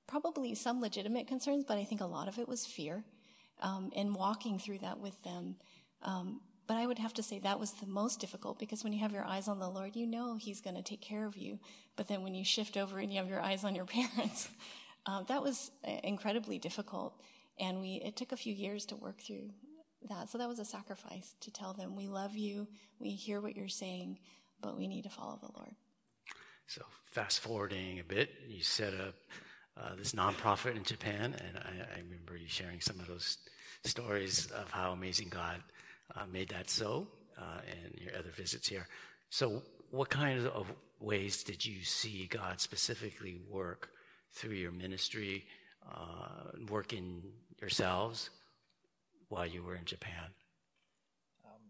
probably 0.06 0.54
some 0.54 0.80
legitimate 0.80 1.26
concerns, 1.26 1.64
but 1.66 1.78
I 1.78 1.84
think 1.84 2.00
a 2.00 2.06
lot 2.06 2.28
of 2.28 2.38
it 2.38 2.46
was 2.46 2.66
fear. 2.66 3.04
Um, 3.60 3.90
and 3.96 4.14
walking 4.14 4.58
through 4.58 4.78
that 4.78 5.00
with 5.00 5.20
them. 5.24 5.56
Um, 6.02 6.40
but 6.68 6.76
I 6.76 6.86
would 6.86 7.00
have 7.00 7.14
to 7.14 7.22
say 7.22 7.40
that 7.40 7.58
was 7.58 7.72
the 7.72 7.86
most 7.86 8.20
difficult 8.20 8.60
because 8.60 8.84
when 8.84 8.92
you 8.92 9.00
have 9.00 9.12
your 9.12 9.24
eyes 9.24 9.48
on 9.48 9.58
the 9.58 9.68
Lord, 9.68 9.96
you 9.96 10.06
know 10.06 10.36
He's 10.36 10.60
going 10.60 10.76
to 10.76 10.82
take 10.82 11.00
care 11.00 11.26
of 11.26 11.36
you. 11.36 11.58
But 11.96 12.06
then 12.06 12.22
when 12.22 12.34
you 12.34 12.44
shift 12.44 12.76
over 12.76 13.00
and 13.00 13.10
you 13.12 13.18
have 13.18 13.28
your 13.28 13.40
eyes 13.40 13.64
on 13.64 13.74
your 13.74 13.84
parents, 13.86 14.48
uh, 15.06 15.24
that 15.24 15.42
was 15.42 15.72
uh, 15.84 15.90
incredibly 16.04 16.58
difficult 16.58 17.20
and 17.60 17.80
we 17.80 18.00
it 18.04 18.16
took 18.16 18.32
a 18.32 18.36
few 18.36 18.54
years 18.54 18.86
to 18.86 18.96
work 18.96 19.20
through 19.20 19.50
that. 20.08 20.28
So 20.28 20.38
that 20.38 20.48
was 20.48 20.58
a 20.58 20.64
sacrifice 20.64 21.34
to 21.40 21.50
tell 21.50 21.72
them, 21.72 21.96
we 21.96 22.06
love 22.06 22.36
you, 22.36 22.68
we 22.98 23.10
hear 23.10 23.40
what 23.40 23.56
you're 23.56 23.68
saying, 23.68 24.18
but 24.60 24.76
we 24.76 24.86
need 24.86 25.02
to 25.02 25.10
follow 25.10 25.38
the 25.40 25.50
Lord. 25.56 25.74
So, 26.66 26.82
fast 27.06 27.40
forwarding 27.40 27.98
a 27.98 28.04
bit, 28.04 28.30
you 28.46 28.62
set 28.62 28.92
up 28.94 29.14
uh, 29.76 29.94
this 29.96 30.12
nonprofit 30.12 30.76
in 30.76 30.82
Japan, 30.82 31.34
and 31.46 31.58
I, 31.58 31.96
I, 31.96 32.00
remember 32.00 32.36
you 32.36 32.48
sharing 32.48 32.80
some 32.80 32.98
of 33.00 33.06
those 33.06 33.38
stories 33.84 34.50
of 34.50 34.70
how 34.70 34.92
amazing 34.92 35.28
God 35.28 35.62
made 36.30 36.48
that 36.50 36.70
so, 36.70 37.08
uh, 37.38 37.60
and 37.70 37.94
your 38.00 38.16
other 38.18 38.30
visits 38.30 38.68
here. 38.68 38.86
So, 39.30 39.62
what 39.90 40.08
kind 40.08 40.46
of 40.46 40.66
ways 41.00 41.42
did 41.42 41.64
you 41.64 41.84
see 41.84 42.26
God 42.26 42.60
specifically 42.60 43.40
work 43.48 43.90
through 44.32 44.54
your 44.54 44.72
ministry, 44.72 45.46
uh, 45.90 46.50
working 46.68 47.22
yourselves 47.60 48.30
while 49.28 49.46
you 49.46 49.62
were 49.62 49.76
in 49.76 49.84
Japan? 49.84 50.30
Um, 51.44 51.60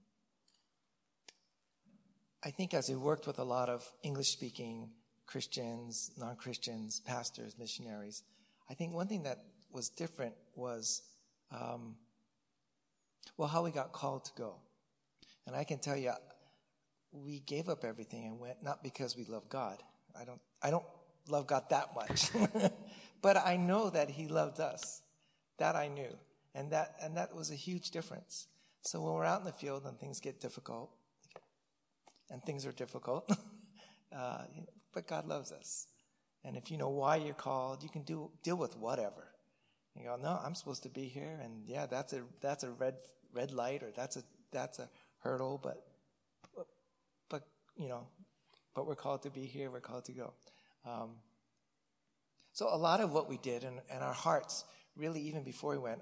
I 2.44 2.50
think 2.50 2.74
as 2.74 2.88
we 2.88 2.96
worked 2.96 3.26
with 3.26 3.38
a 3.38 3.44
lot 3.44 3.68
of 3.68 3.84
English 4.02 4.30
speaking 4.30 4.90
Christians, 5.26 6.10
non 6.16 6.36
Christians, 6.36 7.00
pastors, 7.00 7.56
missionaries, 7.58 8.22
I 8.70 8.74
think 8.74 8.94
one 8.94 9.08
thing 9.08 9.24
that 9.24 9.44
was 9.70 9.90
different 9.90 10.34
was, 10.54 11.02
um, 11.52 11.96
well, 13.36 13.48
how 13.48 13.64
we 13.64 13.70
got 13.70 13.92
called 13.92 14.24
to 14.26 14.32
go. 14.36 14.56
And 15.46 15.56
I 15.56 15.64
can 15.64 15.78
tell 15.78 15.96
you, 15.96 16.12
we 17.12 17.40
gave 17.40 17.68
up 17.68 17.84
everything 17.84 18.26
and 18.26 18.38
went 18.38 18.62
not 18.62 18.82
because 18.82 19.16
we 19.16 19.24
love 19.24 19.48
God. 19.48 19.82
I 20.18 20.24
don't, 20.24 20.40
I 20.62 20.70
don't 20.70 20.84
love 21.28 21.46
God 21.46 21.64
that 21.70 21.94
much, 21.94 22.30
but 23.22 23.36
I 23.36 23.56
know 23.56 23.90
that 23.90 24.10
He 24.10 24.28
loved 24.28 24.60
us. 24.60 25.02
That 25.58 25.74
I 25.74 25.88
knew, 25.88 26.16
and 26.54 26.70
that 26.70 26.94
and 27.02 27.16
that 27.16 27.34
was 27.34 27.50
a 27.50 27.54
huge 27.54 27.90
difference. 27.90 28.46
So 28.82 29.00
when 29.00 29.14
we're 29.14 29.24
out 29.24 29.40
in 29.40 29.46
the 29.46 29.52
field 29.52 29.84
and 29.86 29.98
things 29.98 30.20
get 30.20 30.40
difficult, 30.40 30.90
and 32.30 32.42
things 32.44 32.66
are 32.66 32.72
difficult, 32.72 33.30
uh, 34.16 34.42
but 34.92 35.06
God 35.06 35.26
loves 35.26 35.52
us. 35.52 35.86
And 36.44 36.56
if 36.56 36.70
you 36.70 36.78
know 36.78 36.90
why 36.90 37.16
you're 37.16 37.34
called, 37.34 37.82
you 37.82 37.88
can 37.88 38.02
do 38.02 38.30
deal 38.42 38.56
with 38.56 38.76
whatever. 38.76 39.27
You 39.98 40.04
go, 40.04 40.16
no, 40.16 40.40
I'm 40.44 40.54
supposed 40.54 40.84
to 40.84 40.88
be 40.88 41.06
here, 41.06 41.40
and 41.42 41.64
yeah, 41.66 41.86
that's 41.86 42.12
a 42.12 42.22
that's 42.40 42.64
a 42.64 42.70
red 42.70 42.94
red 43.32 43.50
light, 43.52 43.82
or 43.82 43.90
that's 43.94 44.16
a 44.16 44.22
that's 44.52 44.78
a 44.78 44.88
hurdle, 45.20 45.58
but 45.62 45.84
but 47.28 47.42
you 47.76 47.88
know, 47.88 48.06
but 48.74 48.86
we're 48.86 48.94
called 48.94 49.22
to 49.22 49.30
be 49.30 49.44
here. 49.44 49.70
We're 49.70 49.80
called 49.80 50.04
to 50.06 50.12
go. 50.12 50.32
Um, 50.84 51.10
so 52.52 52.68
a 52.72 52.76
lot 52.76 53.00
of 53.00 53.12
what 53.12 53.28
we 53.28 53.38
did 53.38 53.62
and, 53.62 53.80
and 53.88 54.02
our 54.02 54.12
hearts, 54.12 54.64
really, 54.96 55.20
even 55.20 55.44
before 55.44 55.70
we 55.70 55.78
went, 55.78 56.00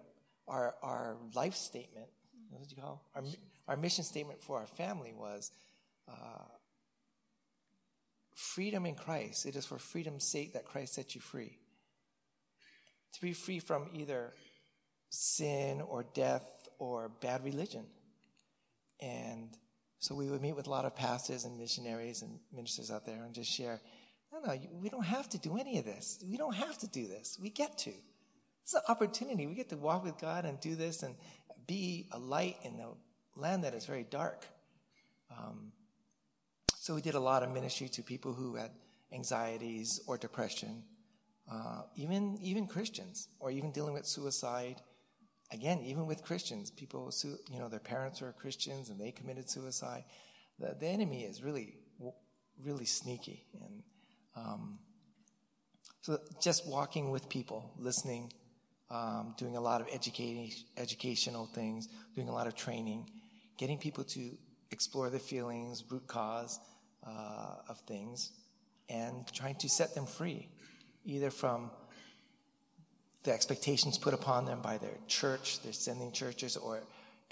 our, 0.49 0.74
our 0.82 1.16
life 1.34 1.55
statement, 1.55 2.07
what 2.51 2.62
did 2.62 2.70
you 2.70 2.82
call 2.82 3.05
our, 3.14 3.22
our 3.68 3.76
mission 3.76 4.05
statement 4.05 4.42
for 4.42 4.59
our 4.59 4.66
family 4.66 5.12
was 5.12 5.51
uh, 6.09 6.44
freedom 8.34 8.86
in 8.86 8.94
Christ. 8.94 9.44
It 9.44 9.57
is 9.57 9.66
for 9.66 9.78
freedom's 9.78 10.24
sake 10.24 10.55
that 10.55 10.64
Christ 10.64 10.94
set 10.94 11.14
you 11.14 11.20
free. 11.20 11.59
To 13.14 13.20
be 13.20 13.32
free 13.32 13.59
from 13.59 13.88
either 13.94 14.34
sin 15.11 15.80
or 15.80 16.04
death 16.14 16.46
or 16.78 17.09
bad 17.20 17.44
religion. 17.44 17.86
And 19.00 19.57
so 19.98 20.14
we 20.14 20.28
would 20.28 20.42
meet 20.42 20.54
with 20.57 20.66
a 20.66 20.70
lot 20.70 20.84
of 20.84 20.94
pastors 20.94 21.44
and 21.44 21.59
missionaries 21.59 22.22
and 22.22 22.38
ministers 22.52 22.90
out 22.90 23.07
there 23.07 23.24
and 23.24 23.34
just 23.34 23.50
share 23.50 23.80
no, 24.32 24.40
no, 24.40 24.59
we 24.80 24.88
don't 24.88 25.04
have 25.04 25.28
to 25.30 25.38
do 25.38 25.57
any 25.57 25.78
of 25.78 25.84
this. 25.84 26.22
We 26.28 26.36
don't 26.36 26.54
have 26.54 26.78
to 26.78 26.86
do 26.88 27.07
this. 27.07 27.38
We 27.40 27.50
get 27.50 27.78
to. 27.78 27.92
It's 28.62 28.74
an 28.74 28.82
opportunity. 28.88 29.46
We 29.46 29.54
get 29.54 29.68
to 29.70 29.76
walk 29.76 30.04
with 30.04 30.18
God 30.18 30.44
and 30.44 30.61
do 30.61 30.74
this 30.74 31.02
and 31.02 31.14
be 31.66 32.09
a 32.12 32.18
light 32.18 32.57
in 32.64 32.76
the 32.76 32.88
land 33.36 33.64
that 33.64 33.74
is 33.74 33.86
very 33.86 34.04
dark. 34.04 34.44
Um, 35.30 35.72
so 36.78 36.94
we 36.94 37.00
did 37.00 37.14
a 37.14 37.20
lot 37.20 37.42
of 37.42 37.52
ministry 37.52 37.88
to 37.90 38.02
people 38.02 38.32
who 38.32 38.57
had 38.57 38.70
anxieties 39.12 40.00
or 40.07 40.18
depression, 40.18 40.82
uh, 41.51 41.82
even 41.97 42.38
even 42.42 42.66
Christians, 42.66 43.28
or 43.40 43.51
even 43.51 43.72
dealing 43.72 43.94
with 43.94 44.07
suicide. 44.07 44.76
Again, 45.53 45.80
even 45.84 46.07
with 46.07 46.24
Christians, 46.24 46.72
people, 46.72 47.12
you 47.49 47.61
know, 47.61 47.68
their 47.68 47.78
parents 47.78 48.20
are 48.20 48.32
Christians 48.32 48.90
and 48.90 49.01
they 49.01 49.12
committed 49.12 49.49
suicide. 49.49 50.03
The, 50.59 50.74
the 50.80 50.88
enemy 50.88 51.22
is 51.22 51.40
really, 51.40 51.74
really 52.64 52.84
sneaky, 52.84 53.47
and 53.62 53.82
um, 54.34 54.78
so 56.03 56.18
just 56.40 56.66
walking 56.68 57.11
with 57.11 57.28
people, 57.28 57.72
listening, 57.78 58.32
um, 58.90 59.34
doing 59.36 59.57
a 59.57 59.61
lot 59.61 59.80
of 59.80 59.88
educational 59.88 61.47
things, 61.47 61.88
doing 62.14 62.28
a 62.28 62.32
lot 62.32 62.47
of 62.47 62.55
training, 62.55 63.11
getting 63.59 63.78
people 63.78 64.05
to 64.05 64.30
explore 64.70 65.11
their 65.11 65.20
feelings, 65.20 65.84
root 65.90 66.07
cause 66.07 66.61
uh, 67.05 67.57
of 67.68 67.78
things, 67.88 68.30
and 68.88 69.26
trying 69.32 69.57
to 69.57 69.68
set 69.68 69.94
them 69.94 70.07
free, 70.07 70.49
either 71.07 71.30
from 71.30 71.70
the 73.22 73.32
expectations 73.32 73.96
put 73.98 74.14
upon 74.14 74.44
them 74.44 74.61
by 74.61 74.78
their 74.78 74.98
church, 75.09 75.62
their 75.62 75.72
sending 75.72 76.12
churches, 76.12 76.57
or 76.57 76.82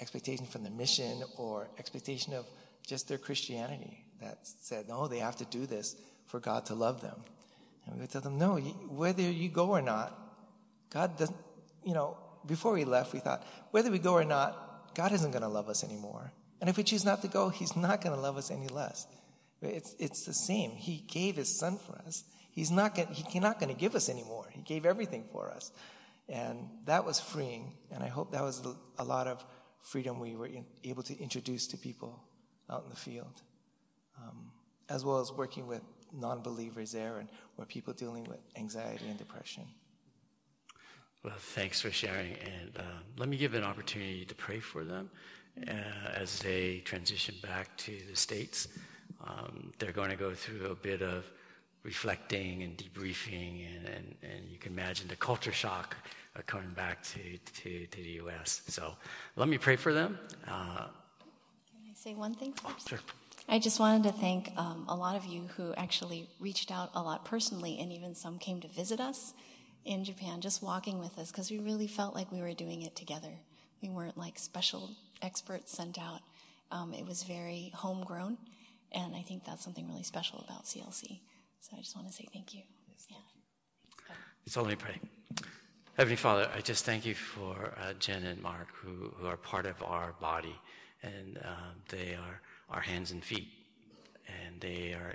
expectation 0.01 0.47
from 0.47 0.64
the 0.64 0.70
mission, 0.70 1.22
or 1.37 1.68
expectation 1.79 2.33
of 2.33 2.47
just 2.87 3.09
their 3.09 3.18
Christianity 3.18 4.05
that 4.20 4.39
said, 4.43 4.89
no, 4.89 5.07
they 5.07 5.18
have 5.18 5.37
to 5.37 5.45
do 5.45 5.66
this 5.66 5.97
for 6.27 6.41
God 6.41 6.66
to 6.66 6.75
love 6.75 7.01
them. 7.01 7.20
And 7.87 7.97
we 7.97 8.03
would 8.03 8.11
tell 8.11 8.22
them, 8.22 8.39
no, 8.39 8.57
whether 8.57 9.22
you 9.22 9.49
go 9.49 9.68
or 9.70 9.83
not, 9.83 10.18
God 10.91 11.18
doesn't, 11.18 11.37
you 11.85 11.95
know, 11.95 12.16
before 12.47 12.72
we 12.72 12.85
left, 12.85 13.12
we 13.12 13.20
thought, 13.20 13.47
whether 13.70 13.91
we 13.91 13.99
go 13.99 14.14
or 14.14 14.25
not, 14.25 14.95
God 14.95 15.12
isn't 15.12 15.31
going 15.31 15.43
to 15.43 15.49
love 15.49 15.68
us 15.68 15.85
anymore. 15.85 16.33
And 16.61 16.70
if 16.70 16.77
we 16.77 16.83
choose 16.83 17.05
not 17.05 17.22
to 17.22 17.29
go, 17.29 17.49
He's 17.49 17.77
not 17.77 18.01
going 18.01 18.14
to 18.14 18.20
love 18.20 18.37
us 18.37 18.51
any 18.51 18.68
less. 18.68 19.07
It's, 19.61 19.95
it's 19.99 20.25
the 20.25 20.35
same. 20.35 20.70
He 20.72 21.05
gave 21.09 21.37
His 21.37 21.59
Son 21.59 21.79
for 21.79 21.97
us. 22.07 22.25
He's 22.55 22.71
not 22.71 22.95
going, 22.95 23.09
He's 23.09 23.43
not 23.43 23.59
going 23.59 23.75
to 23.75 23.79
give 23.79 23.95
us 23.95 24.09
anymore. 24.09 24.47
He 24.51 24.63
gave 24.63 24.87
everything 24.87 25.25
for 25.33 25.51
us. 25.51 25.73
And 26.29 26.69
that 26.87 27.05
was 27.05 27.21
freeing. 27.21 27.75
And 27.91 28.03
I 28.03 28.09
hope 28.09 28.33
that 28.33 28.43
was 28.43 28.63
a 28.99 29.05
lot 29.05 29.27
of 29.27 29.45
freedom 29.81 30.19
we 30.19 30.37
were 30.37 30.47
in, 30.47 30.65
able 30.85 31.03
to 31.03 31.19
introduce 31.21 31.67
to 31.69 31.77
people 31.77 32.23
out 32.71 32.85
in 32.85 32.91
the 32.91 32.97
field, 32.97 33.43
um, 34.23 34.51
as 34.89 35.05
well 35.05 35.21
as 35.21 35.33
working 35.33 35.67
with 35.67 35.83
non 36.13 36.41
believers 36.43 36.93
there 36.93 37.19
and 37.19 37.29
or 37.59 37.67
people 37.67 37.93
dealing 37.93 38.25
with 38.25 38.39
anxiety 38.57 39.07
and 39.09 39.19
depression. 39.19 39.65
Well, 41.23 41.35
thanks 41.37 41.81
for 41.81 41.91
sharing. 41.91 42.35
And 42.35 42.77
uh, 42.79 42.83
let 43.17 43.29
me 43.29 43.37
give 43.37 43.55
an 43.55 43.65
opportunity 43.65 44.25
to 44.27 44.35
pray 44.35 44.61
for 44.61 44.85
them 44.85 45.11
uh, 45.69 45.73
as 46.15 46.39
they 46.39 46.83
transition 46.85 47.35
back 47.43 47.77
to 47.79 47.99
the 48.11 48.17
States. 48.17 48.69
Um, 49.27 49.73
they're 49.79 49.93
going 49.93 50.11
to 50.11 50.17
go 50.17 50.35
through 50.35 50.67
a 50.67 50.75
bit 50.75 51.03
of 51.03 51.25
reflecting 51.85 52.62
and 52.62 52.76
debriefing, 52.76 53.66
and, 53.76 53.87
and, 53.87 54.14
and 54.22 54.49
you 54.51 54.59
can 54.59 54.72
imagine 54.72 55.07
the 55.07 55.16
culture 55.16 55.53
shock 55.53 55.97
of 56.35 56.47
coming 56.47 56.70
back 56.70 57.03
to, 57.03 57.20
to, 57.55 57.87
to 57.87 58.03
the 58.03 58.11
U.S. 58.22 58.62
So 58.66 58.95
let 59.37 59.49
me 59.49 59.59
pray 59.59 59.76
for 59.76 59.93
them. 59.93 60.18
Uh, 60.49 60.87
can 60.87 61.91
I 61.91 61.95
say 61.95 62.14
one 62.14 62.35
thing 62.35 62.53
first? 62.55 62.74
Oh, 62.87 62.89
sure. 62.89 62.99
I 63.47 63.59
just 63.59 63.78
wanted 63.78 64.05
to 64.05 64.12
thank 64.12 64.51
um, 64.57 64.87
a 64.89 64.97
lot 64.97 65.16
of 65.16 65.26
you 65.26 65.43
who 65.57 65.74
actually 65.74 66.28
reached 66.41 66.72
out 66.72 66.91
a 66.95 67.03
lot 67.03 67.26
personally, 67.26 67.78
and 67.78 67.93
even 67.93 68.14
some 68.14 68.39
came 68.39 68.61
to 68.62 68.68
visit 68.68 69.01
us 69.01 69.35
in 69.85 70.03
Japan, 70.03 70.41
just 70.41 70.62
walking 70.62 70.99
with 70.99 71.18
us, 71.18 71.30
because 71.30 71.51
we 71.51 71.59
really 71.59 71.87
felt 71.87 72.14
like 72.14 72.32
we 72.32 72.41
were 72.41 72.55
doing 72.55 72.80
it 72.82 72.97
together. 72.97 73.32
We 73.82 73.91
weren't 73.91 74.16
like 74.16 74.39
special 74.39 74.91
experts 75.20 75.76
sent 75.76 75.99
out. 75.99 76.20
Um, 76.72 76.95
it 76.95 77.07
was 77.07 77.22
very 77.22 77.70
homegrown, 77.74 78.39
and 78.93 79.14
I 79.14 79.20
think 79.20 79.45
that's 79.45 79.62
something 79.62 79.87
really 79.87 80.03
special 80.03 80.43
about 80.49 80.64
CLC. 80.64 81.20
So 81.65 81.79
I 81.79 81.81
just 81.81 81.97
want 81.97 82.07
to 82.09 82.12
say 82.12 82.29
thank 82.31 82.53
you. 82.53 82.61
Yes, 82.91 83.07
yeah. 83.09 83.17
Thank 84.07 84.19
It's 84.45 84.59
only 84.59 84.77
pray. 84.77 85.01
Heavenly 85.97 86.17
Father, 86.17 86.47
I 86.55 86.61
just 86.61 86.85
thank 86.85 87.07
you 87.07 87.15
for 87.15 87.73
uh, 87.81 87.95
Jen 87.99 88.23
and 88.25 88.43
Mark, 88.43 88.69
who, 88.75 89.11
who 89.17 89.27
are 89.27 89.39
part 89.39 89.65
of 89.65 89.83
our 89.83 90.12
body, 90.21 90.55
and 91.03 91.39
um, 91.43 91.77
they 91.89 92.17
are 92.17 92.43
our 92.69 92.83
hands 92.83 93.12
and 93.12 93.25
feet. 93.25 93.49
And 94.29 94.61
they 94.61 94.93
are 94.93 95.15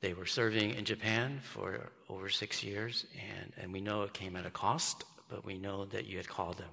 they 0.00 0.12
were 0.12 0.24
serving 0.24 0.74
in 0.74 0.84
Japan 0.84 1.40
for 1.42 1.90
over 2.08 2.28
six 2.28 2.62
years, 2.62 3.06
and, 3.40 3.52
and 3.60 3.72
we 3.72 3.80
know 3.80 4.02
it 4.02 4.12
came 4.12 4.36
at 4.36 4.46
a 4.46 4.50
cost, 4.50 5.02
but 5.28 5.44
we 5.44 5.58
know 5.58 5.84
that 5.86 6.06
you 6.06 6.16
had 6.16 6.28
called 6.28 6.58
them 6.58 6.70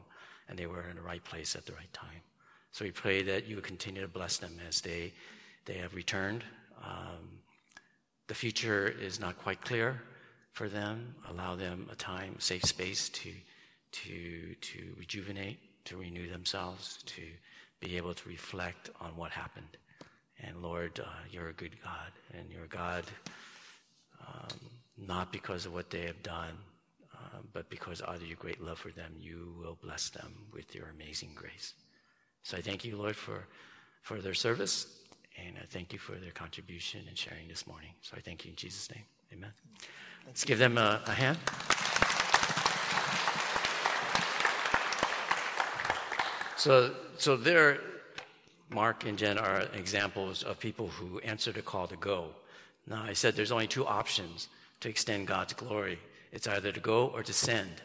and 0.48 0.58
they 0.58 0.68
were 0.68 0.88
in 0.88 0.96
the 0.96 1.02
right 1.02 1.24
place 1.24 1.56
at 1.56 1.66
the 1.66 1.74
right 1.74 1.92
time. 1.94 2.22
So 2.72 2.86
we 2.86 2.92
pray 2.92 3.24
that 3.24 3.48
you 3.48 3.56
would 3.56 3.64
continue 3.64 4.02
to 4.02 4.08
bless 4.08 4.38
them 4.38 4.60
as 4.68 4.82
they, 4.82 5.14
they 5.66 5.76
have 5.76 5.96
returned. 5.96 6.44
Um, 6.84 7.39
the 8.30 8.36
future 8.36 8.88
is 8.88 9.20
not 9.20 9.40
quite 9.40 9.60
clear 9.60 10.02
for 10.52 10.70
them. 10.70 11.16
Allow 11.28 11.56
them 11.56 11.88
a 11.92 11.96
time, 11.96 12.36
safe 12.38 12.64
space 12.64 13.10
to, 13.10 13.32
to, 13.92 14.56
to 14.62 14.80
rejuvenate, 14.98 15.58
to 15.86 15.98
renew 15.98 16.30
themselves, 16.30 17.00
to 17.08 17.24
be 17.80 17.98
able 17.98 18.14
to 18.14 18.30
reflect 18.30 18.92
on 19.02 19.18
what 19.18 19.32
happened. 19.32 19.78
And 20.46 20.62
Lord, 20.62 21.00
uh, 21.00 21.10
you're 21.32 21.50
a 21.50 21.54
good 21.54 21.76
God, 21.84 22.12
and 22.38 22.52
you're 22.52 22.68
God 22.68 23.04
um, 24.28 24.60
not 24.96 25.32
because 25.32 25.66
of 25.66 25.74
what 25.74 25.90
they 25.90 26.02
have 26.02 26.22
done, 26.22 26.54
uh, 27.12 27.40
but 27.52 27.68
because 27.72 28.04
out 28.04 28.18
of 28.18 28.28
your 28.28 28.38
great 28.38 28.62
love 28.62 28.78
for 28.78 28.92
them, 28.92 29.12
you 29.20 29.56
will 29.60 29.78
bless 29.82 30.10
them 30.10 30.32
with 30.54 30.76
your 30.76 30.90
amazing 30.96 31.32
grace. 31.34 31.74
So 32.44 32.58
I 32.58 32.62
thank 32.62 32.86
you, 32.86 32.96
Lord, 32.96 33.16
for, 33.16 33.48
for 34.04 34.22
their 34.22 34.36
service, 34.36 34.86
and 35.38 35.58
I 35.58 35.66
thank 35.70 35.94
you 35.94 36.00
for 36.00 36.14
their 36.14 36.32
contribution 36.32 37.02
and 37.08 37.18
sharing 37.18 37.48
this 37.48 37.68
morning. 37.68 37.92
So 38.02 38.16
I 38.18 38.22
thank 38.22 38.46
you 38.46 38.52
in 38.52 38.56
Jesus' 38.56 38.90
name. 38.94 39.04
Amen. 39.34 39.52
Let's 40.26 40.44
give 40.44 40.60
them 40.60 40.78
a, 40.78 41.02
a 41.06 41.12
hand. 41.12 41.38
So, 46.58 46.94
so 47.18 47.38
there, 47.38 47.80
Mark 48.70 49.06
and 49.06 49.18
Jen 49.18 49.38
are 49.38 49.62
examples 49.74 50.44
of 50.44 50.60
people 50.60 50.88
who 50.88 51.20
answer 51.20 51.52
the 51.52 51.62
call 51.62 51.88
to 51.88 51.96
go. 51.96 52.32
Now, 52.86 53.04
I 53.04 53.14
said 53.14 53.36
there's 53.36 53.52
only 53.52 53.68
two 53.68 53.86
options 53.86 54.50
to 54.82 54.90
extend 54.90 55.28
God's 55.28 55.54
glory. 55.54 56.00
It's 56.32 56.48
either 56.48 56.72
to 56.72 56.80
go 56.80 57.08
or 57.08 57.24
to 57.24 57.34
send. 57.34 57.82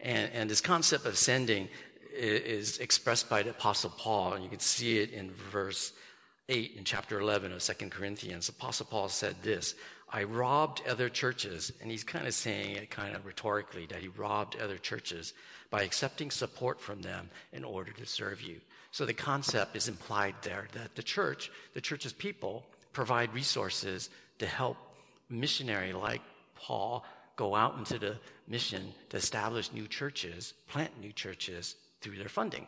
And, 0.00 0.30
and 0.32 0.50
this 0.50 0.60
concept 0.60 1.06
of 1.06 1.16
sending 1.16 1.68
is, 2.12 2.78
expressed 2.78 3.28
by 3.28 3.42
the 3.42 3.50
Apostle 3.50 3.90
Paul, 3.90 4.32
and 4.32 4.42
you 4.42 4.50
can 4.50 4.58
see 4.60 4.98
it 4.98 5.10
in 5.10 5.30
verse 5.52 5.92
8 6.48 6.74
in 6.76 6.84
chapter 6.84 7.20
11 7.20 7.52
of 7.52 7.62
2 7.62 7.88
Corinthians. 7.88 8.48
Apostle 8.48 8.86
Paul 8.86 9.08
said 9.08 9.36
this 9.42 9.74
I 10.08 10.22
robbed 10.22 10.82
other 10.88 11.08
churches, 11.08 11.72
and 11.80 11.90
he's 11.90 12.04
kind 12.04 12.26
of 12.26 12.34
saying 12.34 12.76
it 12.76 12.90
kind 12.90 13.16
of 13.16 13.26
rhetorically 13.26 13.86
that 13.86 14.00
he 14.00 14.08
robbed 14.08 14.56
other 14.56 14.78
churches 14.78 15.34
by 15.70 15.82
accepting 15.82 16.30
support 16.30 16.80
from 16.80 17.02
them 17.02 17.28
in 17.52 17.64
order 17.64 17.90
to 17.92 18.06
serve 18.06 18.40
you. 18.40 18.60
So 18.92 19.04
the 19.04 19.14
concept 19.14 19.76
is 19.76 19.88
implied 19.88 20.36
there 20.42 20.68
that 20.74 20.94
the 20.94 21.02
church, 21.02 21.50
the 21.74 21.80
church's 21.80 22.12
people, 22.12 22.64
provide 22.92 23.34
resources 23.34 24.08
to 24.38 24.46
help 24.46 24.76
missionary 25.28 25.92
like 25.92 26.22
Paul 26.54 27.04
go 27.34 27.54
out 27.54 27.76
into 27.76 27.98
the 27.98 28.16
mission 28.48 28.94
to 29.10 29.16
establish 29.16 29.72
new 29.72 29.86
churches, 29.88 30.54
plant 30.68 30.98
new 31.00 31.12
churches 31.12 31.74
through 32.00 32.16
their 32.16 32.28
funding. 32.28 32.66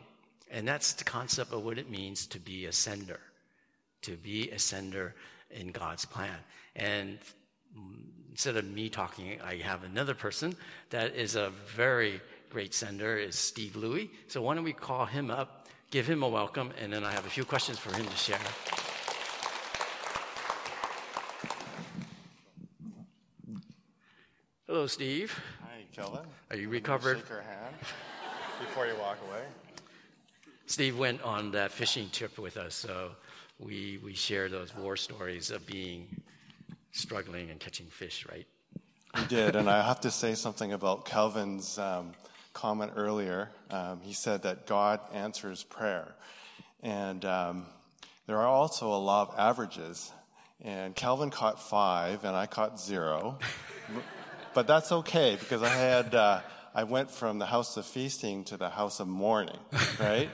And 0.51 0.67
that's 0.67 0.93
the 0.93 1.03
concept 1.03 1.53
of 1.53 1.63
what 1.63 1.77
it 1.77 1.89
means 1.89 2.27
to 2.27 2.39
be 2.39 2.65
a 2.65 2.71
sender, 2.71 3.19
to 4.01 4.15
be 4.17 4.49
a 4.51 4.59
sender 4.59 5.15
in 5.51 5.71
God's 5.71 6.05
plan. 6.05 6.37
And 6.75 7.19
instead 8.31 8.57
of 8.57 8.65
me 8.65 8.89
talking, 8.89 9.39
I 9.41 9.55
have 9.57 9.83
another 9.83 10.13
person 10.13 10.55
that 10.89 11.15
is 11.15 11.35
a 11.35 11.51
very 11.75 12.21
great 12.49 12.73
sender, 12.73 13.17
is 13.17 13.35
Steve 13.35 13.75
Louie. 13.75 14.09
So 14.27 14.41
why 14.41 14.55
don't 14.55 14.63
we 14.63 14.73
call 14.73 15.05
him 15.05 15.29
up, 15.29 15.67
give 15.91 16.07
him 16.07 16.23
a 16.23 16.27
welcome, 16.27 16.71
and 16.81 16.91
then 16.91 17.03
I 17.03 17.11
have 17.11 17.25
a 17.25 17.29
few 17.29 17.45
questions 17.45 17.77
for 17.77 17.95
him 17.95 18.05
to 18.05 18.17
share. 18.17 18.39
Hello, 24.67 24.85
Steve. 24.87 25.37
Hi, 25.63 25.83
Kelvin. 25.91 26.25
Are 26.51 26.55
you 26.55 26.69
recovered? 26.69 27.17
Shake 27.17 27.27
her 27.27 27.41
hand 27.41 27.75
before 28.59 28.85
you 28.87 28.95
walk 28.95 29.17
away. 29.27 29.41
Steve 30.67 30.97
went 30.97 31.21
on 31.23 31.51
that 31.51 31.71
fishing 31.71 32.09
trip 32.11 32.37
with 32.37 32.55
us, 32.55 32.75
so 32.75 33.11
we 33.59 33.99
we 34.03 34.13
share 34.13 34.49
those 34.49 34.75
war 34.75 34.95
stories 34.95 35.51
of 35.51 35.65
being 35.67 36.21
struggling 36.91 37.49
and 37.49 37.59
catching 37.59 37.87
fish, 37.87 38.25
right? 38.31 38.47
We 39.15 39.25
did, 39.25 39.55
and 39.55 39.69
I 39.69 39.85
have 39.85 40.01
to 40.01 40.11
say 40.11 40.35
something 40.35 40.71
about 40.71 41.05
Kelvin's 41.05 41.77
um, 41.77 42.13
comment 42.53 42.93
earlier. 42.95 43.49
Um, 43.69 44.01
he 44.01 44.13
said 44.13 44.43
that 44.43 44.65
God 44.67 44.99
answers 45.13 45.63
prayer, 45.63 46.15
and 46.81 47.25
um, 47.25 47.65
there 48.27 48.37
are 48.37 48.47
also 48.47 48.87
a 48.93 48.97
lot 48.97 49.29
of 49.29 49.39
averages. 49.39 50.11
And 50.61 50.93
Kelvin 50.93 51.29
caught 51.29 51.61
five, 51.61 52.25
and 52.25 52.35
I 52.35 52.45
caught 52.45 52.81
zero. 52.81 53.39
but 54.53 54.67
that's 54.67 54.91
okay 54.91 55.37
because 55.39 55.63
I 55.63 55.69
had 55.69 56.13
uh, 56.13 56.41
I 56.75 56.83
went 56.83 57.09
from 57.09 57.39
the 57.39 57.45
house 57.45 57.77
of 57.77 57.85
feasting 57.85 58.43
to 58.45 58.57
the 58.57 58.69
house 58.69 58.99
of 58.99 59.07
mourning, 59.07 59.57
right? 59.99 60.29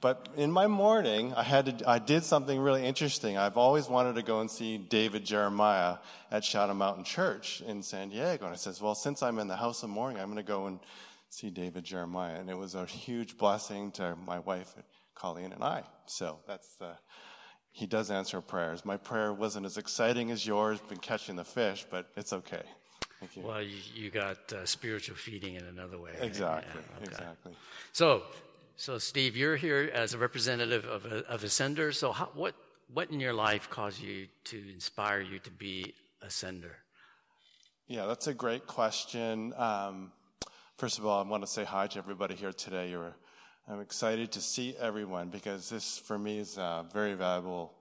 But 0.00 0.28
in 0.36 0.50
my 0.50 0.66
morning, 0.66 1.34
I 1.34 1.42
had 1.42 1.78
to, 1.78 1.88
I 1.88 1.98
did 1.98 2.24
something 2.24 2.58
really 2.58 2.84
interesting. 2.84 3.36
I've 3.36 3.56
always 3.56 3.88
wanted 3.88 4.14
to 4.14 4.22
go 4.22 4.40
and 4.40 4.50
see 4.50 4.78
David 4.78 5.24
Jeremiah 5.24 5.98
at 6.30 6.44
Shadow 6.44 6.74
Mountain 6.74 7.04
Church 7.04 7.62
in 7.66 7.82
San 7.82 8.08
Diego, 8.08 8.44
and 8.46 8.54
I 8.54 8.56
says, 8.56 8.80
well, 8.80 8.94
since 8.94 9.22
I'm 9.22 9.38
in 9.38 9.48
the 9.48 9.56
house 9.56 9.82
of 9.82 9.90
mourning, 9.90 10.20
I'm 10.20 10.26
going 10.26 10.36
to 10.36 10.42
go 10.42 10.66
and 10.66 10.80
see 11.28 11.50
David 11.50 11.84
Jeremiah, 11.84 12.36
and 12.36 12.50
it 12.50 12.56
was 12.56 12.74
a 12.74 12.84
huge 12.86 13.36
blessing 13.38 13.92
to 13.92 14.16
my 14.26 14.38
wife 14.40 14.74
Colleen 15.14 15.52
and 15.52 15.62
I. 15.62 15.82
So 16.06 16.38
that's 16.46 16.76
the. 16.76 16.92
He 17.72 17.86
does 17.86 18.10
answer 18.10 18.40
prayers. 18.40 18.84
My 18.84 18.96
prayer 18.96 19.32
wasn't 19.32 19.64
as 19.64 19.76
exciting 19.76 20.32
as 20.32 20.44
yours, 20.44 20.80
been 20.80 20.98
catching 20.98 21.36
the 21.36 21.44
fish, 21.44 21.86
but 21.88 22.08
it's 22.16 22.32
okay. 22.32 22.62
Thank 23.20 23.36
you. 23.36 23.42
Well, 23.42 23.62
you, 23.62 23.76
you 23.94 24.10
got 24.10 24.52
uh, 24.52 24.64
spiritual 24.64 25.14
feeding 25.14 25.54
in 25.54 25.64
another 25.64 25.98
way. 25.98 26.10
Exactly. 26.20 26.72
Yeah, 26.74 26.96
okay. 26.96 27.04
Exactly. 27.04 27.52
So, 27.92 28.22
so 28.80 28.96
Steve, 28.96 29.36
you're 29.36 29.56
here 29.56 29.90
as 29.92 30.14
a 30.14 30.18
representative 30.18 30.86
of 30.86 31.04
a, 31.04 31.18
of 31.26 31.44
a 31.44 31.50
sender. 31.50 31.92
So, 31.92 32.12
how, 32.12 32.30
what 32.32 32.54
what 32.90 33.10
in 33.10 33.20
your 33.20 33.34
life 33.34 33.68
caused 33.68 34.00
you 34.00 34.26
to 34.44 34.56
inspire 34.72 35.20
you 35.20 35.38
to 35.40 35.50
be 35.50 35.92
a 36.22 36.30
sender? 36.30 36.78
Yeah, 37.88 38.06
that's 38.06 38.26
a 38.26 38.32
great 38.32 38.66
question. 38.66 39.52
Um, 39.58 40.12
first 40.78 40.98
of 40.98 41.04
all, 41.04 41.22
I 41.22 41.28
want 41.28 41.42
to 41.42 41.46
say 41.46 41.62
hi 41.62 41.88
to 41.88 41.98
everybody 41.98 42.34
here 42.34 42.54
today. 42.54 42.88
You're, 42.88 43.14
I'm 43.68 43.80
excited 43.80 44.32
to 44.32 44.40
see 44.40 44.74
everyone 44.80 45.28
because 45.28 45.68
this, 45.68 45.98
for 45.98 46.18
me, 46.18 46.38
is 46.38 46.56
a 46.56 46.86
very 46.90 47.12
valuable 47.12 47.74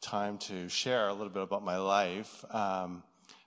time 0.00 0.38
to 0.38 0.70
share 0.70 1.08
a 1.08 1.12
little 1.12 1.34
bit 1.34 1.42
about 1.42 1.64
my 1.64 1.76
life. 1.76 2.46
Um, 2.50 3.02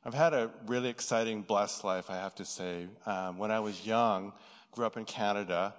I've 0.05 0.14
had 0.14 0.36
a 0.36 0.51
really 0.68 0.89
exciting, 0.89 1.41
blessed 1.41 1.84
life, 1.84 2.12
I 2.12 2.18
have 2.18 2.36
to 2.36 2.45
say. 2.45 2.86
Um, 3.07 3.39
when 3.39 3.49
I 3.49 3.62
was 3.62 3.84
young, 3.84 4.32
grew 4.74 4.86
up 4.86 4.95
in 4.95 5.05
Canada, 5.05 5.74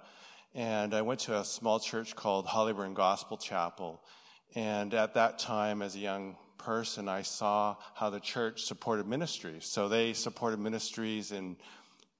and 0.53 0.93
I 0.93 1.01
went 1.01 1.21
to 1.21 1.39
a 1.39 1.45
small 1.45 1.79
church 1.79 2.15
called 2.15 2.45
Hollyburn 2.45 2.93
Gospel 2.93 3.37
Chapel. 3.37 4.01
And 4.53 4.93
at 4.93 5.13
that 5.13 5.39
time, 5.39 5.81
as 5.81 5.95
a 5.95 5.99
young 5.99 6.35
person, 6.57 7.07
I 7.07 7.21
saw 7.21 7.77
how 7.95 8.09
the 8.09 8.19
church 8.19 8.63
supported 8.63 9.07
ministries. 9.07 9.65
So 9.65 9.87
they 9.87 10.13
supported 10.13 10.59
ministries 10.59 11.31
in 11.31 11.55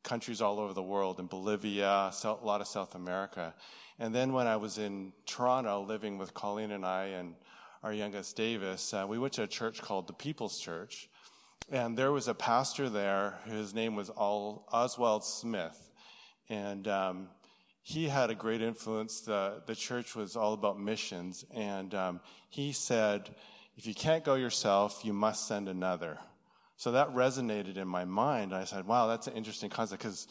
countries 0.03 0.41
all 0.41 0.59
over 0.59 0.73
the 0.73 0.81
world, 0.81 1.19
in 1.19 1.27
Bolivia, 1.27 2.11
a 2.23 2.37
lot 2.41 2.61
of 2.61 2.67
South 2.67 2.95
America. 2.95 3.53
And 3.99 4.15
then 4.15 4.33
when 4.33 4.47
I 4.47 4.55
was 4.55 4.77
in 4.77 5.11
Toronto, 5.25 5.81
living 5.81 6.17
with 6.17 6.33
Colleen 6.33 6.71
and 6.71 6.85
I 6.85 7.05
and 7.05 7.35
our 7.83 7.93
youngest 7.93 8.35
Davis, 8.35 8.93
uh, 8.93 9.05
we 9.07 9.19
went 9.19 9.33
to 9.33 9.43
a 9.43 9.47
church 9.47 9.81
called 9.81 10.07
the 10.07 10.13
People's 10.13 10.59
Church. 10.59 11.09
And 11.69 11.97
there 11.97 12.11
was 12.11 12.27
a 12.27 12.33
pastor 12.33 12.89
there, 12.89 13.39
whose 13.45 13.73
name 13.73 13.95
was 13.95 14.09
Oswald 14.09 15.23
Smith. 15.23 15.91
And 16.49 16.87
um, 16.87 17.29
he 17.81 18.07
had 18.07 18.29
a 18.29 18.35
great 18.35 18.61
influence. 18.61 19.21
The, 19.21 19.61
the 19.65 19.75
church 19.75 20.15
was 20.15 20.35
all 20.35 20.53
about 20.53 20.79
missions. 20.79 21.45
And 21.53 21.93
um, 21.95 22.19
he 22.49 22.71
said, 22.71 23.29
if 23.77 23.85
you 23.85 23.93
can't 23.93 24.23
go 24.23 24.35
yourself, 24.35 25.01
you 25.03 25.13
must 25.13 25.47
send 25.47 25.67
another. 25.67 26.19
So 26.77 26.91
that 26.93 27.09
resonated 27.09 27.77
in 27.77 27.87
my 27.87 28.05
mind. 28.05 28.53
I 28.53 28.63
said, 28.63 28.85
wow, 28.85 29.07
that's 29.07 29.27
an 29.27 29.33
interesting 29.33 29.69
concept 29.69 30.01
because 30.01 30.27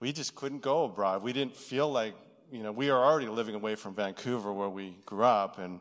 we 0.00 0.12
just 0.12 0.34
couldn't 0.34 0.62
go 0.62 0.84
abroad. 0.84 1.22
We 1.22 1.32
didn't 1.32 1.56
feel 1.56 1.90
like, 1.90 2.14
you 2.50 2.62
know, 2.62 2.72
we 2.72 2.90
are 2.90 3.04
already 3.04 3.26
living 3.26 3.54
away 3.54 3.74
from 3.74 3.94
Vancouver 3.94 4.52
where 4.52 4.68
we 4.68 4.96
grew 5.06 5.24
up. 5.24 5.58
And 5.58 5.80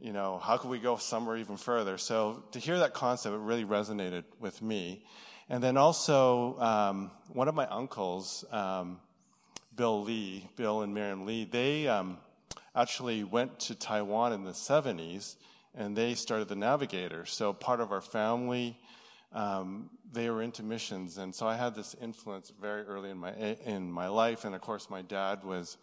you 0.00 0.12
know, 0.12 0.38
how 0.42 0.56
could 0.56 0.70
we 0.70 0.78
go 0.78 0.96
somewhere 0.96 1.36
even 1.36 1.56
further? 1.56 1.98
So 1.98 2.44
to 2.52 2.58
hear 2.58 2.78
that 2.80 2.94
concept, 2.94 3.34
it 3.34 3.38
really 3.38 3.64
resonated 3.64 4.24
with 4.40 4.60
me. 4.60 5.04
And 5.48 5.62
then 5.62 5.76
also, 5.76 6.58
um, 6.58 7.10
one 7.32 7.48
of 7.48 7.54
my 7.54 7.66
uncles, 7.66 8.44
um, 8.50 8.98
Bill 9.76 10.02
Lee, 10.02 10.48
Bill 10.56 10.82
and 10.82 10.94
Miriam 10.94 11.26
Lee, 11.26 11.44
they 11.44 11.88
um, 11.88 12.18
actually 12.74 13.24
went 13.24 13.58
to 13.60 13.74
Taiwan 13.74 14.32
in 14.32 14.44
the 14.44 14.52
70s 14.52 15.36
and 15.74 15.96
they 15.96 16.14
started 16.14 16.48
the 16.48 16.56
Navigator. 16.56 17.26
So 17.26 17.52
part 17.52 17.80
of 17.80 17.90
our 17.92 18.00
family, 18.00 18.78
um, 19.32 19.90
they 20.12 20.30
were 20.30 20.42
into 20.42 20.62
missions. 20.62 21.18
And 21.18 21.34
so 21.34 21.46
I 21.46 21.56
had 21.56 21.74
this 21.74 21.96
influence 22.00 22.52
very 22.60 22.82
early 22.82 23.10
in 23.10 23.18
my, 23.18 23.32
in 23.34 23.90
my 23.90 24.06
life. 24.08 24.44
And 24.44 24.54
of 24.54 24.60
course, 24.60 24.88
my 24.88 25.02
dad 25.02 25.42
was 25.42 25.76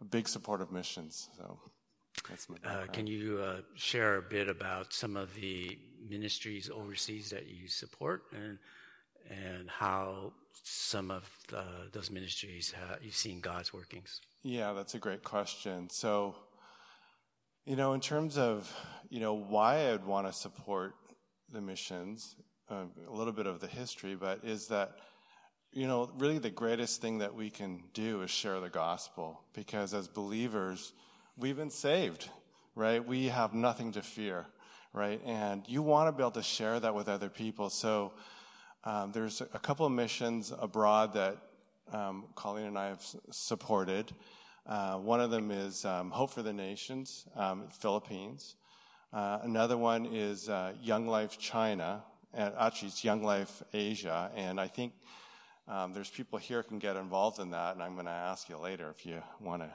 a 0.00 0.04
big 0.04 0.28
supporter 0.28 0.64
of 0.64 0.72
missions. 0.72 1.28
So. 1.36 1.58
Uh, 2.64 2.86
can 2.92 3.06
you 3.06 3.38
uh, 3.38 3.60
share 3.74 4.16
a 4.16 4.22
bit 4.22 4.48
about 4.48 4.92
some 4.92 5.16
of 5.16 5.32
the 5.34 5.78
ministries 6.08 6.70
overseas 6.70 7.30
that 7.30 7.46
you 7.46 7.68
support 7.68 8.22
and 8.32 8.58
and 9.30 9.68
how 9.68 10.32
some 10.62 11.10
of 11.10 11.28
the, 11.48 11.64
those 11.92 12.10
ministries 12.10 12.74
you've 13.00 13.14
seen 13.14 13.40
God's 13.40 13.72
workings? 13.72 14.20
Yeah, 14.42 14.72
that's 14.72 14.94
a 14.94 14.98
great 14.98 15.22
question. 15.22 15.88
So, 15.90 16.36
you 17.64 17.76
know, 17.76 17.92
in 17.92 18.00
terms 18.00 18.38
of 18.38 18.72
you 19.08 19.20
know 19.20 19.34
why 19.34 19.92
I'd 19.92 20.04
want 20.04 20.26
to 20.26 20.32
support 20.32 20.94
the 21.52 21.60
missions, 21.60 22.36
uh, 22.70 22.84
a 23.08 23.12
little 23.12 23.32
bit 23.32 23.46
of 23.46 23.60
the 23.60 23.66
history, 23.66 24.14
but 24.16 24.40
is 24.44 24.68
that 24.68 24.98
you 25.72 25.86
know 25.86 26.10
really 26.18 26.38
the 26.38 26.50
greatest 26.50 27.00
thing 27.00 27.18
that 27.18 27.34
we 27.34 27.50
can 27.50 27.82
do 27.94 28.22
is 28.22 28.30
share 28.30 28.60
the 28.60 28.68
gospel 28.68 29.40
because 29.54 29.94
as 29.94 30.08
believers 30.08 30.92
we've 31.36 31.56
been 31.56 31.70
saved, 31.70 32.28
right? 32.74 33.04
We 33.04 33.26
have 33.26 33.54
nothing 33.54 33.92
to 33.92 34.02
fear, 34.02 34.46
right? 34.92 35.20
And 35.24 35.62
you 35.66 35.82
want 35.82 36.08
to 36.08 36.12
be 36.12 36.22
able 36.22 36.30
to 36.32 36.42
share 36.42 36.80
that 36.80 36.94
with 36.94 37.08
other 37.08 37.28
people. 37.28 37.70
So 37.70 38.12
um, 38.86 39.10
there's 39.10 39.40
a 39.40 39.58
couple 39.58 39.84
of 39.84 39.90
missions 39.90 40.52
abroad 40.56 41.12
that 41.14 41.36
um, 41.92 42.24
Colleen 42.36 42.66
and 42.66 42.78
I 42.78 42.86
have 42.86 43.04
supported. 43.30 44.12
Uh, 44.64 44.98
one 44.98 45.20
of 45.20 45.32
them 45.32 45.50
is 45.50 45.84
um, 45.84 46.12
Hope 46.12 46.30
for 46.30 46.42
the 46.42 46.52
Nations, 46.52 47.26
um, 47.34 47.64
Philippines. 47.80 48.54
Uh, 49.12 49.40
another 49.42 49.76
one 49.76 50.06
is 50.06 50.48
uh, 50.48 50.72
Young 50.80 51.08
Life 51.08 51.36
China, 51.36 52.04
and 52.32 52.54
actually 52.56 52.88
it's 52.88 53.02
Young 53.02 53.24
Life 53.24 53.60
Asia. 53.74 54.30
And 54.36 54.60
I 54.60 54.68
think 54.68 54.92
um, 55.66 55.92
there's 55.92 56.10
people 56.10 56.38
here 56.38 56.62
can 56.62 56.78
get 56.78 56.94
involved 56.94 57.40
in 57.40 57.50
that, 57.50 57.74
and 57.74 57.82
I'm 57.82 57.94
going 57.94 58.06
to 58.06 58.12
ask 58.12 58.48
you 58.48 58.56
later 58.56 58.88
if 58.96 59.04
you 59.04 59.20
want 59.40 59.62
to 59.62 59.70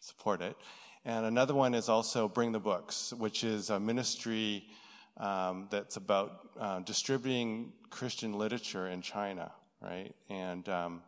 support 0.00 0.42
it. 0.42 0.54
And 1.06 1.24
another 1.24 1.54
one 1.54 1.72
is 1.72 1.88
also 1.88 2.28
Bring 2.28 2.52
the 2.52 2.60
Books, 2.60 3.14
which 3.16 3.42
is 3.42 3.70
a 3.70 3.80
ministry 3.80 4.68
um, 5.16 5.68
that's 5.70 5.96
about 5.96 6.48
uh, 6.58 6.80
distributing 6.80 7.72
Christian 7.90 8.32
literature 8.32 8.88
in 8.88 9.02
China, 9.02 9.52
right? 9.80 10.14
And 10.28 10.68
um, 10.68 11.02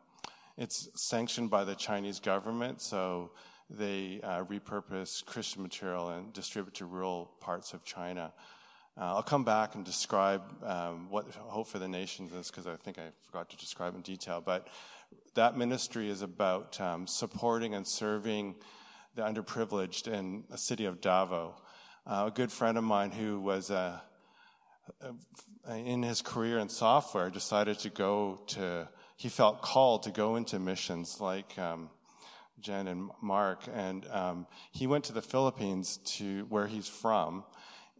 it's 0.57 0.89
sanctioned 0.95 1.51
by 1.51 1.65
the 1.65 1.75
Chinese 1.75 2.21
government, 2.21 2.81
so 2.81 3.31
they 3.71 4.21
uh, 4.23 4.45
repurpose 4.45 5.25
Christian 5.25 5.63
material 5.63 6.11
and 6.11 6.33
distribute 6.33 6.75
to 6.75 6.87
rural 6.87 7.31
parts 7.41 7.73
of 7.73 7.85
China. 7.85 8.33
Uh, 8.99 9.15
I'll 9.15 9.23
come 9.23 9.45
back 9.45 9.75
and 9.75 9.85
describe 9.85 10.43
um, 10.65 11.09
what 11.09 11.27
Hope 11.35 11.67
for 11.67 11.79
the 11.79 11.89
Nations 11.89 12.35
is 12.35 12.51
because 12.51 12.67
I 12.67 12.77
think 12.77 12.99
I 12.99 13.09
forgot 13.23 13.49
to 13.51 13.57
describe 13.57 13.95
in 13.95 14.03
detail. 14.03 14.43
But 14.45 14.69
that 15.35 15.57
ministry 15.57 16.11
is 16.11 16.21
about 16.21 16.79
um, 16.79 17.07
supporting 17.07 17.75
and 17.75 17.87
serving 17.87 18.57
the 19.15 19.23
underprivileged 19.23 20.09
in 20.09 20.45
the 20.51 20.59
city 20.59 20.85
of 20.85 21.01
Davao. 21.01 21.55
Uh, 22.05 22.25
a 22.27 22.31
good 22.33 22.51
friend 22.51 22.77
of 22.77 22.83
mine 22.83 23.13
who 23.13 23.39
was 23.39 23.71
uh, 23.71 23.97
uh, 25.01 25.73
in 25.73 26.03
his 26.03 26.21
career 26.21 26.59
in 26.59 26.69
software 26.69 27.31
decided 27.31 27.79
to 27.79 27.91
go 27.91 28.41
to, 28.49 28.89
he 29.17 29.29
felt 29.29 29.63
called 29.63 30.03
to 30.03 30.11
go 30.11 30.35
into 30.35 30.59
missions 30.59 31.21
like 31.21 31.57
um, 31.61 31.89
Jen 32.61 32.89
and 32.89 33.09
Mark. 33.21 33.61
And 33.73 34.05
um, 34.11 34.47
he 34.73 34.89
went 34.89 35.05
to 35.05 35.13
the 35.13 35.23
Philippines 35.23 36.01
to 36.17 36.45
where 36.49 36.67
he's 36.67 36.89
from 36.89 37.45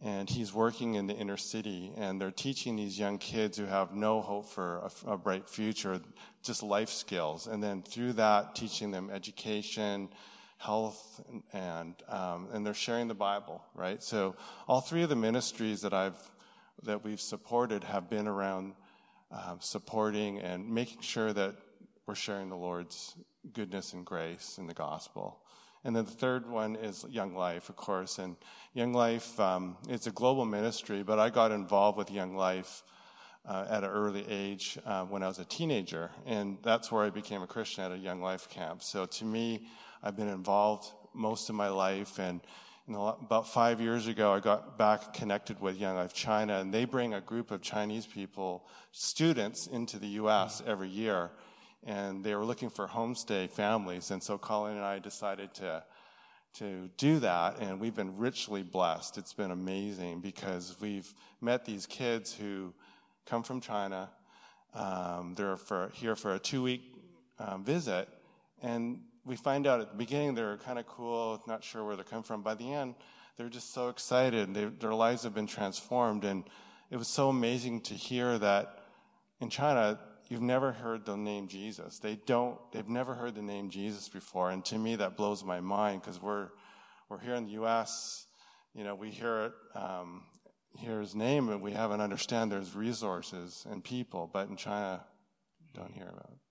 and 0.01 0.29
he's 0.29 0.53
working 0.53 0.95
in 0.95 1.07
the 1.07 1.15
inner 1.15 1.37
city 1.37 1.93
and 1.95 2.19
they're 2.19 2.29
teaching 2.29 2.75
these 2.75 2.99
young 2.99 3.17
kids 3.17 3.57
who 3.57 3.65
have 3.65 3.93
no 3.93 4.19
hope 4.19 4.49
for 4.49 4.89
a, 5.07 5.11
a 5.13 5.17
bright 5.17 5.47
future 5.47 6.01
just 6.41 6.61
life 6.61 6.89
skills 6.89 7.47
and 7.47 7.63
then 7.63 7.81
through 7.81 8.11
that 8.11 8.53
teaching 8.53 8.91
them 8.91 9.09
education 9.09 10.09
health 10.63 11.21
and 11.29 11.43
and, 11.53 11.95
um, 12.07 12.47
and 12.53 12.65
they're 12.65 12.73
sharing 12.73 13.07
the 13.07 13.13
bible 13.13 13.63
right 13.75 14.01
so 14.01 14.35
all 14.67 14.81
three 14.81 15.03
of 15.03 15.09
the 15.09 15.15
ministries 15.15 15.81
that 15.81 15.93
i've 15.93 16.17
that 16.83 17.03
we've 17.03 17.21
supported 17.21 17.83
have 17.83 18.09
been 18.09 18.27
around 18.27 18.73
um, 19.31 19.57
supporting 19.59 20.39
and 20.39 20.69
making 20.69 21.01
sure 21.01 21.33
that 21.33 21.55
we're 22.05 22.15
sharing 22.15 22.49
the 22.49 22.55
lord's 22.55 23.15
goodness 23.53 23.93
and 23.93 24.05
grace 24.05 24.57
in 24.57 24.67
the 24.67 24.73
gospel 24.73 25.39
and 25.85 25.95
then 25.95 26.05
the 26.05 26.11
third 26.11 26.49
one 26.49 26.77
is 26.77 27.05
Young 27.09 27.35
Life, 27.35 27.67
of 27.67 27.75
course. 27.75 28.17
And 28.17 28.37
Young 28.73 28.93
Life, 28.93 29.37
um, 29.39 29.75
it's 29.89 30.07
a 30.07 30.11
global 30.11 30.45
ministry, 30.45 31.03
but 31.03 31.19
I 31.19 31.29
got 31.29 31.51
involved 31.51 31.97
with 31.97 32.09
Young 32.09 32.35
Life 32.35 32.83
uh, 33.45 33.65
at 33.69 33.83
an 33.83 33.89
early 33.89 34.25
age 34.29 34.77
uh, 34.85 35.03
when 35.03 35.23
I 35.23 35.27
was 35.27 35.39
a 35.39 35.45
teenager. 35.45 36.09
And 36.25 36.57
that's 36.63 36.91
where 36.91 37.03
I 37.03 37.09
became 37.09 37.41
a 37.41 37.47
Christian 37.47 37.83
at 37.83 37.91
a 37.91 37.97
Young 37.97 38.21
Life 38.21 38.49
camp. 38.49 38.81
So 38.81 39.05
to 39.05 39.25
me, 39.25 39.67
I've 40.03 40.15
been 40.15 40.29
involved 40.29 40.91
most 41.13 41.49
of 41.49 41.55
my 41.55 41.69
life. 41.69 42.19
And 42.19 42.41
about 42.87 43.47
five 43.47 43.79
years 43.79 44.07
ago, 44.07 44.33
I 44.33 44.39
got 44.39 44.77
back 44.77 45.13
connected 45.13 45.59
with 45.61 45.77
Young 45.77 45.95
Life 45.95 46.13
China, 46.13 46.59
and 46.59 46.73
they 46.73 46.85
bring 46.85 47.13
a 47.13 47.21
group 47.21 47.51
of 47.51 47.61
Chinese 47.61 48.05
people, 48.05 48.67
students, 48.91 49.67
into 49.67 49.97
the 49.97 50.07
U.S. 50.07 50.61
every 50.67 50.89
year 50.89 51.31
and 51.85 52.23
they 52.23 52.33
were 52.33 52.45
looking 52.45 52.69
for 52.69 52.87
homestay 52.87 53.49
families. 53.49 54.11
And 54.11 54.23
so 54.23 54.37
Colleen 54.37 54.77
and 54.77 54.85
I 54.85 54.99
decided 54.99 55.53
to 55.55 55.83
to 56.53 56.87
do 56.97 57.17
that, 57.19 57.59
and 57.59 57.79
we've 57.79 57.95
been 57.95 58.15
richly 58.15 58.61
blessed. 58.61 59.17
It's 59.17 59.33
been 59.33 59.49
amazing 59.49 60.21
because 60.21 60.75
we've 60.79 61.11
met 61.41 61.65
these 61.65 61.87
kids 61.87 62.31
who 62.31 62.73
come 63.25 63.41
from 63.41 63.59
China. 63.59 64.11
Um, 64.75 65.33
they're 65.35 65.57
for, 65.57 65.89
here 65.95 66.15
for 66.15 66.35
a 66.35 66.39
two 66.39 66.61
week 66.61 66.83
um, 67.39 67.63
visit, 67.63 68.07
and 68.61 68.99
we 69.25 69.35
find 69.35 69.67
out 69.67 69.81
at 69.81 69.89
the 69.89 69.97
beginning 69.97 70.35
they're 70.35 70.57
kind 70.57 70.79
of 70.79 70.85
cool, 70.87 71.41
not 71.47 71.63
sure 71.63 71.83
where 71.83 71.95
they're 71.95 72.03
coming 72.03 72.23
from. 72.23 72.41
By 72.41 72.55
the 72.55 72.71
end, 72.71 72.95
they're 73.37 73.49
just 73.49 73.73
so 73.73 73.89
excited. 73.89 74.53
They, 74.53 74.65
their 74.65 74.93
lives 74.93 75.23
have 75.23 75.33
been 75.33 75.47
transformed, 75.47 76.23
and 76.25 76.43
it 76.91 76.97
was 76.97 77.07
so 77.07 77.29
amazing 77.29 77.81
to 77.81 77.93
hear 77.93 78.37
that 78.37 78.79
in 79.39 79.49
China 79.49 79.99
you've 80.29 80.41
never 80.41 80.71
heard 80.71 81.05
the 81.05 81.15
name 81.15 81.47
Jesus. 81.47 81.99
They 81.99 82.15
don't, 82.25 82.57
they've 82.71 82.87
never 82.87 83.13
heard 83.13 83.35
the 83.35 83.41
name 83.41 83.69
Jesus 83.69 84.09
before. 84.09 84.51
And 84.51 84.63
to 84.65 84.77
me, 84.77 84.95
that 84.95 85.17
blows 85.17 85.43
my 85.43 85.59
mind 85.59 86.01
because 86.01 86.21
we're, 86.21 86.49
we're 87.09 87.19
here 87.19 87.35
in 87.35 87.45
the 87.45 87.51
U.S., 87.51 88.25
you 88.73 88.83
know, 88.83 88.95
we 88.95 89.11
hear 89.11 89.45
it, 89.45 89.53
um, 89.75 90.23
hear 90.79 90.99
his 90.99 91.13
name 91.13 91.49
and 91.49 91.61
we 91.61 91.71
haven't 91.71 92.01
understand 92.01 92.51
there's 92.51 92.75
resources 92.75 93.65
and 93.69 93.83
people, 93.83 94.29
but 94.33 94.49
in 94.49 94.55
China, 94.55 95.03
don't 95.75 95.91
hear 95.91 96.07
about 96.07 96.31
it. 96.31 96.42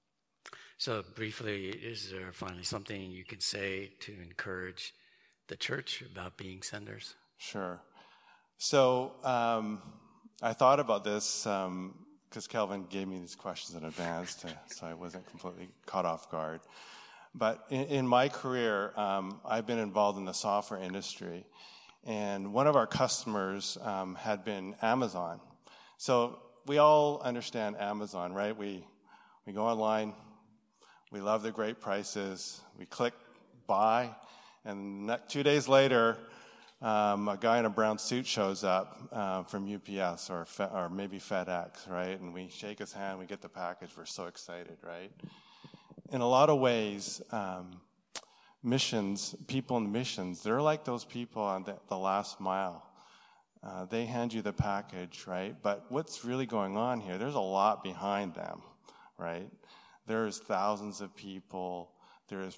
So 0.83 1.05
briefly, 1.14 1.68
is 1.68 2.11
there 2.11 2.33
finally 2.33 2.64
something 2.64 3.01
you 3.01 3.22
can 3.24 3.39
say 3.39 3.93
to 4.01 4.12
encourage 4.20 4.93
the 5.47 5.55
church 5.55 6.03
about 6.03 6.37
being 6.37 6.61
senders? 6.61 7.14
Sure. 7.39 7.80
So 8.59 9.12
um, 9.22 9.80
I 10.43 10.55
thought 10.55 10.80
about 10.80 11.05
this 11.05 11.47
um, 11.47 11.95
because 12.28 12.49
Kelvin 12.49 12.87
gave 12.91 13.07
me 13.07 13.20
these 13.20 13.37
questions 13.37 13.78
in 13.78 13.85
advance, 13.85 14.35
to, 14.35 14.49
so 14.74 14.89
I 14.89 14.95
wasn't 14.95 15.24
completely 15.28 15.68
caught 15.87 16.05
off 16.05 16.28
guard. 16.33 16.62
But 17.33 17.64
in, 17.70 17.85
in 17.85 18.09
my 18.09 18.28
career, 18.28 18.93
um, 18.97 19.41
I've 19.45 19.68
been 19.68 19.78
involved 19.78 20.18
in 20.18 20.24
the 20.24 20.33
software 20.33 20.83
industry, 20.83 21.47
and 22.03 22.53
one 22.53 22.66
of 22.66 22.74
our 22.74 22.89
customers 22.89 23.78
um, 23.83 24.16
had 24.16 24.45
been 24.45 24.74
Amazon. 24.83 25.39
So 25.97 26.41
we 26.66 26.78
all 26.78 27.20
understand 27.22 27.76
Amazon, 27.78 28.33
right? 28.33 28.57
We 28.57 28.85
we 29.47 29.53
go 29.53 29.64
online, 29.64 30.14
we 31.12 31.20
love 31.20 31.42
the 31.42 31.50
great 31.50 31.78
prices, 31.78 32.62
we 32.78 32.86
click 32.86 33.12
buy, 33.66 34.08
and 34.64 35.14
two 35.28 35.42
days 35.42 35.68
later, 35.68 36.16
um, 36.80 37.28
a 37.28 37.36
guy 37.36 37.58
in 37.58 37.66
a 37.66 37.70
brown 37.70 37.98
suit 37.98 38.26
shows 38.26 38.64
up 38.64 38.98
uh, 39.12 39.42
from 39.42 39.72
UPS 39.72 40.30
or, 40.30 40.46
Fe- 40.46 40.70
or 40.72 40.88
maybe 40.88 41.18
FedEx, 41.18 41.88
right? 41.88 42.18
And 42.18 42.32
we 42.32 42.48
shake 42.48 42.78
his 42.78 42.94
hand, 42.94 43.18
we 43.18 43.26
get 43.26 43.42
the 43.42 43.48
package, 43.48 43.90
we're 43.94 44.06
so 44.06 44.24
excited, 44.24 44.78
right? 44.82 45.12
In 46.12 46.22
a 46.22 46.28
lot 46.28 46.48
of 46.48 46.60
ways, 46.60 47.20
um, 47.30 47.78
missions, 48.62 49.34
people 49.46 49.76
in 49.76 49.92
missions, 49.92 50.42
they're 50.42 50.62
like 50.62 50.84
those 50.84 51.04
people 51.04 51.42
on 51.42 51.64
the, 51.64 51.76
the 51.88 51.98
last 51.98 52.40
mile. 52.40 52.86
Uh, 53.62 53.84
they 53.84 54.06
hand 54.06 54.32
you 54.32 54.40
the 54.40 54.52
package, 54.52 55.24
right? 55.26 55.54
But 55.62 55.84
what's 55.90 56.24
really 56.24 56.46
going 56.46 56.78
on 56.78 57.00
here? 57.00 57.18
There's 57.18 57.34
a 57.34 57.40
lot 57.40 57.84
behind 57.84 58.34
them, 58.34 58.62
right? 59.18 59.48
There's 60.07 60.38
thousands 60.38 61.00
of 61.00 61.14
people 61.14 61.92
there's 62.32 62.57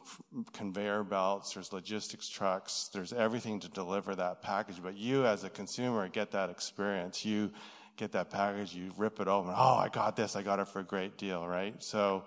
conveyor 0.53 1.03
belts, 1.03 1.55
there's 1.55 1.73
logistics 1.73 2.29
trucks, 2.29 2.91
there's 2.93 3.13
everything 3.13 3.59
to 3.59 3.69
deliver 3.69 4.15
that 4.15 4.41
package. 4.41 4.81
But 4.81 4.97
you, 4.97 5.27
as 5.27 5.43
a 5.43 5.51
consumer, 5.51 6.09
get 6.09 6.31
that 6.31 6.49
experience. 6.49 7.25
You 7.25 7.51
get 7.97 8.13
that 8.13 8.31
package, 8.31 8.73
you 8.73 8.93
rip 8.97 9.19
it 9.19 9.27
open. 9.27 9.53
Oh, 9.55 9.75
I 9.75 9.89
got 9.89 10.15
this, 10.15 10.37
I 10.37 10.43
got 10.43 10.61
it 10.61 10.69
for 10.69 10.79
a 10.79 10.85
great 10.85 11.19
deal, 11.19 11.47
right? 11.47 11.75
So, 11.83 12.25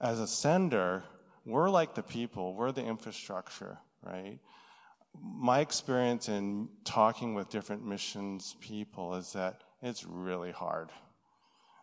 as 0.00 0.20
a 0.20 0.26
sender, 0.26 1.02
we're 1.44 1.68
like 1.68 1.94
the 1.94 2.02
people, 2.02 2.54
we're 2.54 2.70
the 2.70 2.84
infrastructure, 2.84 3.78
right? 4.04 4.38
My 5.20 5.60
experience 5.60 6.28
in 6.28 6.68
talking 6.84 7.34
with 7.34 7.48
different 7.50 7.84
missions 7.84 8.54
people 8.60 9.16
is 9.16 9.32
that 9.32 9.62
it's 9.82 10.04
really 10.04 10.52
hard. 10.52 10.90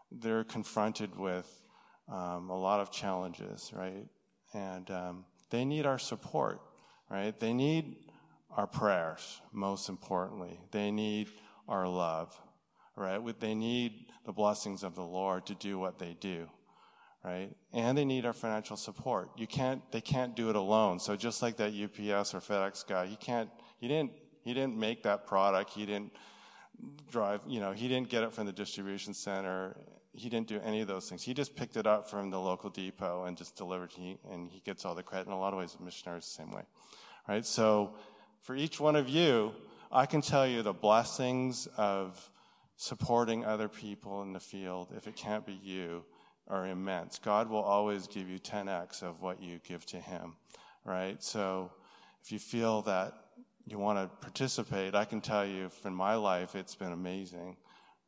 They're 0.10 0.45
confronted 0.45 1.18
with 1.18 1.47
um, 2.12 2.49
a 2.49 2.60
lot 2.60 2.80
of 2.80 2.91
challenges, 2.91 3.72
right? 3.76 4.07
and 4.53 4.89
um, 4.91 5.26
they 5.49 5.66
need 5.66 5.86
our 5.86 5.99
support, 5.99 6.62
right? 7.10 7.38
They 7.39 7.53
need 7.53 7.95
our 8.55 8.68
prayers, 8.68 9.41
most 9.51 9.89
importantly. 9.89 10.60
They 10.72 10.91
need 10.91 11.30
our 11.68 11.88
love, 11.88 12.39
right? 12.95 13.20
They 13.39 13.55
need 13.55 14.07
the 14.26 14.34
blessings 14.34 14.84
of 14.84 14.95
the 14.95 15.03
Lord 15.03 15.45
to 15.47 15.55
do 15.55 15.78
what 15.78 15.99
they 15.99 16.16
do, 16.20 16.47
right? 17.24 17.49
And 17.74 17.97
they 17.97 18.05
need 18.05 18.26
our 18.26 18.34
financial 18.34 18.76
support. 18.76 19.30
You 19.38 19.47
can't, 19.47 19.82
they 19.91 20.01
can't 20.01 20.36
do 20.36 20.49
it 20.49 20.55
alone. 20.55 20.99
So 20.99 21.16
just 21.16 21.41
like 21.41 21.57
that 21.57 21.74
UPS 21.74 22.34
or 22.34 22.39
FedEx 22.39 22.88
guy, 22.88 23.05
he 23.05 23.16
can't, 23.16 23.49
he 23.80 23.88
didn't, 23.88 24.12
he 24.41 24.53
didn't 24.53 24.78
make 24.78 25.03
that 25.03 25.28
product. 25.28 25.72
He 25.72 25.86
didn't 25.86 26.14
drive, 27.12 27.41
you 27.47 27.60
know, 27.60 27.72
he 27.72 27.88
didn't 27.88 28.10
get 28.10 28.24
it 28.24 28.34
from 28.34 28.45
the 28.45 28.53
distribution 28.53 29.14
center 29.14 29.78
he 30.20 30.30
didn't 30.30 30.48
do 30.48 30.60
any 30.64 30.82
of 30.82 30.88
those 30.88 31.10
things. 31.10 31.24
He 31.24 31.34
just 31.34 31.56
picked 31.56 31.78
it 31.78 31.88
up 31.88 32.10
from 32.10 32.30
the 32.30 32.40
local 32.40 32.70
depot 32.70 33.26
and 33.26 33.38
just 33.38 33.56
delivered. 33.56 33.92
He 33.92 34.18
and 34.32 34.50
he 34.50 34.60
gets 34.60 34.86
all 34.86 34.96
the 34.96 35.04
credit. 35.04 35.28
In 35.28 35.34
a 35.34 35.40
lot 35.40 35.54
of 35.54 35.60
ways, 35.60 35.78
missionaries 35.84 36.26
the 36.26 36.44
same 36.44 36.52
way, 36.52 36.64
right? 37.28 37.46
So, 37.46 37.96
for 38.42 38.56
each 38.56 38.80
one 38.80 38.96
of 38.96 39.10
you, 39.10 39.54
I 39.92 40.06
can 40.06 40.22
tell 40.22 40.48
you 40.48 40.62
the 40.62 40.74
blessings 40.74 41.68
of 41.78 42.30
supporting 42.76 43.46
other 43.46 43.68
people 43.68 44.22
in 44.22 44.34
the 44.34 44.40
field. 44.40 44.94
If 44.96 45.08
it 45.08 45.16
can't 45.16 45.46
be 45.46 45.60
you, 45.64 46.04
are 46.50 46.68
immense. 46.68 47.20
God 47.20 47.50
will 47.50 47.62
always 47.62 48.08
give 48.08 48.28
you 48.28 48.40
10x 48.40 49.04
of 49.04 49.22
what 49.22 49.42
you 49.42 49.60
give 49.68 49.86
to 49.88 49.98
Him, 49.98 50.36
right? 50.84 51.22
So 51.22 51.72
if 52.24 52.32
you 52.32 52.40
feel 52.40 52.82
that 52.84 53.14
you 53.68 53.78
want 53.78 54.00
to 54.00 54.08
participate, 54.18 54.96
I 54.96 55.06
can 55.06 55.22
tell 55.22 55.46
you 55.46 55.70
in 55.86 55.94
my 55.94 56.16
life, 56.16 56.56
it's 56.56 56.76
been 56.76 56.92
amazing. 56.92 57.56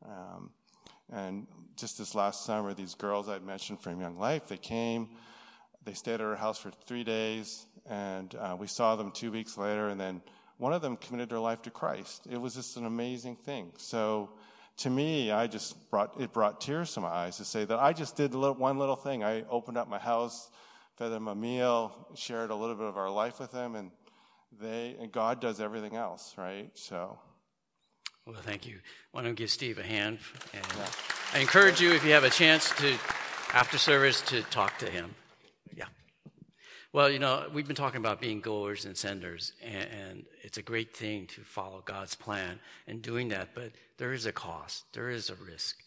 Um, 0.04 0.50
and 1.12 1.48
just 1.76 1.98
this 1.98 2.16
last 2.16 2.46
summer, 2.46 2.74
these 2.74 2.96
girls 2.96 3.28
I'd 3.28 3.44
mentioned 3.44 3.82
from 3.82 4.00
Young 4.00 4.18
Life, 4.18 4.48
they 4.48 4.58
came, 4.58 5.10
they 5.84 5.94
stayed 5.94 6.16
at 6.16 6.22
our 6.22 6.36
house 6.36 6.60
for 6.60 6.72
three 6.86 7.04
days, 7.04 7.66
and 7.90 8.34
uh, 8.36 8.56
we 8.60 8.68
saw 8.68 8.96
them 8.96 9.12
two 9.12 9.32
weeks 9.32 9.58
later, 9.58 9.90
and 9.90 10.00
then 10.00 10.22
one 10.58 10.74
of 10.74 10.82
them 10.82 10.96
committed 10.98 11.30
their 11.30 11.40
life 11.40 11.62
to 11.64 11.72
Christ. 11.72 12.28
It 12.30 12.40
was 12.40 12.56
just 12.56 12.78
an 12.78 12.86
amazing 12.86 13.36
thing. 13.36 13.72
So 13.78 14.30
to 14.78 14.90
me, 14.90 15.32
I 15.32 15.48
just 15.48 15.90
brought, 15.90 16.20
it 16.22 16.32
brought 16.32 16.62
tears 16.62 16.94
to 16.94 17.00
my 17.02 17.10
eyes 17.10 17.38
to 17.38 17.46
say 17.46 17.66
that 17.66 17.80
I 17.80 17.94
just 17.94 18.16
did 18.16 18.34
one 18.34 18.78
little 18.78 18.96
thing. 18.96 19.24
I 19.24 19.44
opened 19.50 19.78
up 19.78 19.90
my 19.90 20.00
house, 20.00 20.52
fed 20.98 21.12
them 21.12 21.28
a 21.28 21.36
meal, 21.36 22.08
shared 22.16 22.52
a 22.52 22.56
little 22.56 22.76
bit 22.76 22.86
of 22.86 22.98
our 22.98 23.10
life 23.10 23.40
with 23.40 23.52
them, 23.52 23.76
and 23.76 23.92
they, 24.62 24.96
and 25.00 25.12
God 25.12 25.42
does 25.42 25.60
everything 25.60 25.96
else, 25.96 26.36
right? 26.38 26.70
So. 26.76 27.18
Well, 28.26 28.36
thank 28.42 28.68
you. 28.68 28.76
Why 29.12 29.24
don't 29.24 29.36
give 29.36 29.50
Steve 29.50 29.80
a 29.80 29.84
hand? 29.84 30.20
And 30.54 30.66
yeah. 30.78 30.88
I 31.34 31.40
encourage 31.40 31.82
you, 31.82 31.92
if 31.94 32.06
you 32.06 32.12
have 32.12 32.24
a 32.24 32.30
chance 32.30 32.70
to, 32.76 32.96
after 33.54 33.80
service, 33.80 34.22
to 34.24 34.44
talk 34.44 34.78
to 34.78 34.86
him. 34.86 35.16
Yeah. 35.76 35.86
Well, 36.94 37.10
you 37.10 37.18
know, 37.18 37.48
we've 37.52 37.66
been 37.66 37.76
talking 37.76 38.00
about 38.00 38.22
being 38.22 38.40
goers 38.40 38.86
and 38.86 38.96
senders, 38.96 39.54
and, 39.64 39.88
and 39.90 40.26
it's 40.44 40.60
a 40.60 40.62
great 40.62 40.96
thing 40.96 41.26
to 41.28 41.42
follow 41.42 41.82
God's 41.84 42.14
plan 42.14 42.60
and 42.86 43.02
doing 43.02 43.30
that, 43.30 43.50
but 43.56 43.72
there 43.98 44.14
is 44.14 44.28
a 44.28 44.32
cost, 44.32 44.86
there 44.94 45.10
is 45.10 45.32
a 45.32 45.36
risk. 45.36 45.78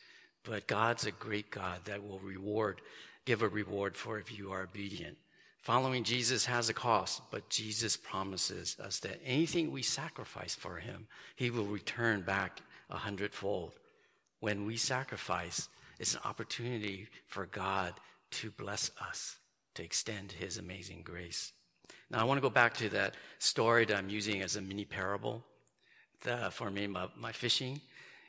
But 0.43 0.67
God's 0.67 1.07
a 1.07 1.13
great 1.13 1.53
God 1.53 1.81
that 1.85 2.07
will 2.07 2.19
reward, 2.19 2.81
give 3.27 3.43
a 3.43 3.49
reward 3.49 3.97
for 3.97 4.19
if 4.19 4.37
you 4.37 4.51
are 4.51 4.63
obedient. 4.63 5.19
Following 5.65 6.05
Jesus 6.05 6.45
has 6.45 6.69
a 6.69 6.75
cost, 6.75 7.23
but 7.31 7.49
Jesus 7.49 7.97
promises 7.97 8.77
us 8.79 9.01
that 9.01 9.19
anything 9.25 9.73
we 9.73 9.81
sacrifice 9.81 10.55
for 10.55 10.77
him, 10.77 11.07
he 11.37 11.49
will 11.49 11.65
return 11.65 12.21
back 12.21 12.61
a 12.91 12.99
hundredfold. 12.99 13.73
When 14.41 14.67
we 14.67 14.77
sacrifice, 14.77 15.71
it's 15.99 16.13
an 16.13 16.21
opportunity 16.27 17.09
for 17.29 17.47
God 17.47 17.95
to 18.33 18.51
bless 18.51 18.91
us, 19.01 19.39
to 19.77 19.83
extend 19.83 20.33
his 20.33 20.59
amazing 20.59 21.01
grace. 21.03 21.53
Now, 22.11 22.21
I 22.21 22.25
want 22.25 22.37
to 22.37 22.43
go 22.43 22.51
back 22.51 22.75
to 22.75 22.91
that 22.91 23.15
story 23.39 23.87
that 23.87 23.97
I'm 23.97 24.11
using 24.11 24.43
as 24.43 24.57
a 24.57 24.61
mini 24.61 24.85
parable 24.85 25.43
the, 26.21 26.51
for 26.51 26.71
me, 26.71 26.87
my, 26.89 27.07
my 27.19 27.33
fishing. 27.33 27.81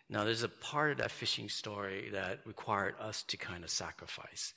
Now, 0.09 0.23
there's 0.23 0.43
a 0.43 0.47
part 0.47 0.91
of 0.91 0.97
that 0.99 1.11
fishing 1.11 1.49
story 1.49 2.07
that 2.13 2.39
required 2.45 2.95
us 2.97 3.23
to 3.23 3.35
kind 3.35 3.65
of 3.65 3.69
sacrifice 3.69 4.53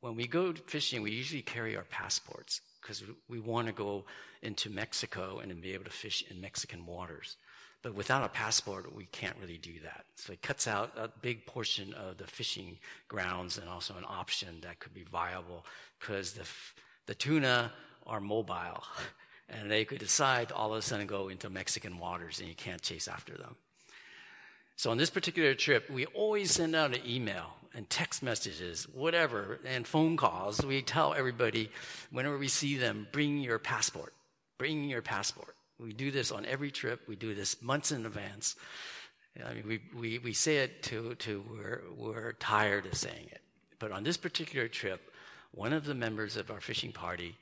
when 0.00 0.16
we 0.16 0.26
go 0.26 0.52
fishing, 0.66 1.02
we 1.02 1.10
usually 1.10 1.42
carry 1.42 1.76
our 1.76 1.84
passports 1.84 2.60
because 2.80 3.02
we 3.28 3.40
want 3.40 3.66
to 3.66 3.72
go 3.72 4.04
into 4.42 4.70
Mexico 4.70 5.40
and 5.40 5.60
be 5.60 5.74
able 5.74 5.84
to 5.84 5.90
fish 5.90 6.24
in 6.30 6.40
Mexican 6.40 6.86
waters. 6.86 7.36
But 7.82 7.94
without 7.94 8.24
a 8.24 8.28
passport, 8.28 8.92
we 8.94 9.06
can't 9.06 9.36
really 9.40 9.58
do 9.58 9.74
that. 9.84 10.04
So 10.16 10.32
it 10.32 10.42
cuts 10.42 10.66
out 10.66 10.92
a 10.96 11.08
big 11.08 11.46
portion 11.46 11.94
of 11.94 12.18
the 12.18 12.26
fishing 12.26 12.78
grounds 13.06 13.58
and 13.58 13.68
also 13.68 13.94
an 13.96 14.04
option 14.06 14.60
that 14.62 14.80
could 14.80 14.94
be 14.94 15.04
viable 15.04 15.64
because 16.00 16.32
the, 16.32 16.44
the 17.06 17.14
tuna 17.14 17.72
are 18.06 18.20
mobile 18.20 18.82
and 19.48 19.70
they 19.70 19.84
could 19.84 20.00
decide 20.00 20.50
all 20.50 20.72
of 20.72 20.78
a 20.78 20.82
sudden 20.82 21.06
go 21.06 21.28
into 21.28 21.48
Mexican 21.50 21.98
waters 21.98 22.40
and 22.40 22.48
you 22.48 22.54
can't 22.54 22.82
chase 22.82 23.06
after 23.06 23.36
them. 23.36 23.54
So 24.78 24.92
on 24.92 24.96
this 24.96 25.10
particular 25.10 25.56
trip, 25.56 25.90
we 25.90 26.06
always 26.06 26.52
send 26.52 26.76
out 26.76 26.94
an 26.94 27.02
email 27.04 27.46
and 27.74 27.90
text 27.90 28.22
messages, 28.22 28.86
whatever, 28.94 29.58
and 29.66 29.84
phone 29.84 30.16
calls. 30.16 30.64
We 30.64 30.82
tell 30.82 31.14
everybody 31.14 31.72
whenever 32.12 32.38
we 32.38 32.46
see 32.46 32.76
them, 32.76 33.08
bring 33.10 33.38
your 33.38 33.58
passport. 33.58 34.14
Bring 34.56 34.84
your 34.84 35.02
passport. 35.02 35.56
We 35.80 35.92
do 35.92 36.12
this 36.12 36.30
on 36.30 36.46
every 36.46 36.70
trip. 36.70 37.00
We 37.08 37.16
do 37.16 37.34
this 37.34 37.60
months 37.60 37.90
in 37.90 38.06
advance. 38.06 38.54
I 39.44 39.54
mean, 39.54 39.64
we, 39.66 39.80
we, 39.98 40.18
we 40.20 40.32
say 40.32 40.58
it 40.58 40.80
to, 40.84 41.16
to 41.16 41.44
we're, 41.50 41.82
we're 41.96 42.32
tired 42.34 42.86
of 42.86 42.94
saying 42.94 43.26
it. 43.32 43.40
But 43.80 43.90
on 43.90 44.04
this 44.04 44.16
particular 44.16 44.68
trip, 44.68 45.12
one 45.50 45.72
of 45.72 45.86
the 45.86 45.94
members 45.94 46.36
of 46.36 46.52
our 46.52 46.60
fishing 46.60 46.92
party 46.92 47.36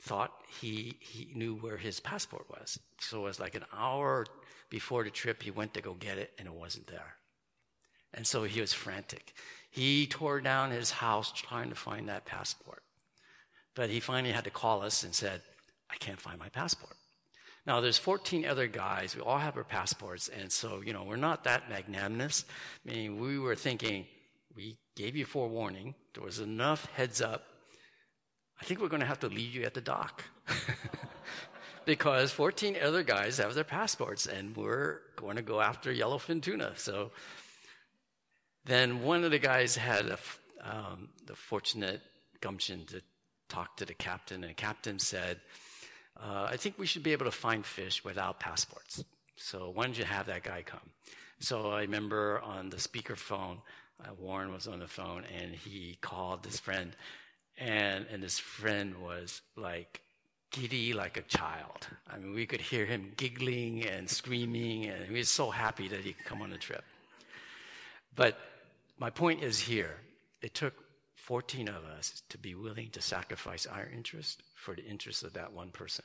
thought 0.00 0.32
he, 0.62 0.96
he 1.00 1.28
knew 1.34 1.56
where 1.56 1.76
his 1.76 2.00
passport 2.00 2.46
was. 2.48 2.78
So 3.00 3.18
it 3.18 3.24
was 3.24 3.38
like 3.38 3.54
an 3.54 3.66
hour 3.70 4.24
before 4.70 5.04
the 5.04 5.10
trip, 5.10 5.42
he 5.42 5.50
went 5.50 5.74
to 5.74 5.80
go 5.80 5.94
get 5.94 6.18
it, 6.18 6.32
and 6.38 6.46
it 6.46 6.54
wasn't 6.54 6.86
there. 6.86 7.16
And 8.14 8.26
so 8.26 8.44
he 8.44 8.60
was 8.60 8.72
frantic. 8.72 9.34
He 9.70 10.06
tore 10.06 10.40
down 10.40 10.70
his 10.70 10.90
house 10.90 11.32
trying 11.32 11.68
to 11.68 11.74
find 11.74 12.08
that 12.08 12.24
passport. 12.24 12.82
But 13.74 13.90
he 13.90 14.00
finally 14.00 14.32
had 14.32 14.44
to 14.44 14.50
call 14.50 14.82
us 14.82 15.04
and 15.04 15.14
said, 15.14 15.42
I 15.90 15.96
can't 15.96 16.20
find 16.20 16.38
my 16.38 16.48
passport. 16.48 16.96
Now, 17.66 17.80
there's 17.80 17.98
14 17.98 18.46
other 18.46 18.66
guys. 18.66 19.14
We 19.14 19.22
all 19.22 19.38
have 19.38 19.56
our 19.56 19.64
passports. 19.64 20.28
And 20.28 20.50
so, 20.50 20.80
you 20.84 20.92
know, 20.92 21.04
we're 21.04 21.16
not 21.16 21.44
that 21.44 21.68
magnanimous. 21.68 22.44
I 22.86 22.92
mean, 22.92 23.20
we 23.20 23.38
were 23.38 23.54
thinking, 23.54 24.06
we 24.56 24.78
gave 24.96 25.14
you 25.14 25.26
forewarning. 25.26 25.94
There 26.14 26.24
was 26.24 26.40
enough 26.40 26.86
heads 26.92 27.20
up. 27.20 27.44
I 28.60 28.64
think 28.64 28.80
we're 28.80 28.88
going 28.88 29.00
to 29.00 29.06
have 29.06 29.20
to 29.20 29.28
leave 29.28 29.54
you 29.54 29.64
at 29.64 29.74
the 29.74 29.80
dock. 29.80 30.24
because 31.88 32.30
14 32.32 32.76
other 32.84 33.02
guys 33.02 33.38
have 33.38 33.54
their 33.54 33.64
passports 33.64 34.26
and 34.26 34.54
we're 34.54 35.00
going 35.16 35.36
to 35.36 35.42
go 35.42 35.58
after 35.58 35.90
yellowfin 35.90 36.42
tuna. 36.42 36.72
So 36.76 37.12
then 38.66 39.02
one 39.02 39.24
of 39.24 39.30
the 39.30 39.38
guys 39.38 39.74
had 39.74 40.04
a, 40.04 40.18
um, 40.62 41.08
the 41.24 41.34
fortunate 41.34 42.02
gumption 42.42 42.84
to 42.88 43.00
talk 43.48 43.78
to 43.78 43.86
the 43.86 43.94
captain, 43.94 44.44
and 44.44 44.50
the 44.50 44.54
captain 44.54 44.98
said, 44.98 45.40
uh, 46.22 46.46
I 46.50 46.58
think 46.58 46.74
we 46.76 46.84
should 46.84 47.02
be 47.02 47.12
able 47.12 47.24
to 47.24 47.30
find 47.30 47.64
fish 47.64 48.04
without 48.04 48.38
passports. 48.38 49.02
So 49.36 49.70
why 49.74 49.84
don't 49.84 49.96
you 49.96 50.04
have 50.04 50.26
that 50.26 50.42
guy 50.42 50.60
come? 50.60 50.90
So 51.40 51.70
I 51.70 51.80
remember 51.80 52.38
on 52.40 52.68
the 52.68 52.76
speakerphone, 52.76 53.62
uh, 54.04 54.12
Warren 54.18 54.52
was 54.52 54.66
on 54.66 54.80
the 54.80 54.88
phone, 54.88 55.24
and 55.40 55.54
he 55.54 55.96
called 56.02 56.42
this 56.42 56.60
friend, 56.60 56.94
and 57.56 58.04
and 58.12 58.22
this 58.22 58.38
friend 58.38 58.98
was 58.98 59.40
like 59.56 60.02
giddy 60.50 60.92
like 60.92 61.16
a 61.16 61.22
child. 61.22 61.86
I 62.10 62.18
mean, 62.18 62.34
we 62.34 62.46
could 62.46 62.60
hear 62.60 62.86
him 62.86 63.12
giggling 63.16 63.84
and 63.86 64.08
screaming, 64.08 64.86
and 64.86 65.06
he 65.06 65.18
was 65.18 65.28
so 65.28 65.50
happy 65.50 65.88
that 65.88 66.00
he 66.00 66.12
could 66.12 66.24
come 66.24 66.42
on 66.42 66.50
the 66.50 66.56
trip. 66.56 66.84
But 68.14 68.38
my 68.98 69.10
point 69.10 69.42
is 69.42 69.58
here 69.58 69.96
it 70.42 70.54
took 70.54 70.74
14 71.16 71.68
of 71.68 71.84
us 71.84 72.22
to 72.30 72.38
be 72.38 72.54
willing 72.54 72.90
to 72.90 73.02
sacrifice 73.02 73.66
our 73.66 73.88
interest 73.94 74.42
for 74.54 74.74
the 74.74 74.84
interest 74.84 75.22
of 75.22 75.34
that 75.34 75.52
one 75.52 75.70
person. 75.70 76.04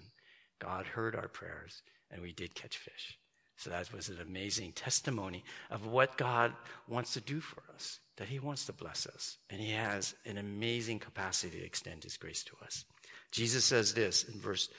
God 0.59 0.85
heard 0.85 1.15
our 1.15 1.27
prayers, 1.27 1.81
and 2.11 2.21
we 2.21 2.33
did 2.33 2.55
catch 2.55 2.77
fish. 2.77 3.17
So 3.57 3.69
that 3.69 3.93
was 3.93 4.09
an 4.09 4.19
amazing 4.21 4.73
testimony 4.73 5.43
of 5.69 5.85
what 5.85 6.17
God 6.17 6.53
wants 6.87 7.13
to 7.13 7.21
do 7.21 7.39
for 7.39 7.61
us, 7.73 7.99
that 8.17 8.27
He 8.27 8.39
wants 8.39 8.65
to 8.65 8.73
bless 8.73 9.07
us, 9.07 9.37
and 9.49 9.61
He 9.61 9.71
has 9.71 10.15
an 10.25 10.37
amazing 10.37 10.99
capacity 10.99 11.59
to 11.59 11.65
extend 11.65 12.03
His 12.03 12.17
grace 12.17 12.43
to 12.43 12.53
us. 12.63 12.85
Jesus 13.33 13.65
says 13.65 13.95
this 13.95 14.23
in 14.25 14.39
verse 14.39 14.69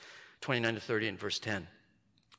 29 0.40 0.76
to 0.76 0.80
30 0.80 1.08
and 1.08 1.18
verse 1.18 1.40
10 1.40 1.66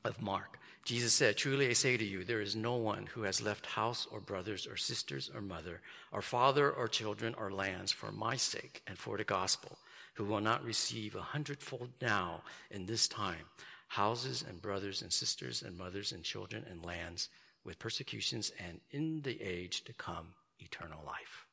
of 0.02 0.22
Mark. 0.22 0.58
Jesus 0.82 1.12
said, 1.12 1.36
Truly 1.36 1.68
I 1.68 1.74
say 1.74 1.98
to 1.98 2.04
you, 2.04 2.24
there 2.24 2.40
is 2.40 2.56
no 2.56 2.76
one 2.76 3.04
who 3.06 3.22
has 3.22 3.42
left 3.42 3.66
house 3.66 4.06
or 4.10 4.20
brothers 4.20 4.66
or 4.66 4.78
sisters 4.78 5.30
or 5.34 5.42
mother 5.42 5.82
or 6.12 6.22
father 6.22 6.70
or 6.70 6.88
children 6.88 7.34
or 7.36 7.50
lands 7.50 7.92
for 7.92 8.12
my 8.12 8.34
sake 8.34 8.80
and 8.86 8.96
for 8.96 9.18
the 9.18 9.24
gospel 9.24 9.76
who 10.14 10.24
will 10.24 10.40
not 10.40 10.64
receive 10.64 11.14
a 11.14 11.20
hundredfold 11.20 11.90
now 12.00 12.40
in 12.70 12.86
this 12.86 13.08
time 13.08 13.44
houses 13.88 14.42
and 14.48 14.62
brothers 14.62 15.02
and 15.02 15.12
sisters 15.12 15.62
and 15.62 15.76
mothers 15.76 16.12
and 16.12 16.22
children 16.24 16.64
and 16.70 16.84
lands 16.84 17.28
with 17.62 17.78
persecutions 17.78 18.52
and 18.66 18.80
in 18.90 19.20
the 19.20 19.40
age 19.42 19.84
to 19.84 19.92
come 19.92 20.28
eternal 20.60 21.02
life. 21.04 21.46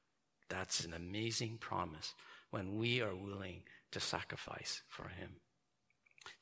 That's 0.47 0.85
an 0.85 0.93
amazing 0.93 1.57
promise 1.59 2.13
when 2.51 2.77
we 2.77 3.01
are 3.01 3.15
willing 3.15 3.63
to 3.93 3.99
sacrifice 3.99 4.81
for 4.89 5.07
him. 5.07 5.29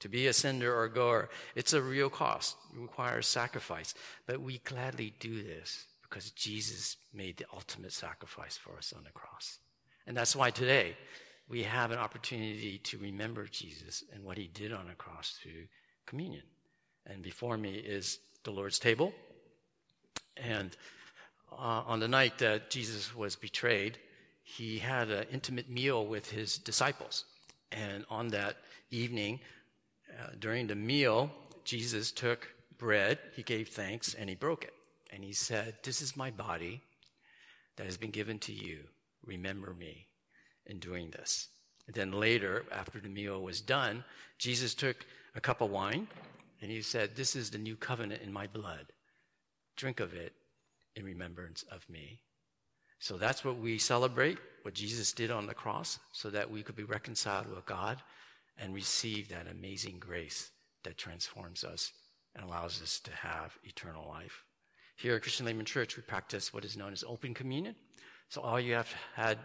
To 0.01 0.09
be 0.09 0.27
a 0.27 0.33
sender 0.33 0.75
or 0.75 0.87
goer, 0.87 1.29
it's 1.55 1.73
a 1.73 1.81
real 1.81 2.09
cost. 2.09 2.57
It 2.73 2.79
requires 2.79 3.27
sacrifice. 3.27 3.93
But 4.25 4.41
we 4.41 4.59
gladly 4.59 5.13
do 5.19 5.43
this 5.43 5.85
because 6.03 6.31
Jesus 6.31 6.97
made 7.13 7.37
the 7.37 7.45
ultimate 7.53 7.93
sacrifice 7.93 8.57
for 8.57 8.77
us 8.77 8.93
on 8.95 9.03
the 9.03 9.11
cross. 9.11 9.59
And 10.07 10.17
that's 10.17 10.35
why 10.35 10.49
today 10.49 10.97
we 11.47 11.63
have 11.63 11.91
an 11.91 11.99
opportunity 11.99 12.79
to 12.79 12.97
remember 12.97 13.45
Jesus 13.45 14.03
and 14.13 14.23
what 14.23 14.37
he 14.37 14.47
did 14.47 14.71
on 14.71 14.87
the 14.87 14.95
cross 14.95 15.37
through 15.41 15.67
communion. 16.05 16.43
And 17.05 17.21
before 17.21 17.57
me 17.57 17.73
is 17.73 18.19
the 18.43 18.51
Lord's 18.51 18.79
table. 18.79 19.13
And 20.37 20.75
uh, 21.51 21.83
on 21.85 21.99
the 21.99 22.07
night 22.07 22.39
that 22.39 22.69
Jesus 22.69 23.15
was 23.15 23.35
betrayed, 23.35 23.97
he 24.43 24.79
had 24.79 25.09
an 25.09 25.25
intimate 25.31 25.69
meal 25.69 26.05
with 26.05 26.29
his 26.29 26.57
disciples. 26.57 27.25
And 27.71 28.05
on 28.09 28.27
that 28.29 28.57
evening, 28.89 29.39
uh, 30.19 30.31
during 30.39 30.67
the 30.67 30.75
meal, 30.75 31.31
Jesus 31.63 32.11
took 32.11 32.47
bread, 32.77 33.19
he 33.35 33.43
gave 33.43 33.69
thanks, 33.69 34.13
and 34.13 34.29
he 34.29 34.35
broke 34.35 34.63
it. 34.63 34.73
And 35.11 35.23
he 35.23 35.33
said, 35.33 35.75
This 35.83 36.01
is 36.01 36.17
my 36.17 36.31
body 36.31 36.81
that 37.77 37.85
has 37.85 37.97
been 37.97 38.11
given 38.11 38.39
to 38.39 38.53
you. 38.53 38.79
Remember 39.25 39.73
me 39.73 40.07
in 40.65 40.79
doing 40.79 41.11
this. 41.11 41.49
And 41.87 41.95
then 41.95 42.11
later, 42.11 42.65
after 42.71 42.99
the 42.99 43.09
meal 43.09 43.41
was 43.41 43.61
done, 43.61 44.03
Jesus 44.37 44.73
took 44.73 45.05
a 45.35 45.41
cup 45.41 45.61
of 45.61 45.69
wine 45.69 46.07
and 46.61 46.71
he 46.71 46.81
said, 46.81 47.15
This 47.15 47.35
is 47.35 47.49
the 47.49 47.57
new 47.57 47.75
covenant 47.75 48.21
in 48.21 48.31
my 48.31 48.47
blood. 48.47 48.87
Drink 49.75 49.99
of 49.99 50.13
it 50.13 50.33
in 50.95 51.05
remembrance 51.05 51.63
of 51.71 51.87
me. 51.89 52.21
So 53.01 53.17
that's 53.17 53.43
what 53.43 53.57
we 53.57 53.79
celebrate, 53.79 54.37
what 54.61 54.75
Jesus 54.75 55.11
did 55.11 55.31
on 55.31 55.47
the 55.47 55.55
cross, 55.55 55.97
so 56.11 56.29
that 56.29 56.51
we 56.51 56.61
could 56.61 56.75
be 56.75 56.83
reconciled 56.83 57.49
with 57.49 57.65
God 57.65 57.97
and 58.59 58.75
receive 58.75 59.27
that 59.29 59.47
amazing 59.49 59.97
grace 59.99 60.51
that 60.83 60.99
transforms 60.99 61.63
us 61.63 61.91
and 62.35 62.45
allows 62.45 62.79
us 62.79 62.99
to 62.99 63.11
have 63.11 63.57
eternal 63.63 64.07
life. 64.07 64.43
Here 64.97 65.15
at 65.15 65.23
Christian 65.23 65.47
Layman 65.47 65.65
Church, 65.65 65.97
we 65.97 66.03
practice 66.03 66.53
what 66.53 66.63
is 66.63 66.77
known 66.77 66.93
as 66.93 67.03
open 67.07 67.33
communion. 67.33 67.73
So 68.29 68.39
all 68.41 68.59
you 68.59 68.75
have 68.75 68.93
had 69.15 69.39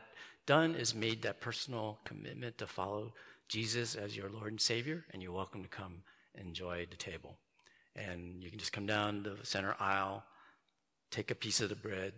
done 0.44 0.74
is 0.74 0.94
made 0.94 1.22
that 1.22 1.40
personal 1.40 1.98
commitment 2.04 2.58
to 2.58 2.66
follow 2.66 3.14
Jesus 3.48 3.94
as 3.94 4.14
your 4.14 4.28
Lord 4.28 4.50
and 4.50 4.60
Savior, 4.60 5.06
and 5.14 5.22
you're 5.22 5.32
welcome 5.32 5.62
to 5.62 5.68
come 5.68 6.02
enjoy 6.34 6.86
the 6.90 6.96
table. 6.96 7.38
And 7.96 8.42
you 8.42 8.50
can 8.50 8.58
just 8.58 8.74
come 8.74 8.84
down 8.84 9.22
the 9.22 9.38
center 9.46 9.74
aisle, 9.80 10.24
take 11.10 11.30
a 11.30 11.34
piece 11.34 11.62
of 11.62 11.70
the 11.70 11.74
bread, 11.74 12.12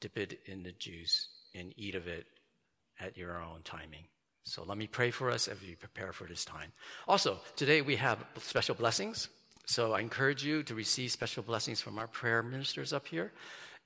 dip 0.00 0.16
it 0.18 0.40
in 0.46 0.62
the 0.62 0.72
juice, 0.72 1.28
and 1.54 1.72
eat 1.76 1.94
of 1.94 2.06
it 2.06 2.26
at 3.00 3.16
your 3.16 3.42
own 3.42 3.60
timing. 3.64 4.04
So 4.44 4.64
let 4.64 4.78
me 4.78 4.86
pray 4.86 5.10
for 5.10 5.30
us 5.30 5.48
as 5.48 5.60
we 5.60 5.74
prepare 5.74 6.12
for 6.12 6.24
this 6.24 6.44
time. 6.44 6.72
Also, 7.06 7.38
today 7.56 7.82
we 7.82 7.96
have 7.96 8.24
special 8.38 8.74
blessings. 8.74 9.28
So 9.66 9.92
I 9.92 10.00
encourage 10.00 10.44
you 10.44 10.62
to 10.64 10.74
receive 10.74 11.12
special 11.12 11.42
blessings 11.42 11.80
from 11.80 11.98
our 11.98 12.08
prayer 12.08 12.42
ministers 12.42 12.92
up 12.92 13.06
here. 13.06 13.32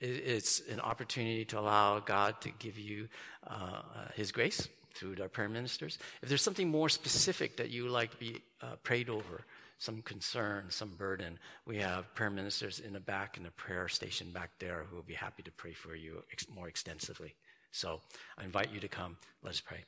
It's 0.00 0.60
an 0.70 0.80
opportunity 0.80 1.44
to 1.46 1.58
allow 1.58 2.00
God 2.00 2.40
to 2.42 2.50
give 2.58 2.78
you 2.78 3.08
uh, 3.46 3.82
His 4.14 4.32
grace 4.32 4.68
through 4.94 5.16
our 5.20 5.28
prayer 5.28 5.48
ministers. 5.48 5.98
If 6.22 6.28
there's 6.28 6.42
something 6.42 6.68
more 6.68 6.88
specific 6.88 7.56
that 7.58 7.70
you 7.70 7.88
like 7.88 8.10
to 8.12 8.16
be 8.16 8.40
uh, 8.62 8.76
prayed 8.82 9.08
over, 9.08 9.44
some 9.78 10.02
concern, 10.02 10.66
some 10.68 10.94
burden, 10.96 11.38
we 11.66 11.78
have 11.78 12.14
prayer 12.14 12.30
ministers 12.30 12.78
in 12.80 12.92
the 12.92 13.00
back 13.00 13.36
in 13.36 13.42
the 13.42 13.50
prayer 13.50 13.88
station 13.88 14.30
back 14.30 14.50
there 14.58 14.84
who 14.88 14.96
will 14.96 15.02
be 15.02 15.14
happy 15.14 15.42
to 15.42 15.52
pray 15.52 15.72
for 15.72 15.94
you 15.94 16.22
more 16.54 16.68
extensively. 16.68 17.34
So 17.72 18.00
I 18.38 18.44
invite 18.44 18.72
you 18.72 18.80
to 18.80 18.88
come. 18.88 19.16
Let 19.42 19.50
us 19.50 19.60
pray. 19.60 19.84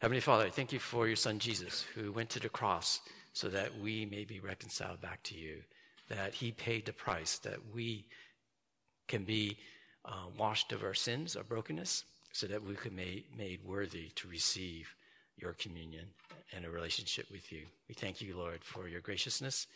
Heavenly 0.00 0.20
Father, 0.20 0.50
thank 0.50 0.72
you 0.72 0.78
for 0.78 1.06
your 1.06 1.16
son 1.16 1.38
Jesus 1.38 1.84
who 1.94 2.12
went 2.12 2.28
to 2.30 2.40
the 2.40 2.48
cross 2.48 3.00
so 3.32 3.48
that 3.48 3.78
we 3.78 4.04
may 4.06 4.24
be 4.24 4.40
reconciled 4.40 5.00
back 5.00 5.22
to 5.24 5.34
you, 5.34 5.62
that 6.08 6.34
he 6.34 6.52
paid 6.52 6.84
the 6.84 6.92
price, 6.92 7.38
that 7.38 7.58
we 7.74 8.04
can 9.08 9.24
be 9.24 9.56
uh, 10.04 10.26
washed 10.38 10.72
of 10.72 10.84
our 10.84 10.94
sins, 10.94 11.36
our 11.36 11.42
brokenness, 11.42 12.04
so 12.32 12.46
that 12.46 12.62
we 12.62 12.74
can 12.74 12.94
be 12.94 13.24
made 13.36 13.64
worthy 13.64 14.10
to 14.16 14.28
receive 14.28 14.94
your 15.36 15.54
communion 15.54 16.06
and 16.52 16.64
a 16.64 16.70
relationship 16.70 17.26
with 17.30 17.52
you. 17.52 17.66
We 17.88 17.94
thank 17.94 18.20
you, 18.20 18.36
Lord, 18.36 18.64
for 18.64 18.88
your 18.88 19.00
graciousness, 19.00 19.66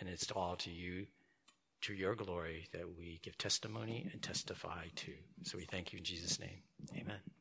and 0.00 0.08
it's 0.08 0.30
all 0.30 0.56
to 0.56 0.70
you, 0.70 1.06
to 1.82 1.94
your 1.94 2.14
glory, 2.14 2.68
that 2.72 2.96
we 2.96 3.20
give 3.22 3.38
testimony 3.38 4.08
and 4.12 4.22
testify 4.22 4.86
to. 4.96 5.12
So 5.42 5.58
we 5.58 5.64
thank 5.64 5.92
you 5.92 5.98
in 5.98 6.04
Jesus' 6.04 6.40
name. 6.40 6.62
Amen. 6.96 7.35